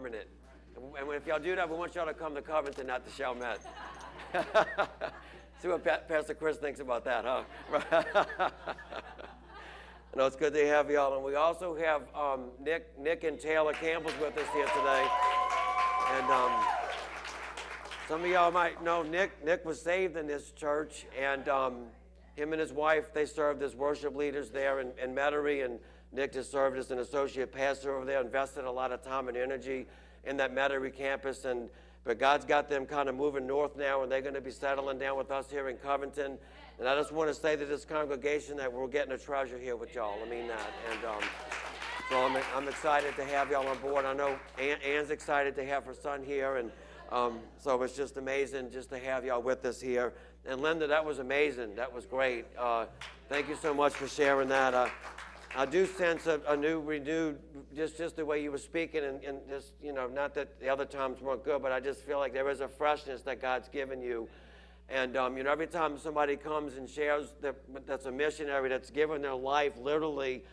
permanent. 0.00 0.26
And 0.76 1.12
if 1.12 1.26
y'all 1.26 1.38
do 1.38 1.54
that, 1.56 1.68
we 1.68 1.76
want 1.76 1.94
y'all 1.94 2.06
to 2.06 2.14
come 2.14 2.34
to 2.34 2.40
Covington, 2.40 2.86
not 2.86 3.04
to 3.04 3.10
Chalmette. 3.10 3.60
See 5.60 5.68
what 5.68 5.84
Pastor 6.08 6.32
Chris 6.32 6.56
thinks 6.56 6.80
about 6.80 7.04
that, 7.04 7.24
huh? 7.26 7.42
no, 10.16 10.24
it's 10.24 10.36
good 10.36 10.54
to 10.54 10.66
have 10.68 10.90
y'all. 10.90 11.14
And 11.14 11.22
we 11.24 11.34
also 11.34 11.76
have 11.76 12.02
um, 12.14 12.46
Nick, 12.64 12.98
Nick 12.98 13.24
and 13.24 13.38
Taylor 13.38 13.74
Campbell's 13.74 14.18
with 14.18 14.38
us 14.38 14.48
here 14.54 14.64
today. 14.64 15.06
And 16.12 16.30
um, 16.30 16.52
some 18.08 18.22
of 18.22 18.30
y'all 18.30 18.50
might 18.50 18.82
know 18.82 19.02
Nick. 19.02 19.44
Nick 19.44 19.66
was 19.66 19.82
saved 19.82 20.16
in 20.16 20.26
this 20.26 20.50
church, 20.52 21.04
and 21.18 21.46
um, 21.50 21.82
him 22.36 22.52
and 22.52 22.60
his 22.60 22.72
wife, 22.72 23.12
they 23.12 23.26
served 23.26 23.62
as 23.62 23.76
worship 23.76 24.16
leaders 24.16 24.48
there 24.48 24.80
in, 24.80 24.92
in 25.02 25.14
Metairie, 25.14 25.62
and 25.62 25.78
Nick 26.12 26.34
has 26.34 26.48
served 26.48 26.76
as 26.76 26.90
an 26.90 26.98
associate 26.98 27.52
pastor 27.52 27.96
over 27.96 28.04
there, 28.04 28.20
invested 28.20 28.64
a 28.64 28.70
lot 28.70 28.92
of 28.92 29.02
time 29.02 29.28
and 29.28 29.36
energy 29.36 29.86
in 30.24 30.36
that 30.38 30.54
Metairie 30.54 30.94
campus, 30.94 31.44
and 31.44 31.68
but 32.02 32.18
God's 32.18 32.46
got 32.46 32.68
them 32.68 32.86
kind 32.86 33.08
of 33.08 33.14
moving 33.14 33.46
north 33.46 33.76
now, 33.76 34.02
and 34.02 34.10
they're 34.10 34.22
going 34.22 34.34
to 34.34 34.40
be 34.40 34.50
settling 34.50 34.98
down 34.98 35.18
with 35.18 35.30
us 35.30 35.50
here 35.50 35.68
in 35.68 35.76
Covington. 35.76 36.38
And 36.78 36.88
I 36.88 36.96
just 36.96 37.12
want 37.12 37.28
to 37.28 37.34
say 37.34 37.56
to 37.56 37.66
this 37.66 37.84
congregation 37.84 38.56
that 38.56 38.72
we're 38.72 38.88
getting 38.88 39.12
a 39.12 39.18
treasure 39.18 39.58
here 39.58 39.76
with 39.76 39.94
y'all. 39.94 40.18
I 40.24 40.28
mean 40.28 40.48
that. 40.48 40.72
And 40.90 41.04
um, 41.04 41.20
so 42.08 42.24
I'm, 42.24 42.42
I'm 42.56 42.68
excited 42.68 43.14
to 43.16 43.24
have 43.26 43.50
y'all 43.50 43.68
on 43.68 43.78
board. 43.78 44.06
I 44.06 44.14
know 44.14 44.38
Ann, 44.58 44.78
Ann's 44.84 45.10
excited 45.10 45.54
to 45.56 45.64
have 45.66 45.84
her 45.84 45.94
son 45.94 46.22
here, 46.24 46.56
and 46.56 46.70
um, 47.12 47.40
so 47.58 47.82
it's 47.82 47.94
just 47.94 48.16
amazing 48.16 48.70
just 48.70 48.88
to 48.90 48.98
have 48.98 49.24
y'all 49.24 49.42
with 49.42 49.64
us 49.66 49.80
here. 49.80 50.14
And 50.46 50.62
Linda, 50.62 50.86
that 50.86 51.04
was 51.04 51.18
amazing. 51.18 51.74
That 51.74 51.92
was 51.92 52.06
great. 52.06 52.46
Uh, 52.58 52.86
thank 53.28 53.48
you 53.48 53.56
so 53.56 53.74
much 53.74 53.92
for 53.92 54.08
sharing 54.08 54.48
that. 54.48 54.72
Uh, 54.72 54.88
I 55.54 55.66
do 55.66 55.84
sense 55.84 56.26
a, 56.26 56.40
a, 56.46 56.56
new, 56.56 56.80
renewed, 56.80 57.38
just 57.74 57.98
just 57.98 58.14
the 58.14 58.24
way 58.24 58.40
you 58.40 58.52
were 58.52 58.58
speaking, 58.58 59.02
and, 59.02 59.22
and 59.24 59.38
just 59.48 59.72
you 59.82 59.92
know, 59.92 60.06
not 60.06 60.34
that 60.34 60.60
the 60.60 60.68
other 60.68 60.84
times 60.84 61.20
weren't 61.20 61.44
good, 61.44 61.60
but 61.60 61.72
I 61.72 61.80
just 61.80 62.04
feel 62.04 62.18
like 62.18 62.32
there 62.32 62.48
is 62.50 62.60
a 62.60 62.68
freshness 62.68 63.22
that 63.22 63.42
God's 63.42 63.68
given 63.68 64.00
you. 64.00 64.28
And 64.88 65.16
um, 65.16 65.36
you 65.36 65.42
know, 65.42 65.50
every 65.50 65.66
time 65.66 65.98
somebody 65.98 66.36
comes 66.36 66.76
and 66.76 66.88
shares 66.88 67.34
that 67.40 67.56
that's 67.84 68.06
a 68.06 68.12
missionary 68.12 68.68
that's 68.68 68.90
given 68.90 69.22
their 69.22 69.34
life 69.34 69.72
literally 69.76 70.44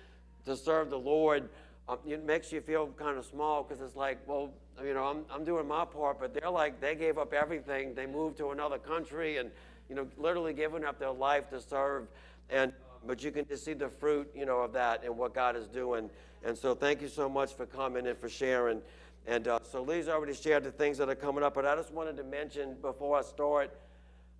to 0.45 0.57
serve 0.57 0.89
the 0.89 0.99
Lord, 0.99 1.47
um, 1.87 1.99
it 2.07 2.25
makes 2.25 2.51
you 2.51 2.61
feel 2.61 2.87
kind 2.97 3.19
of 3.19 3.25
small 3.25 3.63
because 3.63 3.81
it's 3.81 3.95
like, 3.95 4.17
well, 4.25 4.49
you 4.83 4.95
know, 4.95 5.03
I'm 5.03 5.25
I'm 5.31 5.43
doing 5.43 5.67
my 5.67 5.85
part, 5.85 6.19
but 6.19 6.33
they're 6.33 6.49
like 6.49 6.81
they 6.81 6.95
gave 6.95 7.19
up 7.19 7.33
everything. 7.33 7.93
They 7.93 8.07
moved 8.07 8.37
to 8.37 8.49
another 8.49 8.79
country 8.79 9.37
and 9.37 9.51
you 9.89 9.95
know, 9.95 10.07
literally 10.17 10.53
giving 10.53 10.83
up 10.83 10.97
their 10.97 11.11
life 11.11 11.49
to 11.51 11.61
serve 11.61 12.07
and 12.49 12.73
but 13.07 13.23
you 13.23 13.31
can 13.31 13.47
just 13.47 13.63
see 13.63 13.73
the 13.73 13.89
fruit, 13.89 14.29
you 14.35 14.45
know, 14.45 14.59
of 14.59 14.73
that 14.73 15.03
and 15.03 15.17
what 15.17 15.33
God 15.33 15.55
is 15.55 15.67
doing. 15.67 16.09
And 16.43 16.57
so 16.57 16.75
thank 16.75 17.01
you 17.01 17.07
so 17.07 17.27
much 17.27 17.53
for 17.53 17.65
coming 17.65 18.05
and 18.07 18.17
for 18.17 18.29
sharing. 18.29 18.81
And 19.25 19.47
uh, 19.47 19.59
so 19.69 19.81
Lee's 19.81 20.07
already 20.07 20.33
shared 20.33 20.63
the 20.63 20.71
things 20.71 20.97
that 20.99 21.09
are 21.09 21.15
coming 21.15 21.43
up, 21.43 21.55
but 21.55 21.65
I 21.65 21.75
just 21.75 21.91
wanted 21.91 22.17
to 22.17 22.23
mention 22.23 22.75
before 22.81 23.17
I 23.17 23.21
start, 23.23 23.75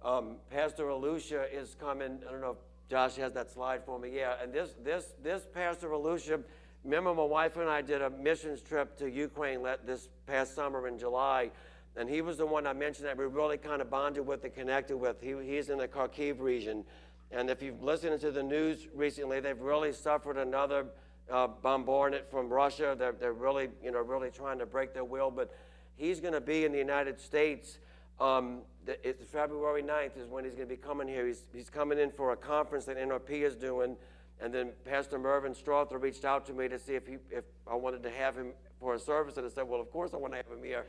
um, 0.04 0.36
Pastor 0.50 0.86
Alusha 0.86 1.52
is 1.52 1.76
coming. 1.80 2.20
I 2.28 2.32
don't 2.32 2.42
know 2.42 2.52
if 2.52 2.90
Josh 2.90 3.16
has 3.16 3.34
that 3.34 3.52
slide 3.52 3.84
for 3.84 4.00
me. 4.00 4.12
Yeah, 4.16 4.36
and 4.42 4.54
this 4.54 4.76
this 4.84 5.14
this 5.22 5.46
Pastor 5.54 5.90
Alusha, 5.90 6.42
remember 6.86 7.14
my 7.14 7.24
wife 7.24 7.58
and 7.58 7.70
I 7.70 7.82
did 7.82 8.02
a 8.02 8.10
missions 8.10 8.62
trip 8.62 8.98
to 9.00 9.10
Ukraine 9.10 9.66
this 9.86 10.08
past 10.26 10.56
summer 10.56 10.88
in 10.88 10.98
July, 10.98 11.52
and 11.98 12.10
he 12.10 12.22
was 12.22 12.38
the 12.38 12.46
one 12.46 12.66
I 12.66 12.74
mentioned 12.74 13.08
that 13.08 13.18
we 13.18 13.26
really 13.26 13.58
kind 13.58 13.82
of 13.82 13.90
bonded 13.90 14.26
with 14.26 14.44
and 14.46 14.54
connected 14.54 14.96
with. 14.96 15.20
He, 15.20 15.36
he's 15.44 15.70
in 15.70 15.80
the 15.80 15.88
Kharkiv 15.88 16.40
region. 16.40 16.86
And 17.32 17.50
if 17.50 17.62
you've 17.62 17.84
listened 17.84 18.20
to 18.22 18.32
the 18.32 18.44
news 18.44 18.88
recently, 18.94 19.40
they've 19.40 19.60
really 19.60 19.92
suffered 19.92 20.38
another 20.38 20.86
uh, 21.32 21.48
bombardment 21.48 22.30
from 22.30 22.50
Russia. 22.50 22.96
They're, 22.98 23.12
they're 23.12 23.34
really, 23.34 23.70
you 23.84 23.92
know, 23.92 24.00
really 24.00 24.32
trying 24.32 24.60
to 24.60 24.66
break 24.66 24.94
their 24.94 25.04
will. 25.04 25.30
But 25.30 25.54
he's 25.96 26.20
going 26.20 26.34
to 26.34 26.42
be 26.42 26.64
in 26.64 26.72
the 26.72 26.78
United 26.78 27.20
States. 27.20 27.80
Um, 28.20 28.62
it's 28.88 29.24
February 29.26 29.84
9th 29.84 30.18
is 30.18 30.28
when 30.28 30.46
he's 30.46 30.54
going 30.54 30.68
to 30.68 30.76
be 30.76 30.82
coming 30.82 31.08
here. 31.08 31.28
He's, 31.28 31.44
he's 31.54 31.70
coming 31.70 32.00
in 32.00 32.12
for 32.12 32.32
a 32.32 32.38
conference 32.38 32.86
that 32.86 32.98
NRP 32.98 33.30
is 33.44 33.56
doing. 33.56 33.98
And 34.40 34.54
then 34.54 34.72
Pastor 34.86 35.20
Mervyn 35.20 35.54
Strother 35.54 35.98
reached 35.98 36.24
out 36.24 36.46
to 36.46 36.54
me 36.54 36.68
to 36.68 36.80
see 36.80 36.94
if, 36.94 37.08
he, 37.08 37.18
if 37.30 37.44
I 37.70 37.76
wanted 37.76 38.04
to 38.04 38.10
have 38.12 38.36
him 38.36 38.54
for 38.80 38.94
a 38.94 39.00
service. 39.00 39.38
And 39.38 39.46
I 39.46 39.50
said, 39.50 39.68
well, 39.68 39.82
of 39.82 39.92
course 39.92 40.14
I 40.14 40.18
want 40.18 40.34
to 40.34 40.38
have 40.38 40.48
him 40.48 40.64
here. 40.64 40.86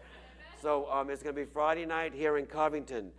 So 0.63 0.91
um, 0.91 1.11
it's 1.11 1.23
going 1.23 1.35
to 1.35 1.41
be 1.41 1.51
Friday 1.51 1.87
night 1.87 2.13
here 2.15 2.37
in 2.37 2.47
Covington. 2.47 3.11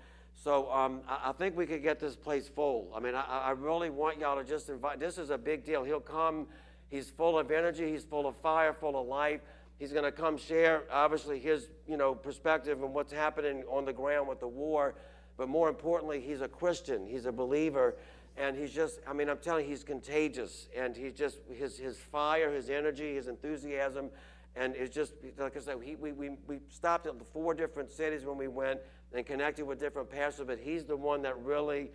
So 0.42 0.72
um, 0.72 1.02
I, 1.08 1.30
I, 1.30 1.32
think 1.34 1.58
we 1.58 1.66
could 1.66 1.84
get 1.84 2.00
this 2.00 2.16
place 2.16 2.48
full. 2.48 2.90
I 2.96 3.02
mean, 3.02 3.14
I, 3.14 3.24
I, 3.24 3.52
really 3.52 3.90
want 3.90 4.20
y'all 4.20 4.38
to 4.38 4.44
just 4.48 4.70
invite. 4.70 5.00
This 5.00 5.18
is 5.18 5.32
a 5.32 5.38
big 5.38 5.66
deal. 5.66 5.84
He'll 5.84 6.00
come. 6.00 6.48
He's 6.88 7.10
full 7.10 7.38
of 7.38 7.52
energy. 7.52 7.92
He's 7.92 8.06
full 8.06 8.26
of 8.26 8.38
fire, 8.38 8.74
full 8.74 9.00
of 9.00 9.06
life. 9.06 9.42
He's 9.80 9.92
going 9.92 10.06
to 10.06 10.14
come 10.14 10.38
share, 10.38 10.84
obviously, 10.92 11.40
his 11.40 11.70
you 11.88 11.98
know 11.98 12.16
perspective 12.16 12.82
and 12.82 12.94
what's 12.94 13.12
happening 13.12 13.64
on 13.70 13.84
the 13.84 13.92
ground 13.92 14.30
with 14.30 14.40
the 14.40 14.48
war. 14.48 14.96
But 15.38 15.50
more 15.50 15.68
importantly, 15.68 16.22
he's 16.22 16.42
a 16.42 16.48
Christian. 16.48 17.06
He's 17.06 17.26
a 17.26 17.32
believer, 17.34 17.96
and 18.38 18.56
he's 18.56 18.72
just. 18.72 19.02
I 19.06 19.12
mean, 19.12 19.30
I'm 19.30 19.40
telling 19.40 19.66
you, 19.66 19.72
he's 19.72 19.84
contagious, 19.84 20.70
and 20.76 20.96
he's 20.96 21.14
just 21.14 21.40
his 21.54 21.78
his 21.78 21.98
fire, 21.98 22.50
his 22.54 22.70
energy, 22.70 23.16
his 23.16 23.28
enthusiasm, 23.28 24.10
and 24.60 24.76
it's 24.76 24.94
just 24.94 25.14
like 25.38 25.56
I 25.56 25.60
said. 25.62 25.78
He, 25.84 25.96
we 25.96 26.12
we 26.12 26.32
we 26.46 26.60
stopped 26.70 27.08
at 27.08 27.14
four 27.34 27.54
different 27.54 27.90
cities 27.90 28.26
when 28.26 28.38
we 28.38 28.48
went 28.48 28.80
and 29.14 29.26
connected 29.26 29.66
with 29.66 29.80
different 29.80 30.10
pastors, 30.10 30.46
but 30.46 30.60
he's 30.60 30.84
the 30.84 30.96
one 30.96 31.22
that 31.24 31.42
really, 31.44 31.92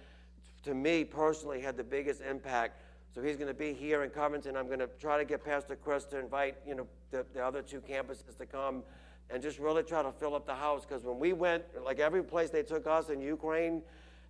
to 0.64 0.74
me 0.74 1.04
personally, 1.04 1.60
had 1.60 1.76
the 1.76 1.84
biggest 1.84 2.22
impact. 2.22 2.80
So 3.14 3.22
he's 3.22 3.36
going 3.36 3.48
to 3.48 3.54
be 3.54 3.72
here 3.72 4.02
in 4.02 4.10
Covington. 4.10 4.56
I'm 4.56 4.66
going 4.66 4.80
to 4.80 4.88
try 4.98 5.18
to 5.18 5.24
get 5.24 5.44
Pastor 5.44 5.76
Chris 5.76 6.04
to 6.06 6.18
invite, 6.18 6.56
you 6.66 6.74
know, 6.74 6.88
the, 7.12 7.24
the 7.32 7.44
other 7.44 7.62
two 7.62 7.80
campuses 7.80 8.36
to 8.38 8.46
come 8.46 8.82
and 9.30 9.40
just 9.40 9.60
really 9.60 9.84
try 9.84 10.02
to 10.02 10.10
fill 10.10 10.34
up 10.34 10.46
the 10.46 10.54
house. 10.54 10.84
Because 10.84 11.04
when 11.04 11.20
we 11.20 11.32
went, 11.32 11.62
like 11.84 12.00
every 12.00 12.24
place 12.24 12.50
they 12.50 12.64
took 12.64 12.88
us 12.88 13.10
in 13.10 13.20
Ukraine, 13.20 13.82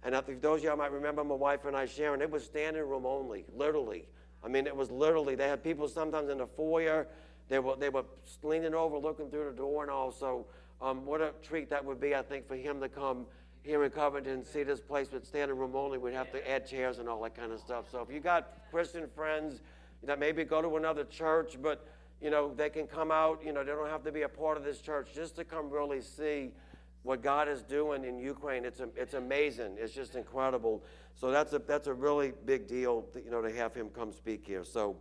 and 0.02 0.14
I 0.14 0.20
think 0.20 0.42
those 0.42 0.58
of 0.58 0.64
y'all 0.64 0.76
might 0.76 0.92
remember 0.92 1.24
my 1.24 1.34
wife 1.34 1.64
and 1.64 1.74
I 1.74 1.86
sharing, 1.86 2.20
it 2.20 2.30
was 2.30 2.44
standing 2.44 2.82
room 2.82 3.06
only, 3.06 3.46
literally. 3.56 4.04
I 4.44 4.48
mean, 4.48 4.66
it 4.66 4.76
was 4.76 4.90
literally, 4.90 5.34
they 5.34 5.48
had 5.48 5.64
people 5.64 5.88
sometimes 5.88 6.28
in 6.28 6.36
the 6.36 6.46
foyer. 6.46 7.06
They 7.48 7.58
were, 7.58 7.76
they 7.76 7.88
were 7.90 8.04
leaning 8.42 8.74
over, 8.74 8.96
looking 8.98 9.30
through 9.30 9.50
the 9.50 9.56
door 9.56 9.82
and 9.82 9.90
all. 9.90 10.10
So 10.10 10.46
um, 10.80 11.04
what 11.04 11.20
a 11.20 11.32
treat 11.42 11.70
that 11.70 11.84
would 11.84 12.00
be, 12.00 12.14
I 12.14 12.22
think, 12.22 12.48
for 12.48 12.56
him 12.56 12.80
to 12.80 12.88
come 12.88 13.26
here 13.62 13.82
in 13.84 13.90
Covington 13.90 14.32
and 14.32 14.46
see 14.46 14.62
this 14.62 14.80
place 14.80 15.10
with 15.10 15.26
standing 15.26 15.56
room 15.56 15.74
only. 15.74 15.98
We'd 15.98 16.14
have 16.14 16.30
to 16.32 16.50
add 16.50 16.66
chairs 16.66 16.98
and 16.98 17.08
all 17.08 17.22
that 17.22 17.34
kind 17.34 17.52
of 17.52 17.60
stuff. 17.60 17.86
So 17.90 18.00
if 18.02 18.12
you 18.12 18.20
got 18.20 18.52
Christian 18.70 19.08
friends 19.14 19.60
that 20.02 20.18
maybe 20.18 20.44
go 20.44 20.60
to 20.60 20.76
another 20.76 21.04
church, 21.04 21.56
but 21.60 21.86
you 22.20 22.30
know 22.30 22.52
they 22.54 22.68
can 22.68 22.86
come 22.86 23.10
out. 23.10 23.40
You 23.44 23.52
know 23.52 23.64
they 23.64 23.72
don't 23.72 23.88
have 23.88 24.04
to 24.04 24.12
be 24.12 24.22
a 24.22 24.28
part 24.28 24.56
of 24.56 24.64
this 24.64 24.80
church 24.80 25.08
just 25.14 25.36
to 25.36 25.44
come 25.44 25.70
really 25.70 26.02
see 26.02 26.50
what 27.02 27.22
God 27.22 27.48
is 27.48 27.62
doing 27.62 28.04
in 28.04 28.18
Ukraine. 28.18 28.64
It's 28.64 28.80
it's 28.96 29.14
amazing. 29.14 29.76
It's 29.78 29.94
just 29.94 30.14
incredible. 30.14 30.84
So 31.14 31.30
that's 31.30 31.52
a 31.54 31.58
that's 31.58 31.86
a 31.86 31.94
really 31.94 32.32
big 32.44 32.66
deal. 32.66 33.06
You 33.14 33.30
know 33.30 33.40
to 33.40 33.50
have 33.52 33.74
him 33.74 33.88
come 33.88 34.12
speak 34.12 34.46
here. 34.46 34.64
So. 34.64 34.96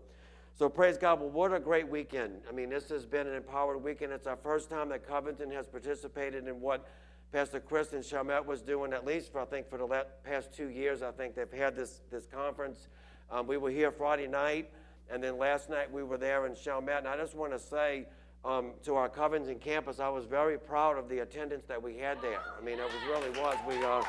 So 0.55 0.69
praise 0.69 0.99
God. 0.99 1.19
Well, 1.19 1.31
what 1.31 1.51
a 1.51 1.59
great 1.59 1.89
weekend. 1.89 2.41
I 2.47 2.51
mean, 2.51 2.69
this 2.69 2.87
has 2.89 3.07
been 3.07 3.25
an 3.25 3.33
empowered 3.33 3.83
weekend. 3.83 4.13
It's 4.13 4.27
our 4.27 4.35
first 4.35 4.69
time 4.69 4.89
that 4.89 5.07
Covington 5.07 5.49
has 5.49 5.67
participated 5.67 6.47
in 6.47 6.61
what 6.61 6.87
Pastor 7.31 7.59
Chris 7.59 7.93
and 7.93 8.03
Chalmette 8.03 8.45
was 8.45 8.61
doing, 8.61 8.93
at 8.93 9.03
least 9.03 9.31
for, 9.31 9.41
I 9.41 9.45
think, 9.45 9.67
for 9.67 9.79
the 9.79 10.05
past 10.23 10.53
two 10.53 10.67
years. 10.67 11.01
I 11.01 11.09
think 11.09 11.33
they've 11.33 11.51
had 11.51 11.75
this, 11.75 12.01
this 12.11 12.27
conference. 12.27 12.87
Um, 13.31 13.47
we 13.47 13.57
were 13.57 13.71
here 13.71 13.91
Friday 13.91 14.27
night, 14.27 14.69
and 15.09 15.23
then 15.23 15.39
last 15.39 15.71
night 15.71 15.91
we 15.91 16.03
were 16.03 16.17
there 16.17 16.45
in 16.45 16.53
Chalmette. 16.53 16.99
And 16.99 17.07
I 17.07 17.17
just 17.17 17.33
want 17.33 17.51
to 17.53 17.59
say 17.59 18.05
um, 18.45 18.73
to 18.83 18.93
our 18.93 19.09
Covington 19.09 19.57
campus, 19.57 19.99
I 19.99 20.09
was 20.09 20.25
very 20.25 20.59
proud 20.59 20.99
of 20.99 21.09
the 21.09 21.19
attendance 21.19 21.65
that 21.65 21.81
we 21.81 21.97
had 21.97 22.21
there. 22.21 22.41
I 22.55 22.63
mean, 22.63 22.77
it 22.77 22.85
was, 22.85 22.93
really 23.09 23.39
was. 23.41 23.57
We, 23.67 23.83
uh, 23.83 24.03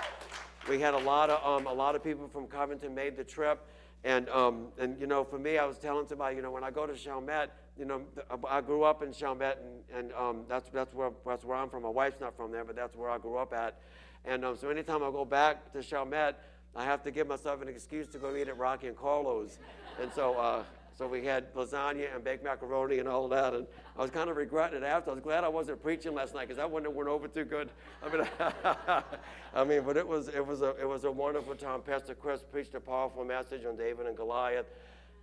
we 0.69 0.81
had 0.81 0.95
a 0.95 0.99
lot, 0.99 1.31
of, 1.31 1.45
um, 1.45 1.67
a 1.67 1.73
lot 1.73 1.95
of 1.95 2.03
people 2.03 2.29
from 2.29 2.47
Covington 2.47 2.95
made 2.95 3.17
the 3.17 3.25
trip. 3.25 3.67
And, 4.03 4.29
um, 4.29 4.69
and, 4.79 4.99
you 5.01 5.07
know, 5.07 5.25
for 5.25 5.39
me, 5.39 5.59
I 5.59 5.65
was 5.65 5.79
telling 5.79 6.07
somebody, 6.07 6.37
you 6.37 6.43
know, 6.43 6.51
when 6.51 6.65
I 6.65 6.71
go 6.71 6.87
to 6.87 6.93
Chalmette, 6.93 7.49
you 7.79 7.85
know, 7.85 8.03
I 8.49 8.61
grew 8.61 8.85
up 8.85 9.03
in 9.03 9.13
Chalmette, 9.13 9.59
and, 9.65 9.99
and 9.99 10.13
um, 10.13 10.45
that's, 10.49 10.69
that's, 10.69 10.95
where, 10.95 11.11
that's 11.27 11.45
where 11.45 11.57
I'm 11.57 11.69
from. 11.69 11.83
My 11.83 11.89
wife's 11.89 12.21
not 12.21 12.37
from 12.37 12.53
there, 12.53 12.65
but 12.65 12.77
that's 12.77 12.95
where 12.97 13.11
I 13.11 13.19
grew 13.19 13.37
up 13.37 13.53
at. 13.53 13.81
And 14.25 14.45
um, 14.45 14.57
so 14.57 14.69
anytime 14.69 15.03
I 15.03 15.11
go 15.11 15.25
back 15.25 15.73
to 15.73 15.83
Chalmette, 15.83 16.35
I 16.77 16.85
have 16.85 17.03
to 17.05 17.11
give 17.11 17.29
myself 17.29 17.63
an 17.63 17.69
excuse 17.69 18.09
to 18.09 18.19
go 18.19 18.35
eat 18.37 18.49
at 18.49 18.59
Rocky 18.59 18.89
and 18.89 18.97
Carlo's. 18.97 19.59
And 20.01 20.13
so, 20.13 20.35
uh, 20.35 20.65
so 20.97 21.09
we 21.09 21.25
had 21.25 21.53
lasagna 21.55 22.15
and 22.15 22.23
baked 22.23 22.45
macaroni 22.45 23.01
and 23.01 23.09
all 23.09 23.27
that. 23.29 23.53
And 23.53 23.67
I 23.99 24.03
was 24.03 24.11
kind 24.11 24.31
of 24.31 24.37
regretting 24.37 24.83
it 24.83 24.85
after. 24.85 25.11
I 25.11 25.15
was 25.15 25.23
glad 25.23 25.43
I 25.43 25.49
wasn't 25.49 25.83
preaching 25.83 26.15
last 26.15 26.35
night 26.35 26.43
because 26.43 26.59
that 26.59 26.71
wouldn't 26.71 26.91
have 26.91 26.97
went 26.97 27.09
over 27.09 27.27
too 27.27 27.45
good. 27.45 27.71
I 28.03 28.17
mean, 28.17 28.27
I 29.55 29.65
mean, 29.65 29.83
but 29.83 29.97
it 29.97 30.07
was, 30.07 30.29
it, 30.29 30.47
was 30.47 30.63
a, 30.63 30.71
it 30.81 30.89
was 30.89 31.03
a 31.03 31.11
wonderful 31.11 31.57
time. 31.57 31.83
Pastor 31.83 32.15
Chris 32.15 32.45
preached 32.45 32.75
a 32.75 32.81
powerful 32.81 33.25
message 33.25 33.65
on 33.65 33.77
David 33.77 34.07
and 34.07 34.17
Goliath 34.17 34.67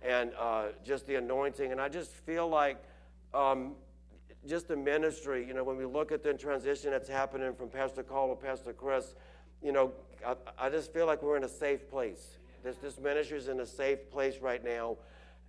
and 0.02 0.32
uh, 0.38 0.66
just 0.84 1.06
the 1.06 1.14
anointing. 1.14 1.72
And 1.72 1.80
I 1.80 1.88
just 1.88 2.10
feel 2.12 2.48
like 2.48 2.76
um, 3.32 3.72
just 4.46 4.68
the 4.68 4.76
ministry, 4.76 5.46
you 5.46 5.54
know, 5.54 5.64
when 5.64 5.78
we 5.78 5.86
look 5.86 6.12
at 6.12 6.22
the 6.22 6.34
transition 6.34 6.90
that's 6.90 7.08
happening 7.08 7.54
from 7.54 7.70
Pastor 7.70 8.02
Carl 8.02 8.34
to 8.34 8.34
Pastor 8.34 8.74
Chris, 8.74 9.14
you 9.62 9.72
know, 9.72 9.92
I, 10.26 10.34
I 10.58 10.68
just 10.68 10.92
feel 10.92 11.06
like 11.06 11.22
we're 11.22 11.38
in 11.38 11.44
a 11.44 11.48
safe 11.48 11.88
place. 11.88 12.36
This, 12.62 12.76
this 12.76 13.00
ministry 13.00 13.38
is 13.38 13.48
in 13.48 13.60
a 13.60 13.66
safe 13.66 14.10
place 14.10 14.38
right 14.42 14.62
now. 14.62 14.98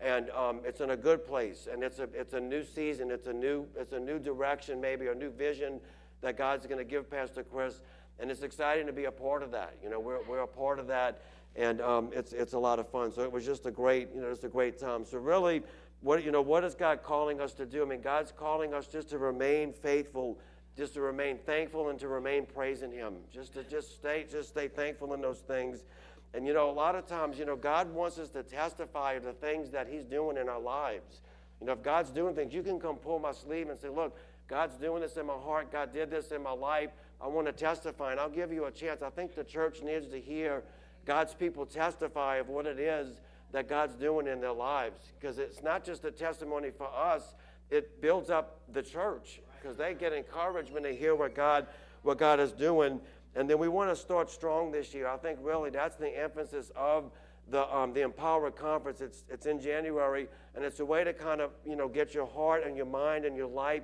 And 0.04 0.30
um, 0.32 0.60
it's 0.66 0.82
in 0.82 0.90
a 0.90 0.98
good 0.98 1.26
place, 1.26 1.68
and 1.72 1.84
it's 1.84 2.00
a 2.00 2.10
it's 2.14 2.34
a 2.34 2.40
new 2.40 2.64
season, 2.64 3.10
it's 3.10 3.28
a 3.28 3.34
new 3.34 3.66
it's 3.78 3.94
a 3.94 4.00
new 4.00 4.20
direction, 4.20 4.82
maybe 4.82 5.08
a 5.08 5.16
new 5.16 5.30
vision 5.30 5.80
that 6.22 6.38
God's 6.38 6.66
going 6.66 6.78
to 6.78 6.84
give 6.84 7.10
Pastor 7.10 7.44
Chris, 7.44 7.82
and 8.20 8.30
it's 8.30 8.44
exciting 8.44 8.86
to 8.88 8.94
be 8.94 9.06
a 9.06 9.12
part 9.12 9.44
of 9.44 9.52
that. 9.52 9.76
You 9.82 9.90
know, 9.90 10.00
we're 10.00 10.22
we're 10.28 10.42
a 10.42 10.48
part 10.48 10.80
of 10.80 10.88
that, 10.88 11.22
and 11.56 11.80
um, 11.82 12.10
it's 12.14 12.34
it's 12.34 12.54
a 12.54 12.60
lot 12.60 12.80
of 12.80 12.90
fun. 12.90 13.12
So 13.12 13.22
it 13.22 13.32
was 13.32 13.46
just 13.46 13.66
a 13.66 13.72
great 13.72 14.10
you 14.14 14.22
know 14.22 14.30
it's 14.30 14.44
a 14.44 14.50
great 14.50 14.78
time. 14.78 15.06
So 15.06 15.18
really, 15.20 15.64
what 16.02 16.24
you 16.24 16.32
know 16.32 16.42
what 16.42 16.64
is 16.66 16.76
God 16.76 17.02
calling 17.02 17.40
us 17.40 17.54
to 17.54 17.66
do? 17.66 17.82
I 17.82 17.86
mean, 17.86 18.02
God's 18.02 18.32
calling 18.32 18.74
us 18.74 18.88
just 18.88 19.10
to 19.12 19.18
remain 19.18 19.72
faithful 19.72 20.38
just 20.76 20.96
to 20.96 21.02
remain 21.02 21.38
thankful 21.38 21.90
and 21.90 22.00
to 22.00 22.08
remain 22.08 22.46
praising 22.48 22.92
him 22.92 23.14
just 23.32 23.54
to 23.54 23.64
just 23.64 23.94
stay 23.94 24.26
just 24.30 24.50
stay 24.50 24.68
thankful 24.68 25.14
in 25.14 25.22
those 25.22 25.40
things 25.40 25.84
and 26.34 26.48
you 26.48 26.54
know, 26.54 26.70
a 26.70 26.74
lot 26.74 26.96
of 26.96 27.06
times, 27.06 27.38
you 27.38 27.46
know, 27.46 27.56
God 27.56 27.94
wants 27.94 28.18
us 28.18 28.30
to 28.30 28.44
testify 28.44 29.14
of 29.14 29.24
the 29.24 29.34
things 29.34 29.70
that 29.72 29.88
He's 29.88 30.04
doing 30.04 30.38
in 30.38 30.50
our 30.50 30.60
lives. 30.60 31.22
You 31.60 31.68
know, 31.68 31.74
if 31.74 31.84
God's 31.84 32.10
doing 32.10 32.36
things, 32.36 32.54
you 32.54 32.64
can 32.64 32.80
come 32.80 32.96
pull 32.96 33.20
my 33.20 33.32
sleeve 33.32 33.70
and 33.70 33.80
say, 33.80 33.90
Look, 33.90 34.18
God's 34.48 34.76
doing 34.76 35.02
this 35.02 35.18
in 35.18 35.26
my 35.26 35.38
heart. 35.38 35.72
God 35.72 35.94
did 35.94 36.10
this 36.10 36.32
in 36.32 36.44
my 36.44 36.52
life. 36.52 36.90
I 37.22 37.28
want 37.28 37.48
to 37.48 37.54
testify, 37.54 38.12
and 38.12 38.20
I'll 38.20 38.30
give 38.30 38.52
you 38.52 38.66
a 38.66 38.72
chance. 38.72 39.02
I 39.02 39.10
think 39.10 39.36
the 39.36 39.44
church 39.44 39.82
needs 39.82 40.08
to 40.08 40.20
hear 40.20 40.64
God's 41.06 41.34
people 41.34 41.66
testify 41.66 42.38
of 42.38 42.50
what 42.50 42.66
it 42.66 42.80
is 42.80 43.20
that 43.52 43.70
God's 43.70 43.96
doing 43.96 44.28
in 44.28 44.42
their 44.42 44.52
lives. 44.52 45.12
Because 45.20 45.38
it's 45.38 45.64
not 45.64 45.86
just 45.86 46.04
a 46.04 46.12
testimony 46.12 46.72
for 46.72 46.90
us, 46.94 47.36
it 47.70 48.02
builds 48.02 48.30
up 48.30 48.60
the 48.74 48.82
church 48.82 49.40
because 49.62 49.78
they 49.78 49.94
get 49.94 50.12
encouragement 50.12 50.86
to 50.86 50.94
hear 50.94 51.16
what 51.16 51.34
God, 51.34 51.68
what 52.02 52.18
God 52.18 52.40
is 52.40 52.52
doing. 52.52 53.00
And 53.36 53.50
then 53.50 53.58
we 53.58 53.68
want 53.68 53.90
to 53.90 53.96
start 53.96 54.30
strong 54.30 54.72
this 54.72 54.94
year. 54.94 55.08
I 55.08 55.18
think 55.18 55.40
really 55.42 55.70
that's 55.70 55.96
the 55.96 56.10
emphasis 56.10 56.72
of 56.76 57.12
the, 57.50 57.74
um, 57.76 57.94
the 57.94 58.02
Empower 58.02 58.52
Conference. 58.52 59.02
It's, 59.02 59.24
it's 59.30 59.46
in 59.46 59.60
January, 59.60 60.28
and 60.56 60.64
it's 60.64 60.80
a 60.80 60.86
way 60.86 61.04
to 61.04 61.14
kind 61.14 61.42
of, 61.42 61.52
you 61.66 61.76
know, 61.76 61.88
get 61.88 62.14
your 62.14 62.28
heart 62.28 62.64
and 62.66 62.78
your 62.78 62.86
mind 62.86 63.26
and 63.26 63.36
your 63.36 63.48
life 63.48 63.84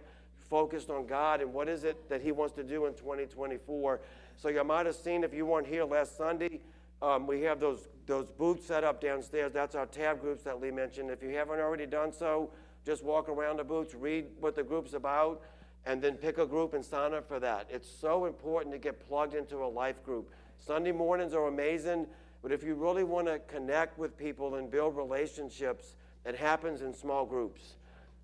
focused 0.50 0.90
on 0.90 1.06
God 1.06 1.42
and 1.42 1.54
what 1.54 1.68
is 1.68 1.84
it 1.84 2.10
that 2.10 2.22
He 2.22 2.31
wants 2.31 2.56
to 2.56 2.63
do 2.63 2.86
in 2.86 2.94
2024. 2.94 4.00
So 4.38 4.50
you 4.50 4.63
might 4.63 4.86
have 4.86 4.96
seen, 4.96 5.24
if 5.24 5.34
you 5.34 5.46
weren't 5.46 5.68
here 5.68 5.84
last 5.84 6.18
Sunday, 6.18 6.62
um, 7.01 7.28
we 7.28 7.42
have 7.42 7.60
those, 7.60 7.88
those 8.06 8.28
booths 8.28 8.66
set 8.66 8.84
up 8.84 9.01
downstairs. 9.01 9.51
That's 9.54 9.75
our 9.75 9.86
tab 9.86 10.22
groups 10.22 10.44
that 10.44 10.62
Lee 10.62 10.72
mentioned. 10.72 11.10
If 11.10 11.24
you 11.24 11.30
haven't 11.30 11.60
already 11.60 11.86
done 11.86 12.12
so, 12.12 12.51
just 12.86 13.04
walk 13.04 13.30
around 13.30 13.57
the 13.57 13.63
booths, 13.63 13.94
read 13.94 14.25
what 14.40 14.56
the 14.56 14.63
group's 14.63 14.94
about 14.94 15.42
and 15.89 16.03
then 16.03 16.13
pick 16.13 16.38
a 16.38 16.45
group 16.45 16.75
and 16.75 16.86
sign 16.86 17.15
up 17.15 17.27
for 17.27 17.39
that. 17.39 17.65
It's 17.68 17.89
so 17.89 18.25
important 18.25 18.71
to 18.75 18.77
get 18.77 19.07
plugged 19.07 19.33
into 19.33 19.57
a 19.57 19.65
life 19.65 20.03
group. 20.06 20.30
Sunday 20.56 20.91
mornings 20.91 21.33
are 21.33 21.47
amazing, 21.47 22.06
but 22.44 22.51
if 22.51 22.63
you 22.63 22.75
really 22.75 23.03
want 23.03 23.25
to 23.25 23.39
connect 23.39 23.97
with 23.97 24.15
people 24.15 24.56
and 24.56 24.69
build 24.69 24.95
relationships, 24.95 25.95
it 26.27 26.36
happens 26.36 26.83
in 26.83 26.94
small 26.94 27.25
groups. 27.25 27.74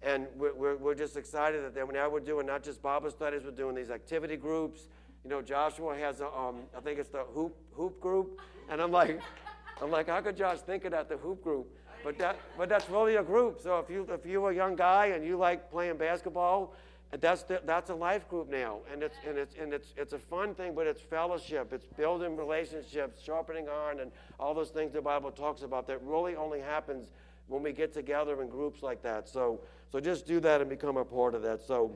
And 0.04 0.28
we're, 0.38 0.76
we're, 0.76 0.94
just 0.94 1.18
excited 1.18 1.64
that 1.74 1.92
now 1.92 2.08
we're 2.08 2.20
doing 2.20 2.46
not 2.46 2.62
just 2.62 2.84
Bible 2.84 3.10
studies, 3.10 3.42
we're 3.44 3.50
doing 3.50 3.74
these 3.74 3.90
activity 3.90 4.38
groups. 4.38 4.82
You 5.24 5.32
know, 5.32 5.42
Joshua 5.42 5.98
has 5.98 6.22
a, 6.22 6.28
um, 6.28 6.58
I 6.78 6.82
think 6.82 7.00
it's 7.00 7.10
the 7.10 7.24
hoop 7.24 7.56
hoop 7.74 8.00
group, 8.00 8.40
and 8.70 8.80
I'm 8.80 8.92
like, 8.92 9.20
I'm 9.82 9.90
like, 9.90 10.08
how 10.08 10.22
could 10.22 10.38
Josh 10.38 10.60
think 10.60 10.86
of 10.86 10.92
that, 10.92 11.10
the 11.10 11.18
hoop 11.18 11.44
group? 11.44 11.66
But 12.04 12.20
that, 12.20 12.38
but 12.56 12.70
that's 12.70 12.88
really 12.92 13.16
a 13.16 13.24
group. 13.24 13.60
So 13.60 13.80
if 13.80 13.90
you 13.90 14.08
if 14.12 14.24
you're 14.24 14.52
a 14.52 14.56
young 14.56 14.76
guy 14.76 15.08
and 15.08 15.26
you 15.26 15.36
like 15.36 15.72
playing 15.72 15.98
basketball, 15.98 16.76
that's, 17.22 17.44
the, 17.44 17.62
that's 17.66 17.90
a 17.90 17.96
life 17.96 18.28
group 18.28 18.50
now. 18.50 18.80
And, 18.92 19.04
it's, 19.04 19.16
and, 19.28 19.38
it's, 19.38 19.56
and 19.60 19.74
it's, 19.74 19.94
it's 19.96 20.14
a 20.14 20.20
fun 20.20 20.56
thing, 20.56 20.74
but 20.74 20.88
it's 20.88 21.02
fellowship. 21.02 21.72
It's 21.72 21.86
building 21.86 22.36
relationships, 22.36 23.22
sharpening 23.24 23.68
iron, 23.70 24.00
and 24.00 24.12
all 24.40 24.54
those 24.54 24.70
things 24.70 24.94
the 24.94 25.02
Bible 25.02 25.32
talks 25.32 25.62
about 25.62 25.88
that 25.88 26.02
really 26.04 26.36
only 26.36 26.60
happens 26.60 27.12
when 27.48 27.62
we 27.62 27.72
get 27.72 27.94
together 27.94 28.42
in 28.42 28.50
groups 28.50 28.82
like 28.82 29.04
that. 29.04 29.30
So, 29.30 29.62
so 29.92 30.00
just 30.00 30.26
do 30.26 30.40
that 30.40 30.62
and 30.62 30.70
become 30.70 30.98
a 30.98 31.06
part 31.06 31.36
of 31.36 31.42
that. 31.44 31.62
So, 31.62 31.96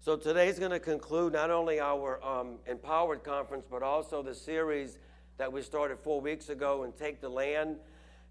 so 0.00 0.16
today's 0.16 0.58
going 0.58 0.72
to 0.72 0.80
conclude 0.80 1.32
not 1.32 1.50
only 1.50 1.78
our 1.78 2.22
um, 2.24 2.56
Empowered 2.66 3.22
Conference, 3.22 3.66
but 3.70 3.84
also 3.84 4.20
the 4.22 4.34
series 4.34 4.98
that 5.38 5.52
we 5.52 5.62
started 5.62 5.98
four 6.00 6.20
weeks 6.20 6.48
ago 6.48 6.82
and 6.82 6.96
Take 6.96 7.20
the 7.20 7.28
Land. 7.28 7.76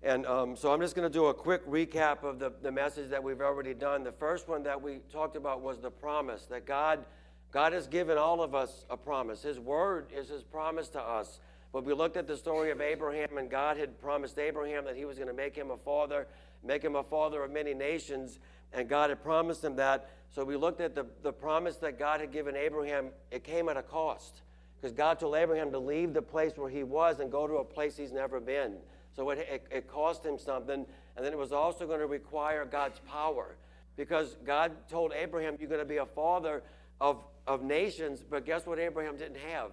And 0.03 0.25
um, 0.25 0.56
so 0.56 0.74
I'm 0.74 0.81
just 0.81 0.95
going 0.95 1.09
to 1.09 1.13
do 1.13 1.27
a 1.27 1.33
quick 1.33 1.65
recap 1.68 2.24
of 2.24 2.39
the, 2.39 2.51
the 2.62 2.71
message 2.71 3.12
that 3.12 3.24
we've 3.24 3.42
already 3.42 3.75
done. 3.75 4.03
The 4.03 4.12
first 4.12 4.48
one 4.48 4.63
that 4.63 4.81
we 4.81 5.00
talked 5.12 5.36
about 5.36 5.62
was 5.62 5.80
the 5.80 5.92
promise 5.92 6.45
that 6.48 6.65
God, 6.65 7.06
God 7.51 7.74
has 7.74 7.86
given 7.86 8.18
all 8.18 8.42
of 8.42 8.56
us 8.56 8.86
a 8.89 8.98
promise. 8.98 9.44
His 9.44 9.59
word 9.59 10.07
is 10.15 10.30
His 10.30 10.42
promise 10.42 10.89
to 10.89 11.00
us. 11.00 11.39
But 11.71 11.86
we 11.86 11.94
looked 11.94 12.18
at 12.18 12.27
the 12.27 12.36
story 12.36 12.71
of 12.71 12.81
Abraham, 12.81 13.38
and 13.38 13.50
God 13.50 13.77
had 13.77 14.01
promised 14.01 14.39
Abraham 14.39 14.86
that 14.86 14.95
He 14.95 15.06
was 15.06 15.18
going 15.18 15.30
to 15.30 15.36
make 15.36 15.56
him 15.56 15.69
a 15.69 15.77
father, 15.77 16.27
make 16.63 16.83
him 16.83 16.95
a 16.95 17.03
father 17.03 17.44
of 17.44 17.51
many 17.51 17.74
nations, 17.74 18.39
and 18.74 18.89
God 18.89 19.09
had 19.09 19.24
promised 19.24 19.63
him 19.63 19.75
that. 19.75 20.09
So 20.33 20.44
we 20.44 20.56
looked 20.56 20.81
at 20.81 20.95
the, 20.95 21.06
the 21.21 21.31
promise 21.31 21.75
that 21.77 22.00
God 22.00 22.21
had 22.21 22.31
given 22.31 22.56
Abraham. 22.56 23.09
It 23.30 23.44
came 23.44 23.69
at 23.69 23.77
a 23.77 23.83
cost 23.83 24.42
because 24.80 24.94
God 24.94 25.19
told 25.19 25.36
Abraham 25.36 25.71
to 25.71 25.80
leave 25.80 26.13
the 26.13 26.21
place 26.21 26.53
where 26.56 26.69
he 26.69 26.83
was 26.83 27.19
and 27.19 27.31
go 27.31 27.48
to 27.48 27.56
a 27.56 27.63
place 27.63 27.98
he's 27.98 28.12
never 28.12 28.39
been. 28.39 28.77
So 29.15 29.29
it, 29.29 29.39
it, 29.39 29.67
it 29.71 29.87
cost 29.87 30.25
him 30.25 30.37
something. 30.37 30.85
And 31.15 31.25
then 31.25 31.33
it 31.33 31.37
was 31.37 31.51
also 31.51 31.85
going 31.85 31.99
to 31.99 32.07
require 32.07 32.65
God's 32.65 32.99
power 32.99 33.55
because 33.97 34.37
God 34.45 34.71
told 34.89 35.13
Abraham, 35.13 35.57
You're 35.59 35.69
going 35.69 35.79
to 35.81 35.85
be 35.85 35.97
a 35.97 36.05
father 36.05 36.63
of, 36.99 37.23
of 37.45 37.63
nations. 37.63 38.23
But 38.27 38.45
guess 38.45 38.65
what 38.65 38.79
Abraham 38.79 39.17
didn't 39.17 39.39
have? 39.51 39.71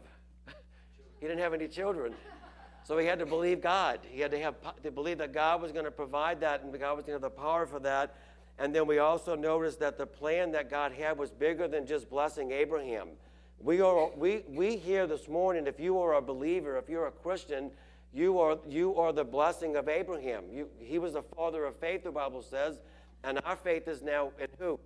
he 1.21 1.27
didn't 1.27 1.41
have 1.41 1.55
any 1.55 1.69
children. 1.69 2.15
So 2.85 2.97
he 2.97 3.07
had 3.07 3.19
to 3.19 3.27
believe 3.27 3.61
God. 3.61 4.01
He 4.11 4.21
had 4.21 4.31
to 4.31 4.41
have 4.41 4.55
to 4.83 4.91
believe 4.91 5.19
that 5.19 5.33
God 5.35 5.61
was 5.61 5.73
going 5.73 5.85
to 5.85 5.91
provide 5.91 6.41
that 6.41 6.63
and 6.63 6.73
God 6.79 6.97
was 6.97 7.05
going 7.05 7.19
to 7.19 7.23
have 7.25 7.35
the 7.35 7.41
power 7.41 7.67
for 7.67 7.81
that. 7.81 8.17
And 8.59 8.75
then 8.75 8.87
we 8.87 8.99
also 8.99 9.37
noticed 9.37 9.79
that 9.81 9.99
the 9.99 10.07
plan 10.07 10.53
that 10.53 10.71
God 10.71 10.93
had 10.93 11.19
was 11.19 11.31
bigger 11.31 11.69
than 11.69 11.87
just 11.87 12.11
blessing 12.11 12.51
Abraham. 12.51 13.09
We 13.61 13.81
are 13.81 14.11
we 14.17 14.43
we 14.49 14.77
hear 14.77 15.07
this 15.07 15.29
morning, 15.29 15.67
if 15.67 15.79
you 15.79 15.99
are 16.01 16.15
a 16.15 16.23
believer, 16.23 16.79
if 16.79 16.89
you're 16.89 17.09
a 17.09 17.13
Christian, 17.13 17.71
you 18.13 18.39
are, 18.41 18.59
you 18.69 18.97
are 18.97 19.13
the 19.13 19.25
blessing 19.25 19.77
of 19.77 19.89
Abraham. 19.89 20.45
You, 20.51 20.69
he 20.79 20.99
was 20.99 21.13
the 21.13 21.23
father 21.23 21.65
of 21.65 21.77
faith, 21.77 22.05
the 22.05 22.11
Bible 22.11 22.43
says, 22.43 22.81
and 23.25 23.41
our 23.45 23.57
faith 23.57 23.89
is 23.89 24.03
now 24.03 24.33
in 24.41 24.49
who? 24.59 24.79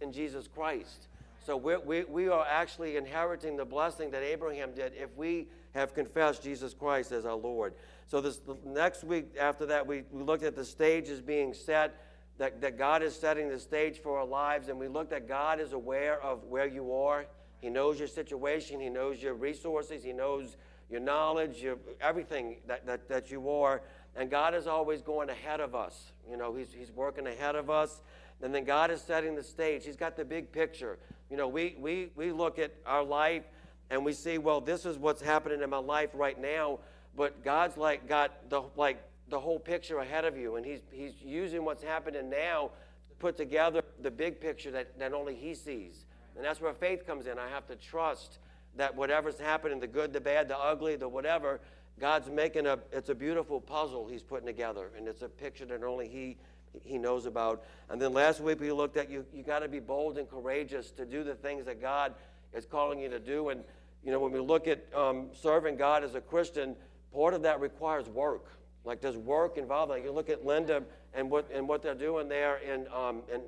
In 0.00 0.12
Jesus 0.12 0.48
Christ. 0.48 1.08
So 1.44 1.56
we're, 1.56 1.80
we, 1.80 2.04
we 2.04 2.28
are 2.28 2.46
actually 2.48 2.96
inheriting 2.96 3.56
the 3.56 3.64
blessing 3.64 4.10
that 4.12 4.22
Abraham 4.22 4.72
did 4.74 4.92
if 4.94 5.14
we 5.16 5.48
have 5.74 5.94
confessed 5.94 6.42
Jesus 6.42 6.72
Christ 6.72 7.10
as 7.12 7.26
our 7.26 7.34
Lord. 7.34 7.74
So 8.06 8.20
this 8.20 8.40
next 8.64 9.04
week 9.04 9.36
after 9.38 9.66
that, 9.66 9.86
we, 9.86 10.04
we 10.12 10.22
looked 10.22 10.44
at 10.44 10.54
the 10.54 10.64
stages 10.64 11.20
being 11.20 11.52
set, 11.52 12.06
that, 12.38 12.60
that 12.60 12.78
God 12.78 13.02
is 13.02 13.14
setting 13.14 13.48
the 13.48 13.58
stage 13.58 14.00
for 14.00 14.18
our 14.18 14.26
lives, 14.26 14.68
and 14.68 14.78
we 14.78 14.88
looked 14.88 15.12
at 15.12 15.28
God 15.28 15.60
is 15.60 15.72
aware 15.72 16.20
of 16.22 16.44
where 16.44 16.66
you 16.66 16.94
are. 16.94 17.26
He 17.60 17.70
knows 17.70 17.98
your 17.98 18.08
situation, 18.08 18.80
He 18.80 18.88
knows 18.88 19.22
your 19.22 19.34
resources, 19.34 20.02
He 20.04 20.12
knows 20.12 20.56
your 20.92 21.00
knowledge, 21.00 21.62
your, 21.62 21.78
everything 22.00 22.56
that, 22.68 22.86
that, 22.86 23.08
that 23.08 23.30
you 23.30 23.50
are. 23.50 23.82
And 24.14 24.30
God 24.30 24.54
is 24.54 24.66
always 24.66 25.02
going 25.02 25.30
ahead 25.30 25.60
of 25.60 25.74
us. 25.74 26.12
You 26.30 26.36
know, 26.36 26.54
he's, 26.54 26.72
he's 26.72 26.92
working 26.92 27.26
ahead 27.26 27.56
of 27.56 27.70
us. 27.70 28.02
And 28.42 28.54
then 28.54 28.64
God 28.64 28.90
is 28.90 29.00
setting 29.00 29.34
the 29.34 29.42
stage. 29.42 29.84
He's 29.84 29.96
got 29.96 30.16
the 30.16 30.24
big 30.24 30.52
picture. 30.52 30.98
You 31.30 31.36
know, 31.36 31.48
we, 31.48 31.76
we, 31.78 32.10
we 32.14 32.30
look 32.30 32.58
at 32.58 32.74
our 32.84 33.02
life 33.02 33.44
and 33.90 34.04
we 34.04 34.12
see, 34.12 34.38
well, 34.38 34.60
this 34.60 34.84
is 34.84 34.98
what's 34.98 35.22
happening 35.22 35.62
in 35.62 35.70
my 35.70 35.78
life 35.78 36.10
right 36.14 36.40
now. 36.40 36.80
But 37.16 37.44
God's 37.44 37.76
like 37.76 38.08
got 38.08 38.48
the 38.48 38.62
like 38.76 39.02
the 39.28 39.38
whole 39.38 39.58
picture 39.58 39.98
ahead 39.98 40.24
of 40.24 40.36
you, 40.36 40.56
and 40.56 40.64
He's 40.64 40.80
He's 40.90 41.20
using 41.22 41.64
what's 41.64 41.82
happening 41.82 42.30
now 42.30 42.70
to 43.08 43.14
put 43.16 43.36
together 43.36 43.82
the 44.00 44.10
big 44.10 44.40
picture 44.40 44.70
that, 44.70 44.98
that 44.98 45.12
only 45.12 45.34
He 45.34 45.54
sees. 45.54 46.06
And 46.36 46.44
that's 46.44 46.60
where 46.60 46.72
faith 46.72 47.06
comes 47.06 47.26
in. 47.26 47.38
I 47.38 47.48
have 47.48 47.66
to 47.66 47.76
trust 47.76 48.38
that 48.76 48.94
whatever's 48.94 49.38
happening, 49.38 49.80
the 49.80 49.86
good, 49.86 50.12
the 50.12 50.20
bad, 50.20 50.48
the 50.48 50.58
ugly, 50.58 50.96
the 50.96 51.08
whatever, 51.08 51.60
God's 52.00 52.30
making 52.30 52.66
a, 52.66 52.78
it's 52.90 53.10
a 53.10 53.14
beautiful 53.14 53.60
puzzle 53.60 54.08
he's 54.08 54.22
putting 54.22 54.46
together. 54.46 54.90
And 54.96 55.06
it's 55.06 55.22
a 55.22 55.28
picture 55.28 55.66
that 55.66 55.82
only 55.82 56.08
he, 56.08 56.36
he 56.82 56.98
knows 56.98 57.26
about. 57.26 57.64
And 57.90 58.00
then 58.00 58.12
last 58.12 58.40
week 58.40 58.60
we 58.60 58.72
looked 58.72 58.96
at 58.96 59.10
you, 59.10 59.26
you 59.32 59.42
got 59.42 59.60
to 59.60 59.68
be 59.68 59.78
bold 59.78 60.18
and 60.18 60.28
courageous 60.28 60.90
to 60.92 61.04
do 61.04 61.22
the 61.22 61.34
things 61.34 61.66
that 61.66 61.80
God 61.80 62.14
is 62.54 62.64
calling 62.64 62.98
you 62.98 63.08
to 63.10 63.18
do. 63.18 63.50
And, 63.50 63.62
you 64.04 64.10
know, 64.10 64.18
when 64.18 64.32
we 64.32 64.40
look 64.40 64.66
at 64.66 64.84
um, 64.94 65.28
serving 65.32 65.76
God 65.76 66.02
as 66.02 66.14
a 66.14 66.20
Christian, 66.20 66.74
part 67.14 67.34
of 67.34 67.42
that 67.42 67.60
requires 67.60 68.08
work. 68.08 68.46
Like 68.84 69.00
there's 69.00 69.16
work 69.16 69.58
involved. 69.58 69.90
Like 69.90 70.02
you 70.02 70.12
look 70.12 70.30
at 70.30 70.44
Linda 70.44 70.82
and 71.14 71.30
what, 71.30 71.50
and 71.52 71.68
what 71.68 71.82
they're 71.82 71.94
doing 71.94 72.28
there 72.28 72.56
in, 72.56 72.86
um, 72.88 73.22
in, 73.32 73.42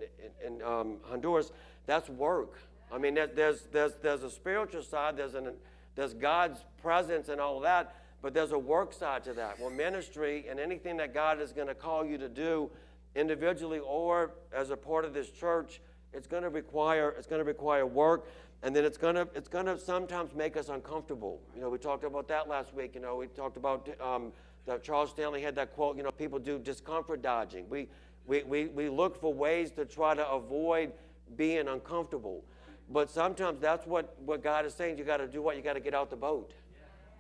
in, 0.46 0.54
in 0.54 0.62
um, 0.62 0.98
Honduras, 1.02 1.50
that's 1.86 2.08
work. 2.08 2.58
I 2.92 2.98
mean, 2.98 3.14
there's, 3.14 3.62
there's, 3.72 3.94
there's 4.02 4.22
a 4.22 4.30
spiritual 4.30 4.82
side, 4.82 5.16
there's, 5.16 5.34
an, 5.34 5.52
there's 5.94 6.14
God's 6.14 6.64
presence 6.80 7.28
and 7.28 7.40
all 7.40 7.60
that, 7.60 7.96
but 8.22 8.34
there's 8.34 8.52
a 8.52 8.58
work 8.58 8.92
side 8.92 9.24
to 9.24 9.32
that. 9.34 9.60
Well, 9.60 9.70
ministry 9.70 10.46
and 10.48 10.58
anything 10.60 10.96
that 10.98 11.12
God 11.12 11.40
is 11.40 11.52
going 11.52 11.68
to 11.68 11.74
call 11.74 12.04
you 12.04 12.18
to 12.18 12.28
do 12.28 12.70
individually 13.14 13.80
or 13.80 14.32
as 14.52 14.70
a 14.70 14.76
part 14.76 15.04
of 15.04 15.14
this 15.14 15.30
church, 15.30 15.80
it's 16.12 16.26
going 16.26 16.42
to 16.42 16.48
require, 16.48 17.10
it's 17.18 17.26
going 17.26 17.40
to 17.40 17.44
require 17.44 17.86
work. 17.86 18.28
And 18.62 18.74
then 18.74 18.84
it's 18.86 18.96
going 18.96 19.14
to, 19.16 19.28
it's 19.34 19.48
going 19.48 19.66
to 19.66 19.78
sometimes 19.78 20.34
make 20.34 20.56
us 20.56 20.70
uncomfortable. 20.70 21.38
You 21.54 21.60
know, 21.60 21.68
we 21.68 21.76
talked 21.76 22.02
about 22.02 22.28
that 22.28 22.48
last 22.48 22.72
week. 22.72 22.94
You 22.94 23.02
know, 23.02 23.16
we 23.16 23.26
talked 23.26 23.58
about 23.58 23.88
um, 24.00 24.32
that 24.64 24.82
Charles 24.82 25.10
Stanley 25.10 25.42
had 25.42 25.54
that 25.56 25.74
quote, 25.74 25.98
you 25.98 26.02
know, 26.02 26.10
people 26.10 26.38
do 26.38 26.58
discomfort 26.58 27.20
dodging. 27.20 27.68
We, 27.68 27.88
we, 28.26 28.42
we, 28.44 28.66
we 28.68 28.88
look 28.88 29.20
for 29.20 29.34
ways 29.34 29.70
to 29.72 29.84
try 29.84 30.14
to 30.14 30.26
avoid 30.26 30.92
being 31.36 31.68
uncomfortable. 31.68 32.42
But 32.90 33.10
sometimes 33.10 33.60
that's 33.60 33.86
what, 33.86 34.16
what 34.24 34.42
God 34.42 34.66
is 34.66 34.74
saying. 34.74 34.98
You 34.98 35.04
got 35.04 35.18
to 35.18 35.26
do 35.26 35.42
what? 35.42 35.56
You 35.56 35.62
got 35.62 35.72
to 35.74 35.80
get 35.80 35.94
out 35.94 36.10
the 36.10 36.16
boat, 36.16 36.52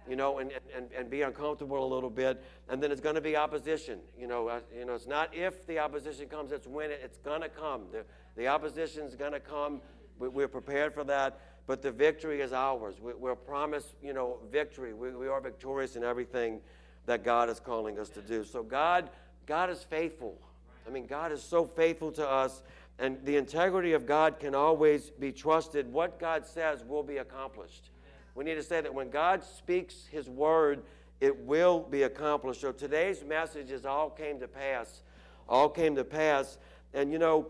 you 0.08 0.14
know, 0.14 0.38
and, 0.38 0.52
and, 0.76 0.88
and 0.96 1.08
be 1.08 1.22
uncomfortable 1.22 1.82
a 1.84 1.90
little 1.92 2.10
bit. 2.10 2.42
And 2.68 2.82
then 2.82 2.92
it's 2.92 3.00
going 3.00 3.14
to 3.14 3.20
be 3.20 3.36
opposition. 3.36 4.00
You 4.18 4.26
know, 4.26 4.48
uh, 4.48 4.60
you 4.76 4.84
know, 4.84 4.94
it's 4.94 5.06
not 5.06 5.34
if 5.34 5.66
the 5.66 5.78
opposition 5.78 6.28
comes, 6.28 6.52
it's 6.52 6.66
when 6.66 6.90
it, 6.90 7.00
it's 7.02 7.18
going 7.18 7.40
to 7.40 7.48
come. 7.48 7.82
The, 7.92 8.04
the 8.36 8.48
opposition 8.48 9.04
is 9.04 9.14
going 9.14 9.32
to 9.32 9.40
come. 9.40 9.80
We, 10.18 10.28
we're 10.28 10.48
prepared 10.48 10.92
for 10.92 11.04
that. 11.04 11.40
But 11.66 11.80
the 11.80 11.90
victory 11.90 12.42
is 12.42 12.52
ours. 12.52 12.96
We, 13.00 13.14
we're 13.14 13.34
promised, 13.34 13.94
you 14.02 14.12
know, 14.12 14.36
victory. 14.52 14.92
We, 14.92 15.10
we 15.12 15.28
are 15.28 15.40
victorious 15.40 15.96
in 15.96 16.04
everything 16.04 16.60
that 17.06 17.24
God 17.24 17.48
is 17.48 17.58
calling 17.58 17.98
us 17.98 18.10
to 18.10 18.20
do. 18.20 18.44
So 18.44 18.62
God, 18.62 19.08
God 19.46 19.70
is 19.70 19.82
faithful. 19.82 20.38
I 20.86 20.90
mean, 20.90 21.06
God 21.06 21.32
is 21.32 21.42
so 21.42 21.64
faithful 21.64 22.12
to 22.12 22.28
us, 22.28 22.62
and 22.98 23.18
the 23.24 23.36
integrity 23.36 23.92
of 23.92 24.06
God 24.06 24.38
can 24.38 24.54
always 24.54 25.10
be 25.10 25.32
trusted. 25.32 25.92
What 25.92 26.18
God 26.18 26.46
says 26.46 26.84
will 26.84 27.02
be 27.02 27.16
accomplished. 27.16 27.90
We 28.34 28.44
need 28.44 28.54
to 28.54 28.62
say 28.62 28.80
that 28.80 28.92
when 28.92 29.10
God 29.10 29.42
speaks 29.44 30.06
His 30.10 30.28
word, 30.28 30.82
it 31.20 31.36
will 31.36 31.80
be 31.80 32.02
accomplished. 32.02 32.60
So 32.60 32.72
today's 32.72 33.24
message 33.24 33.70
is 33.70 33.84
all 33.84 34.10
came 34.10 34.38
to 34.40 34.48
pass. 34.48 35.02
All 35.48 35.68
came 35.68 35.96
to 35.96 36.04
pass. 36.04 36.58
And 36.92 37.12
you 37.12 37.18
know, 37.18 37.48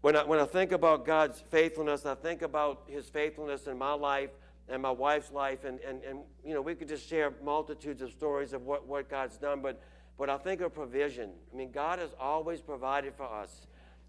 when 0.00 0.16
I, 0.16 0.24
when 0.24 0.38
I 0.38 0.44
think 0.44 0.72
about 0.72 1.04
God's 1.04 1.40
faithfulness, 1.50 2.06
I 2.06 2.14
think 2.14 2.42
about 2.42 2.82
His 2.86 3.08
faithfulness 3.08 3.66
in 3.66 3.78
my 3.78 3.94
life 3.94 4.30
and 4.68 4.80
my 4.80 4.90
wife's 4.90 5.32
life. 5.32 5.64
And, 5.64 5.80
and, 5.80 6.02
and 6.04 6.20
you 6.44 6.54
know, 6.54 6.62
we 6.62 6.74
could 6.74 6.88
just 6.88 7.08
share 7.08 7.32
multitudes 7.42 8.00
of 8.02 8.10
stories 8.10 8.52
of 8.52 8.62
what, 8.62 8.86
what 8.86 9.08
God's 9.08 9.38
done. 9.38 9.60
But 9.60 9.80
but 10.16 10.30
I 10.30 10.38
think 10.38 10.60
of 10.60 10.72
provision. 10.72 11.30
I 11.52 11.56
mean, 11.56 11.70
God 11.70 11.98
has 11.98 12.10
always 12.20 12.60
provided 12.60 13.14
for 13.14 13.24
us. 13.24 13.66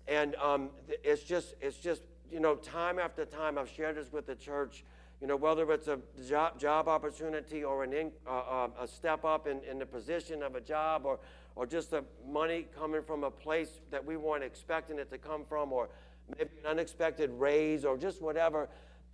And 0.08 0.36
um, 0.36 0.70
it's 1.04 1.24
just, 1.24 1.56
it's 1.62 1.78
just, 1.78 2.02
you 2.32 2.40
know, 2.40 2.56
time 2.56 3.00
after 3.00 3.26
time, 3.26 3.58
I've 3.58 3.70
shared 3.70 3.98
this 3.98 4.12
with 4.12 4.28
the 4.28 4.36
church, 4.36 4.84
you 5.22 5.28
know, 5.28 5.36
whether 5.36 5.72
it's 5.72 5.88
a 5.88 6.00
job, 6.28 6.60
job 6.60 6.88
opportunity 6.88 7.64
or 7.64 7.84
an 7.84 7.94
in, 7.94 8.12
uh, 8.28 8.30
uh, 8.30 8.68
a 8.82 8.88
step 8.88 9.26
up 9.26 9.48
in, 9.48 9.62
in 9.64 9.80
the 9.80 9.86
position 9.86 10.44
of 10.44 10.56
a 10.56 10.62
job 10.62 11.06
or, 11.06 11.20
or 11.56 11.66
just 11.66 11.92
the 11.92 12.04
money 12.28 12.68
coming 12.78 13.02
from 13.02 13.24
a 13.24 13.32
place 13.32 13.80
that 13.90 14.04
we 14.04 14.18
weren't 14.18 14.44
expecting 14.44 15.00
it 15.00 15.10
to 15.10 15.18
come 15.18 15.44
from 15.46 15.72
or 15.72 15.90
maybe 16.38 16.50
an 16.64 16.72
unexpected 16.72 17.32
raise 17.32 17.86
or 17.86 17.98
just 17.98 18.22
whatever. 18.22 18.70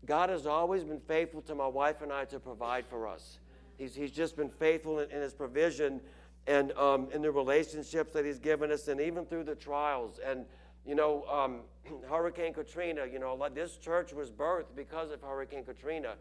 God 0.06 0.30
has 0.30 0.48
always 0.48 0.84
been 0.84 1.00
faithful 1.00 1.42
to 1.44 1.56
my 1.56 1.68
wife 1.68 2.02
and 2.02 2.12
I 2.12 2.26
to 2.26 2.40
provide 2.40 2.86
for 2.88 3.08
us. 3.08 3.40
He's, 3.78 3.96
he's 3.96 4.12
just 4.12 4.36
been 4.36 4.50
faithful 4.50 5.00
in, 5.00 5.12
in 5.12 5.22
his 5.22 5.34
provision 5.34 6.02
and 6.48 6.72
um, 6.74 7.08
in 7.14 7.22
the 7.22 7.32
relationships 7.32 8.14
that 8.14 8.26
He's 8.26 8.40
given 8.40 8.72
us, 8.72 8.88
and 8.88 9.00
even 9.00 9.26
through 9.26 9.44
the 9.44 9.56
trials. 9.56 10.20
And, 10.26 10.46
you 10.86 10.96
know, 10.96 11.24
um, 11.32 11.62
Hurricane 12.10 12.54
Katrina, 12.54 13.06
you 13.12 13.20
know, 13.20 13.48
this 13.54 13.78
church 13.78 14.14
was 14.14 14.30
birthed 14.30 14.76
because 14.76 15.12
of 15.12 15.22
Hurricane 15.22 15.64
Katrina. 15.64 16.16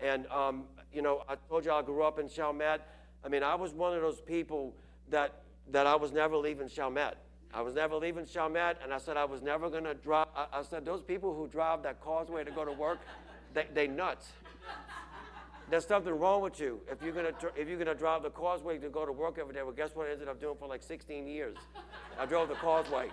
And, 0.00 0.26
um, 0.28 0.64
you 0.92 1.02
know, 1.02 1.22
I 1.28 1.34
told 1.48 1.64
you 1.64 1.72
I 1.72 1.82
grew 1.82 2.02
up 2.02 2.18
in 2.18 2.28
Chalmette. 2.28 2.80
I 3.24 3.28
mean, 3.28 3.42
I 3.42 3.54
was 3.54 3.72
one 3.74 3.94
of 3.94 4.00
those 4.00 4.20
people 4.20 4.74
that, 5.10 5.42
that 5.70 5.86
I 5.86 5.96
was 5.96 6.12
never 6.12 6.36
leaving 6.36 6.68
Chalmette. 6.68 7.16
I 7.52 7.62
was 7.62 7.74
never 7.74 7.96
leaving 7.96 8.26
Chalmette, 8.26 8.76
and 8.82 8.92
I 8.92 8.98
said 8.98 9.16
I 9.16 9.24
was 9.24 9.42
never 9.42 9.70
going 9.70 9.84
to 9.84 9.94
drive. 9.94 10.28
I, 10.36 10.46
I, 10.52 10.62
said, 10.62 10.84
those 10.84 11.02
people 11.02 11.34
who 11.34 11.48
drive 11.48 11.82
that 11.82 12.00
causeway 12.00 12.44
to 12.44 12.50
go 12.50 12.64
to 12.64 12.72
work, 12.72 12.98
they, 13.54 13.66
they 13.74 13.86
nuts. 13.86 14.28
There's 15.70 15.86
something 15.86 16.12
wrong 16.12 16.40
with 16.40 16.60
you 16.60 16.80
if 16.90 17.02
you're 17.02 17.12
gonna 17.12 17.34
if 17.54 17.68
you're 17.68 17.76
gonna 17.76 17.94
drive 17.94 18.22
the 18.22 18.30
causeway 18.30 18.78
to 18.78 18.88
go 18.88 19.04
to 19.04 19.12
work 19.12 19.36
every 19.38 19.52
day. 19.52 19.62
Well, 19.62 19.72
guess 19.72 19.94
what? 19.94 20.06
I 20.06 20.12
ended 20.12 20.26
up 20.26 20.40
doing 20.40 20.56
for 20.58 20.66
like 20.66 20.82
16 20.82 21.26
years. 21.26 21.56
I 22.18 22.24
drove 22.24 22.48
the 22.48 22.54
causeway. 22.54 23.10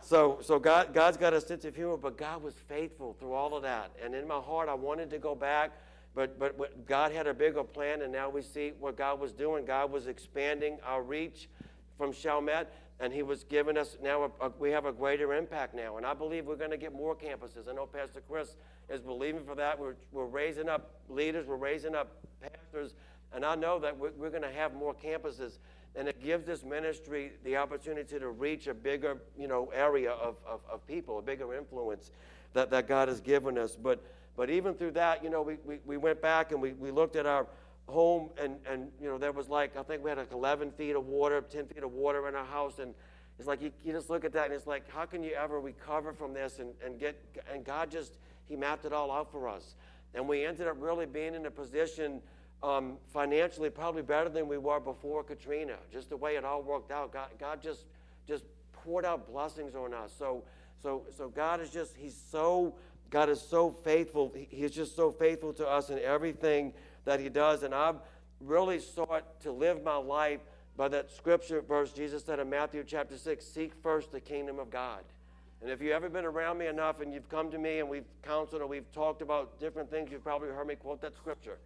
So, 0.00 0.38
so 0.40 0.58
God, 0.58 0.94
God's 0.94 1.16
got 1.16 1.34
a 1.34 1.40
sense 1.40 1.64
of 1.64 1.76
humor, 1.76 1.96
but 1.96 2.16
God 2.16 2.42
was 2.42 2.54
faithful 2.66 3.14
through 3.18 3.32
all 3.32 3.54
of 3.54 3.62
that. 3.62 3.90
And 4.02 4.14
in 4.14 4.26
my 4.26 4.38
heart, 4.38 4.68
I 4.68 4.74
wanted 4.74 5.10
to 5.10 5.18
go 5.18 5.34
back, 5.34 5.72
but, 6.14 6.38
but, 6.38 6.86
God 6.86 7.12
had 7.12 7.26
a 7.26 7.34
bigger 7.34 7.62
plan, 7.62 8.02
and 8.02 8.10
now 8.10 8.28
we 8.30 8.42
see 8.42 8.72
what 8.80 8.96
God 8.96 9.20
was 9.20 9.32
doing. 9.32 9.64
God 9.64 9.92
was 9.92 10.06
expanding 10.06 10.78
our 10.84 11.02
reach 11.02 11.48
from 11.96 12.12
Chalmette, 12.12 12.72
and 13.00 13.12
He 13.12 13.22
was 13.22 13.44
giving 13.44 13.76
us 13.76 13.96
now, 14.02 14.32
a, 14.40 14.46
a, 14.46 14.52
we 14.58 14.70
have 14.70 14.86
a 14.86 14.92
greater 14.92 15.34
impact 15.34 15.74
now. 15.74 15.98
And 15.98 16.06
I 16.06 16.14
believe 16.14 16.46
we're 16.46 16.56
going 16.56 16.70
to 16.70 16.78
get 16.78 16.92
more 16.92 17.14
campuses. 17.14 17.68
I 17.68 17.72
know 17.72 17.86
Pastor 17.86 18.22
Chris 18.28 18.56
is 18.88 19.00
believing 19.00 19.44
for 19.44 19.54
that. 19.56 19.78
We're, 19.78 19.94
we're 20.10 20.24
raising 20.24 20.68
up 20.68 20.94
leaders, 21.08 21.46
we're 21.46 21.56
raising 21.56 21.94
up 21.94 22.16
pastors, 22.40 22.94
and 23.32 23.44
I 23.44 23.54
know 23.54 23.78
that 23.78 23.96
we're, 23.96 24.12
we're 24.12 24.30
going 24.30 24.42
to 24.42 24.50
have 24.52 24.74
more 24.74 24.94
campuses. 24.94 25.58
And 25.96 26.06
it 26.08 26.22
gives 26.22 26.46
this 26.46 26.62
ministry 26.62 27.32
the 27.44 27.56
opportunity 27.56 28.18
to 28.18 28.28
reach 28.28 28.66
a 28.66 28.74
bigger, 28.74 29.18
you 29.36 29.48
know, 29.48 29.70
area 29.74 30.12
of, 30.12 30.36
of, 30.46 30.60
of 30.70 30.86
people, 30.86 31.18
a 31.18 31.22
bigger 31.22 31.54
influence 31.54 32.12
that, 32.52 32.70
that 32.70 32.86
God 32.86 33.08
has 33.08 33.20
given 33.20 33.58
us. 33.58 33.76
But, 33.76 34.02
but 34.36 34.50
even 34.50 34.74
through 34.74 34.92
that, 34.92 35.24
you 35.24 35.30
know, 35.30 35.42
we, 35.42 35.56
we, 35.64 35.78
we 35.84 35.96
went 35.96 36.22
back 36.22 36.52
and 36.52 36.62
we, 36.62 36.72
we 36.72 36.90
looked 36.90 37.16
at 37.16 37.26
our 37.26 37.46
home 37.88 38.30
and, 38.40 38.56
and, 38.70 38.88
you 39.00 39.08
know, 39.08 39.18
there 39.18 39.32
was 39.32 39.48
like, 39.48 39.76
I 39.76 39.82
think 39.82 40.04
we 40.04 40.10
had 40.10 40.18
like 40.18 40.32
11 40.32 40.72
feet 40.72 40.94
of 40.94 41.06
water, 41.06 41.40
10 41.40 41.66
feet 41.66 41.82
of 41.82 41.92
water 41.92 42.28
in 42.28 42.34
our 42.34 42.44
house. 42.44 42.78
And 42.78 42.94
it's 43.38 43.48
like, 43.48 43.62
you, 43.62 43.72
you 43.84 43.92
just 43.92 44.10
look 44.10 44.24
at 44.24 44.32
that 44.34 44.46
and 44.46 44.54
it's 44.54 44.66
like, 44.66 44.88
how 44.90 45.06
can 45.06 45.22
you 45.22 45.32
ever 45.32 45.58
recover 45.58 46.12
from 46.12 46.34
this 46.34 46.58
and, 46.58 46.70
and 46.84 47.00
get, 47.00 47.16
and 47.52 47.64
God 47.64 47.90
just, 47.90 48.18
he 48.46 48.56
mapped 48.56 48.84
it 48.84 48.92
all 48.92 49.10
out 49.10 49.32
for 49.32 49.48
us. 49.48 49.74
And 50.14 50.28
we 50.28 50.44
ended 50.44 50.66
up 50.66 50.76
really 50.78 51.06
being 51.06 51.34
in 51.34 51.46
a 51.46 51.50
position 51.50 52.20
um, 52.62 52.96
financially 53.12 53.70
probably 53.70 54.02
better 54.02 54.28
than 54.28 54.48
we 54.48 54.58
were 54.58 54.80
before 54.80 55.22
Katrina. 55.22 55.76
Just 55.92 56.10
the 56.10 56.16
way 56.16 56.36
it 56.36 56.44
all 56.44 56.62
worked 56.62 56.90
out. 56.90 57.12
God, 57.12 57.28
God 57.38 57.62
just, 57.62 57.84
just 58.26 58.44
poured 58.72 59.04
out 59.04 59.30
blessings 59.30 59.74
on 59.74 59.94
us. 59.94 60.12
So, 60.18 60.44
so, 60.82 61.04
so 61.16 61.28
God 61.28 61.60
is 61.60 61.70
just, 61.70 61.96
He's 61.96 62.16
so, 62.30 62.74
God 63.10 63.28
is 63.28 63.40
so 63.40 63.70
faithful. 63.70 64.32
He's 64.50 64.72
just 64.72 64.96
so 64.96 65.12
faithful 65.12 65.52
to 65.54 65.66
us 65.66 65.90
in 65.90 65.98
everything 66.00 66.72
that 67.04 67.20
He 67.20 67.28
does. 67.28 67.62
And 67.62 67.74
I've 67.74 67.96
really 68.40 68.78
sought 68.78 69.40
to 69.42 69.52
live 69.52 69.82
my 69.82 69.96
life 69.96 70.40
by 70.76 70.86
that 70.86 71.10
scripture 71.10 71.60
verse 71.60 71.92
Jesus 71.92 72.24
said 72.24 72.38
in 72.38 72.48
Matthew 72.48 72.84
chapter 72.86 73.18
6 73.18 73.44
seek 73.44 73.72
first 73.82 74.12
the 74.12 74.20
kingdom 74.20 74.60
of 74.60 74.70
God. 74.70 75.02
And 75.60 75.70
if 75.70 75.82
you've 75.82 75.92
ever 75.92 76.08
been 76.08 76.24
around 76.24 76.58
me 76.58 76.68
enough 76.68 77.00
and 77.00 77.12
you've 77.12 77.28
come 77.28 77.50
to 77.50 77.58
me 77.58 77.80
and 77.80 77.88
we've 77.88 78.06
counseled 78.22 78.62
or 78.62 78.68
we've 78.68 78.90
talked 78.92 79.22
about 79.22 79.58
different 79.58 79.90
things, 79.90 80.12
you've 80.12 80.22
probably 80.22 80.50
heard 80.50 80.68
me 80.68 80.76
quote 80.76 81.00
that 81.00 81.16
scripture. 81.16 81.58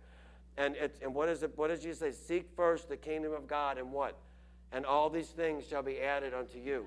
And, 0.57 0.77
it's, 0.77 0.99
and 1.01 1.15
what, 1.15 1.29
is 1.29 1.43
it, 1.43 1.57
what 1.57 1.69
does 1.69 1.81
Jesus 1.81 1.99
say? 1.99 2.13
Seek 2.13 2.51
first 2.55 2.89
the 2.89 2.97
kingdom 2.97 3.33
of 3.33 3.47
God 3.47 3.79
and 3.79 3.93
what? 3.93 4.17
And 4.71 4.85
all 4.85 5.09
these 5.11 5.29
things 5.29 5.67
shall 5.67 5.83
be 5.83 6.01
added 6.01 6.35
unto 6.35 6.59
you. 6.59 6.87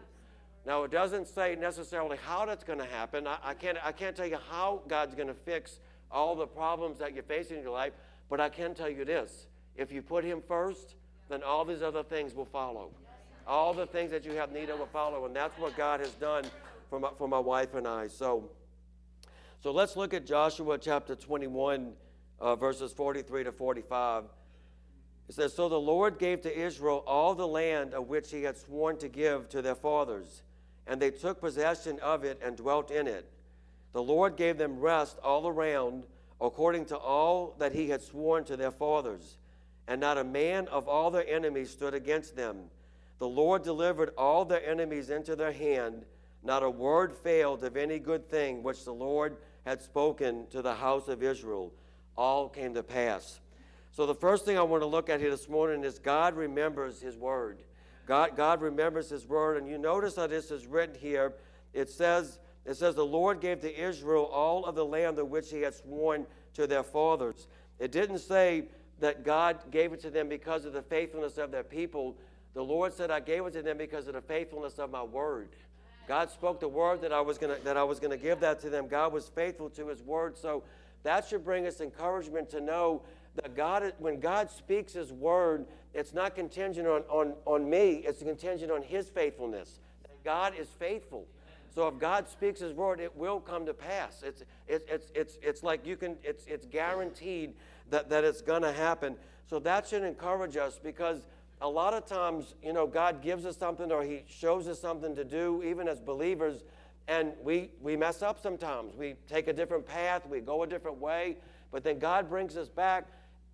Now, 0.66 0.84
it 0.84 0.92
doesn't 0.92 1.28
say 1.28 1.56
necessarily 1.56 2.18
how 2.26 2.46
that's 2.46 2.64
going 2.64 2.80
to 2.80 2.86
happen. 2.86 3.28
I, 3.28 3.38
I, 3.44 3.54
can't, 3.54 3.78
I 3.84 3.92
can't 3.92 4.16
tell 4.16 4.26
you 4.26 4.40
how 4.50 4.82
God's 4.88 5.14
going 5.14 5.28
to 5.28 5.34
fix 5.34 5.80
all 6.12 6.36
the 6.36 6.48
problems 6.48 6.98
that 7.00 7.14
you're 7.14 7.24
facing 7.24 7.58
in 7.58 7.64
your 7.64 7.72
life, 7.72 7.94
but 8.30 8.40
I 8.40 8.50
can 8.50 8.74
tell 8.74 8.90
you 8.90 9.06
this. 9.06 9.48
If 9.76 9.92
you 9.92 10.02
put 10.02 10.24
Him 10.24 10.42
first, 10.48 10.96
then 11.30 11.44
all 11.44 11.66
these 11.66 11.82
other 11.82 12.04
things 12.04 12.34
will 12.34 12.46
follow. 12.46 12.92
All 13.48 13.74
the 13.74 13.86
things 13.86 14.10
that 14.12 14.26
you 14.26 14.32
have 14.34 14.52
need 14.52 14.70
of 14.70 14.80
will 14.80 14.88
follow. 14.88 15.26
And 15.26 15.36
that's 15.36 15.58
what 15.60 15.78
God 15.78 16.00
has 16.00 16.12
done 16.14 16.46
for 16.90 17.00
my, 17.00 17.10
for 17.18 17.28
my 17.28 17.40
wife 17.40 17.76
and 17.76 17.88
I. 17.88 18.08
So, 18.08 18.50
so 19.62 19.72
let's 19.72 19.96
look 19.96 20.14
at 20.14 20.26
Joshua 20.26 20.78
chapter 20.80 21.16
21, 21.16 21.94
uh, 22.40 22.56
verses 22.56 22.92
43 22.92 23.46
to 23.46 23.52
45. 23.52 24.24
It 25.28 25.36
says, 25.36 25.54
So 25.54 25.70
the 25.70 25.80
Lord 25.80 26.20
gave 26.20 26.42
to 26.42 26.58
Israel 26.58 27.04
all 27.08 27.36
the 27.36 27.48
land 27.48 27.94
of 27.94 28.08
which 28.08 28.32
he 28.32 28.44
had 28.44 28.58
sworn 28.58 28.98
to 28.98 29.08
give 29.08 29.50
to 29.50 29.62
their 29.62 29.76
fathers, 29.76 30.44
and 30.88 31.02
they 31.02 31.12
took 31.12 31.40
possession 31.40 32.00
of 32.00 32.24
it 32.24 32.40
and 32.44 32.58
dwelt 32.58 32.92
in 32.92 33.08
it. 33.08 33.30
The 33.94 34.04
Lord 34.04 34.36
gave 34.36 34.58
them 34.58 34.80
rest 34.80 35.18
all 35.24 35.48
around, 35.48 36.04
according 36.42 36.86
to 36.88 36.98
all 36.98 37.56
that 37.60 37.74
he 37.74 37.90
had 37.90 38.02
sworn 38.02 38.44
to 38.46 38.58
their 38.58 38.72
fathers, 38.72 39.38
and 39.88 40.02
not 40.02 40.18
a 40.18 40.24
man 40.24 40.68
of 40.68 40.88
all 40.88 41.12
their 41.12 41.28
enemies 41.28 41.70
stood 41.70 41.94
against 41.94 42.36
them. 42.36 42.58
The 43.20 43.28
Lord 43.28 43.64
delivered 43.64 44.12
all 44.18 44.46
their 44.46 44.64
enemies 44.66 45.10
into 45.10 45.36
their 45.36 45.54
hand 45.54 46.06
not 46.46 46.62
a 46.62 46.70
word 46.70 47.12
failed 47.12 47.64
of 47.64 47.76
any 47.76 47.98
good 47.98 48.30
thing 48.30 48.62
which 48.62 48.86
the 48.86 48.94
Lord 48.94 49.38
had 49.66 49.82
spoken 49.82 50.46
to 50.52 50.62
the 50.62 50.76
house 50.76 51.08
of 51.08 51.24
Israel. 51.24 51.74
All 52.16 52.50
came 52.50 52.74
to 52.74 52.84
pass. 52.84 53.40
So, 53.92 54.06
the 54.06 54.16
first 54.16 54.46
thing 54.46 54.58
I 54.58 54.62
want 54.62 54.82
to 54.82 54.88
look 54.88 55.10
at 55.10 55.20
here 55.20 55.30
this 55.30 55.48
morning 55.48 55.84
is 55.84 56.00
God 56.00 56.36
remembers 56.36 57.02
His 57.02 57.18
word. 57.18 57.60
God, 58.06 58.36
God 58.36 58.62
remembers 58.62 59.10
His 59.10 59.26
word. 59.26 59.58
And 59.58 59.68
you 59.68 59.78
notice 59.78 60.16
how 60.16 60.28
this 60.28 60.52
is 60.52 60.68
written 60.68 60.96
here. 60.96 61.34
It 61.74 61.90
says, 61.90 62.40
it 62.66 62.76
says, 62.76 62.96
The 62.96 63.06
Lord 63.06 63.42
gave 63.42 63.62
to 63.62 63.80
Israel 63.82 64.26
all 64.26 64.66
of 64.66 64.76
the 64.76 64.86
land 64.86 65.20
of 65.20 65.30
which 65.30 65.50
He 65.52 65.62
had 65.62 65.74
sworn 65.74 66.26
to 66.56 66.68
their 66.68 66.84
fathers. 66.84 67.48
It 67.80 67.92
didn't 67.92 68.20
say 68.20 68.66
that 69.00 69.24
God 69.24 69.60
gave 69.72 69.94
it 69.94 70.02
to 70.02 70.10
them 70.10 70.30
because 70.30 70.66
of 70.66 70.74
the 70.74 70.82
faithfulness 70.82 71.38
of 71.38 71.52
their 71.52 71.64
people. 71.64 72.16
The 72.54 72.64
Lord 72.64 72.94
said, 72.94 73.12
I 73.12 73.20
gave 73.20 73.46
it 73.46 73.54
to 73.54 73.62
them 73.62 73.78
because 73.78 74.08
of 74.08 74.14
the 74.14 74.22
faithfulness 74.22 74.80
of 74.80 74.90
my 74.90 75.04
word. 75.04 75.50
God 76.08 76.30
spoke 76.30 76.60
the 76.60 76.68
word 76.68 77.02
that 77.02 77.12
I 77.12 77.22
was 77.22 77.38
gonna 77.38 77.58
that 77.64 77.78
I 77.78 77.84
was 77.84 78.00
gonna 78.00 78.18
give 78.18 78.40
that 78.42 78.60
to 78.62 78.70
them. 78.70 78.88
God 78.88 79.12
was 79.12 79.28
faithful 79.28 79.70
to 79.72 79.88
His 79.88 80.02
word, 80.04 80.38
so 80.38 80.64
that 81.06 81.28
should 81.28 81.46
bring 81.46 81.66
us 81.66 81.82
encouragement 81.82 82.50
to 82.50 82.62
know 82.62 83.04
that 83.36 83.56
God, 83.56 83.94
when 84.00 84.20
God 84.20 84.50
speaks 84.50 84.94
His 84.94 85.12
word, 85.12 85.66
it's 85.94 86.14
not 86.14 86.36
contingent 86.36 86.88
on, 86.88 87.04
on, 87.10 87.34
on 87.46 87.70
me, 87.70 88.04
it's 88.06 88.22
contingent 88.22 88.72
on 88.72 88.82
His 88.82 89.10
faithfulness. 89.10 89.80
God 90.24 90.54
is 90.60 90.68
faithful. 90.68 91.26
So 91.74 91.88
if 91.88 92.00
God 92.00 92.28
speaks 92.30 92.60
His 92.60 92.74
word, 92.74 93.00
it 93.00 93.16
will 93.16 93.40
come 93.40 93.66
to 93.66 93.74
pass. 93.74 94.24
It's, 94.26 94.44
it's, 94.68 94.86
it's, 94.90 95.12
it's, 95.14 95.38
it's 95.42 95.64
like 95.64 95.86
you 95.86 95.98
can, 95.98 96.16
it's, 96.24 96.46
it's 96.48 96.66
guaranteed 96.66 97.54
that, 97.90 98.10
that 98.10 98.24
it's 98.24 98.42
going 98.42 98.62
to 98.64 98.72
happen. 98.72 99.16
So 99.48 99.60
that 99.60 99.88
should 99.88 100.04
encourage 100.04 100.58
us 100.58 100.80
because 100.82 101.28
a 101.62 101.70
lot 101.70 101.94
of 101.94 102.06
times, 102.06 102.56
you 102.64 102.74
know, 102.74 102.88
God 102.88 103.22
gives 103.22 103.46
us 103.46 103.58
something 103.58 103.92
or 103.92 104.04
He 104.04 104.24
shows 104.28 104.68
us 104.68 104.80
something 104.80 105.16
to 105.16 105.24
do, 105.24 105.64
even 105.64 105.88
as 105.88 106.00
believers, 106.00 106.64
and 107.08 107.34
we, 107.44 107.70
we 107.82 107.96
mess 107.96 108.22
up 108.22 108.42
sometimes. 108.42 108.96
We 108.96 109.16
take 109.28 109.48
a 109.48 109.54
different 109.54 109.86
path, 109.86 110.28
we 110.28 110.40
go 110.40 110.64
a 110.64 110.68
different 110.68 111.00
way, 111.00 111.38
but 111.72 111.84
then 111.84 112.00
God 112.00 112.30
brings 112.30 112.58
us 112.58 112.70
back, 112.70 113.08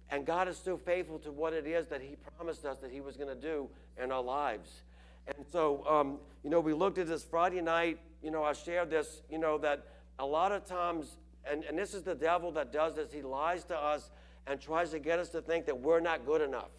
and 0.09 0.25
God 0.25 0.47
is 0.47 0.57
still 0.57 0.77
faithful 0.77 1.19
to 1.19 1.31
what 1.31 1.53
it 1.53 1.65
is 1.65 1.87
that 1.87 2.01
He 2.01 2.15
promised 2.37 2.65
us 2.65 2.79
that 2.79 2.91
He 2.91 3.01
was 3.01 3.17
going 3.17 3.29
to 3.29 3.41
do 3.41 3.67
in 4.01 4.11
our 4.11 4.23
lives. 4.23 4.81
And 5.27 5.45
so, 5.51 5.85
um, 5.87 6.17
you 6.43 6.49
know, 6.49 6.59
we 6.59 6.73
looked 6.73 6.97
at 6.97 7.07
this 7.07 7.23
Friday 7.23 7.61
night, 7.61 7.99
you 8.23 8.31
know, 8.31 8.43
I 8.43 8.53
shared 8.53 8.89
this, 8.89 9.21
you 9.29 9.37
know, 9.37 9.57
that 9.59 9.85
a 10.19 10.25
lot 10.25 10.51
of 10.51 10.65
times, 10.65 11.17
and, 11.49 11.63
and 11.63 11.77
this 11.77 11.93
is 11.93 12.03
the 12.03 12.15
devil 12.15 12.51
that 12.53 12.71
does 12.71 12.95
this, 12.95 13.11
he 13.11 13.21
lies 13.21 13.63
to 13.65 13.77
us 13.77 14.11
and 14.47 14.59
tries 14.59 14.91
to 14.91 14.99
get 14.99 15.19
us 15.19 15.29
to 15.29 15.41
think 15.41 15.65
that 15.65 15.79
we're 15.79 15.99
not 15.99 16.25
good 16.25 16.41
enough 16.41 16.71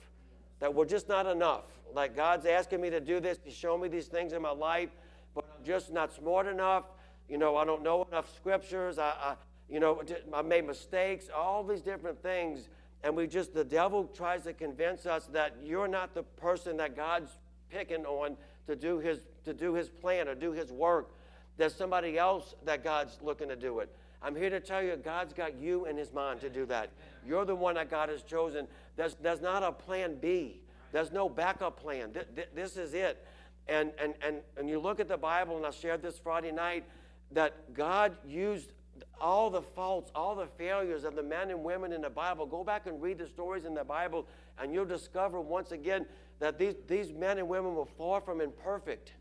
that 0.62 0.72
we're 0.72 0.86
just 0.86 1.08
not 1.08 1.26
enough. 1.26 1.64
Like 1.92 2.14
God's 2.14 2.46
asking 2.46 2.80
me 2.80 2.88
to 2.90 3.00
do 3.00 3.18
this, 3.18 3.36
He's 3.44 3.52
showing 3.52 3.82
me 3.82 3.88
these 3.88 4.06
things 4.06 4.32
in 4.32 4.40
my 4.40 4.52
life, 4.52 4.90
but 5.34 5.44
I'm 5.56 5.64
just 5.64 5.92
not 5.92 6.12
smart 6.12 6.46
enough. 6.46 6.84
You 7.28 7.38
know, 7.38 7.56
I 7.56 7.64
don't 7.64 7.82
know 7.82 8.04
enough 8.04 8.34
scriptures. 8.34 8.98
I, 8.98 9.10
I 9.10 9.34
you 9.68 9.80
know, 9.80 10.02
I 10.34 10.42
made 10.42 10.66
mistakes, 10.66 11.28
all 11.34 11.64
these 11.64 11.80
different 11.80 12.22
things. 12.22 12.68
And 13.02 13.16
we 13.16 13.26
just, 13.26 13.54
the 13.54 13.64
devil 13.64 14.04
tries 14.04 14.42
to 14.44 14.52
convince 14.52 15.06
us 15.06 15.26
that 15.32 15.56
you're 15.62 15.88
not 15.88 16.14
the 16.14 16.22
person 16.22 16.76
that 16.76 16.94
God's 16.94 17.30
picking 17.70 18.04
on 18.04 18.36
to 18.66 18.76
do 18.76 18.98
his, 18.98 19.20
to 19.44 19.54
do 19.54 19.74
his 19.74 19.88
plan 19.88 20.28
or 20.28 20.34
do 20.34 20.52
his 20.52 20.70
work. 20.70 21.14
There's 21.56 21.74
somebody 21.74 22.18
else 22.18 22.54
that 22.64 22.84
God's 22.84 23.18
looking 23.22 23.48
to 23.48 23.56
do 23.56 23.80
it. 23.80 23.94
I'm 24.22 24.36
here 24.36 24.50
to 24.50 24.60
tell 24.60 24.82
you, 24.82 24.96
God's 24.96 25.32
got 25.32 25.56
you 25.56 25.86
in 25.86 25.96
His 25.96 26.12
mind 26.12 26.40
to 26.42 26.48
do 26.48 26.64
that. 26.66 26.90
You're 27.26 27.44
the 27.44 27.56
one 27.56 27.74
that 27.74 27.90
God 27.90 28.08
has 28.08 28.22
chosen. 28.22 28.68
There's, 28.96 29.16
there's 29.20 29.40
not 29.40 29.62
a 29.62 29.72
plan 29.72 30.16
B, 30.20 30.60
there's 30.92 31.10
no 31.10 31.28
backup 31.28 31.80
plan. 31.80 32.12
This 32.54 32.76
is 32.76 32.94
it. 32.94 33.24
And, 33.68 33.92
and, 33.98 34.14
and, 34.26 34.38
and 34.56 34.68
you 34.68 34.80
look 34.80 35.00
at 35.00 35.08
the 35.08 35.16
Bible, 35.16 35.56
and 35.56 35.64
I 35.64 35.70
shared 35.70 36.02
this 36.02 36.18
Friday 36.18 36.52
night, 36.52 36.84
that 37.30 37.72
God 37.74 38.16
used 38.26 38.72
all 39.20 39.50
the 39.50 39.62
faults, 39.62 40.10
all 40.14 40.34
the 40.34 40.46
failures 40.46 41.04
of 41.04 41.14
the 41.14 41.22
men 41.22 41.50
and 41.50 41.64
women 41.64 41.92
in 41.92 42.02
the 42.02 42.10
Bible. 42.10 42.44
Go 42.44 42.62
back 42.64 42.86
and 42.86 43.00
read 43.00 43.18
the 43.18 43.26
stories 43.26 43.64
in 43.64 43.74
the 43.74 43.84
Bible, 43.84 44.26
and 44.58 44.72
you'll 44.72 44.84
discover 44.84 45.40
once 45.40 45.72
again 45.72 46.06
that 46.40 46.58
these, 46.58 46.74
these 46.88 47.12
men 47.12 47.38
and 47.38 47.48
women 47.48 47.74
were 47.74 47.86
far 47.86 48.20
from 48.20 48.40
imperfect. 48.40 49.12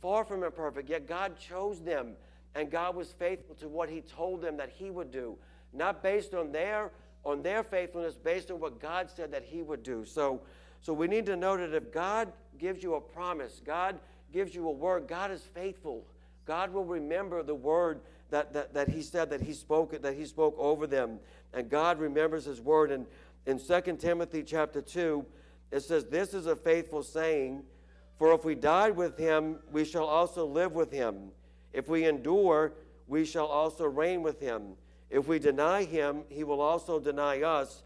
Far 0.00 0.24
from 0.24 0.44
imperfect, 0.44 0.88
yet 0.88 1.08
God 1.08 1.36
chose 1.38 1.80
them 1.80 2.14
and 2.54 2.70
God 2.70 2.96
was 2.96 3.12
faithful 3.12 3.54
to 3.56 3.68
what 3.68 3.88
he 3.88 4.00
told 4.00 4.42
them 4.42 4.56
that 4.56 4.70
he 4.70 4.90
would 4.90 5.10
do, 5.10 5.36
not 5.72 6.02
based 6.02 6.34
on 6.34 6.52
their 6.52 6.90
on 7.24 7.42
their 7.42 7.62
faithfulness, 7.62 8.14
based 8.14 8.50
on 8.50 8.58
what 8.60 8.80
God 8.80 9.10
said 9.14 9.32
that 9.32 9.42
he 9.42 9.60
would 9.60 9.82
do. 9.82 10.04
So 10.04 10.40
so 10.80 10.92
we 10.92 11.08
need 11.08 11.26
to 11.26 11.36
know 11.36 11.56
that 11.56 11.74
if 11.74 11.92
God 11.92 12.32
gives 12.58 12.82
you 12.82 12.94
a 12.94 13.00
promise, 13.00 13.60
God 13.64 13.98
gives 14.32 14.54
you 14.54 14.66
a 14.68 14.72
word, 14.72 15.08
God 15.08 15.30
is 15.30 15.42
faithful. 15.42 16.04
God 16.44 16.72
will 16.72 16.84
remember 16.84 17.42
the 17.42 17.54
word 17.54 18.00
that, 18.30 18.52
that, 18.52 18.74
that 18.74 18.88
he 18.88 19.02
said 19.02 19.30
that 19.30 19.40
he 19.40 19.52
spoke 19.52 20.00
that 20.00 20.14
he 20.14 20.24
spoke 20.24 20.54
over 20.58 20.86
them. 20.86 21.18
And 21.52 21.68
God 21.68 21.98
remembers 21.98 22.44
his 22.44 22.60
word. 22.60 22.90
And 22.90 23.06
in 23.46 23.58
2 23.58 23.96
Timothy 23.96 24.42
chapter 24.42 24.80
2, 24.80 25.24
it 25.70 25.80
says, 25.80 26.04
This 26.06 26.34
is 26.34 26.46
a 26.46 26.56
faithful 26.56 27.02
saying, 27.02 27.62
for 28.18 28.32
if 28.32 28.44
we 28.44 28.54
died 28.54 28.96
with 28.96 29.16
him, 29.16 29.58
we 29.70 29.84
shall 29.84 30.06
also 30.06 30.44
live 30.44 30.72
with 30.72 30.90
him. 30.90 31.30
If 31.72 31.88
we 31.88 32.04
endure, 32.04 32.72
we 33.06 33.24
shall 33.24 33.46
also 33.46 33.84
reign 33.86 34.22
with 34.22 34.40
him. 34.40 34.72
If 35.10 35.28
we 35.28 35.38
deny 35.38 35.84
him, 35.84 36.22
he 36.28 36.44
will 36.44 36.60
also 36.60 36.98
deny 36.98 37.42
us. 37.42 37.82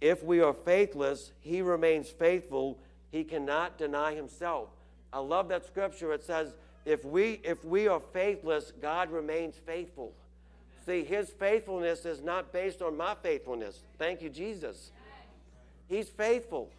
If 0.00 0.22
we 0.22 0.40
are 0.40 0.52
faithless, 0.52 1.32
he 1.40 1.62
remains 1.62 2.08
faithful. 2.08 2.78
He 3.10 3.24
cannot 3.24 3.78
deny 3.78 4.14
himself. 4.14 4.68
I 5.12 5.20
love 5.20 5.48
that 5.48 5.64
scripture. 5.64 6.12
It 6.12 6.24
says, 6.24 6.54
if 6.84 7.04
we, 7.04 7.40
if 7.44 7.64
we 7.64 7.88
are 7.88 8.00
faithless, 8.00 8.72
God 8.82 9.10
remains 9.10 9.56
faithful. 9.64 10.12
See, 10.84 11.02
his 11.02 11.30
faithfulness 11.30 12.04
is 12.04 12.20
not 12.20 12.52
based 12.52 12.82
on 12.82 12.96
my 12.96 13.14
faithfulness. 13.22 13.80
Thank 13.98 14.20
you, 14.20 14.28
Jesus. 14.28 14.90
He's 15.88 16.08
faithful. 16.08 16.70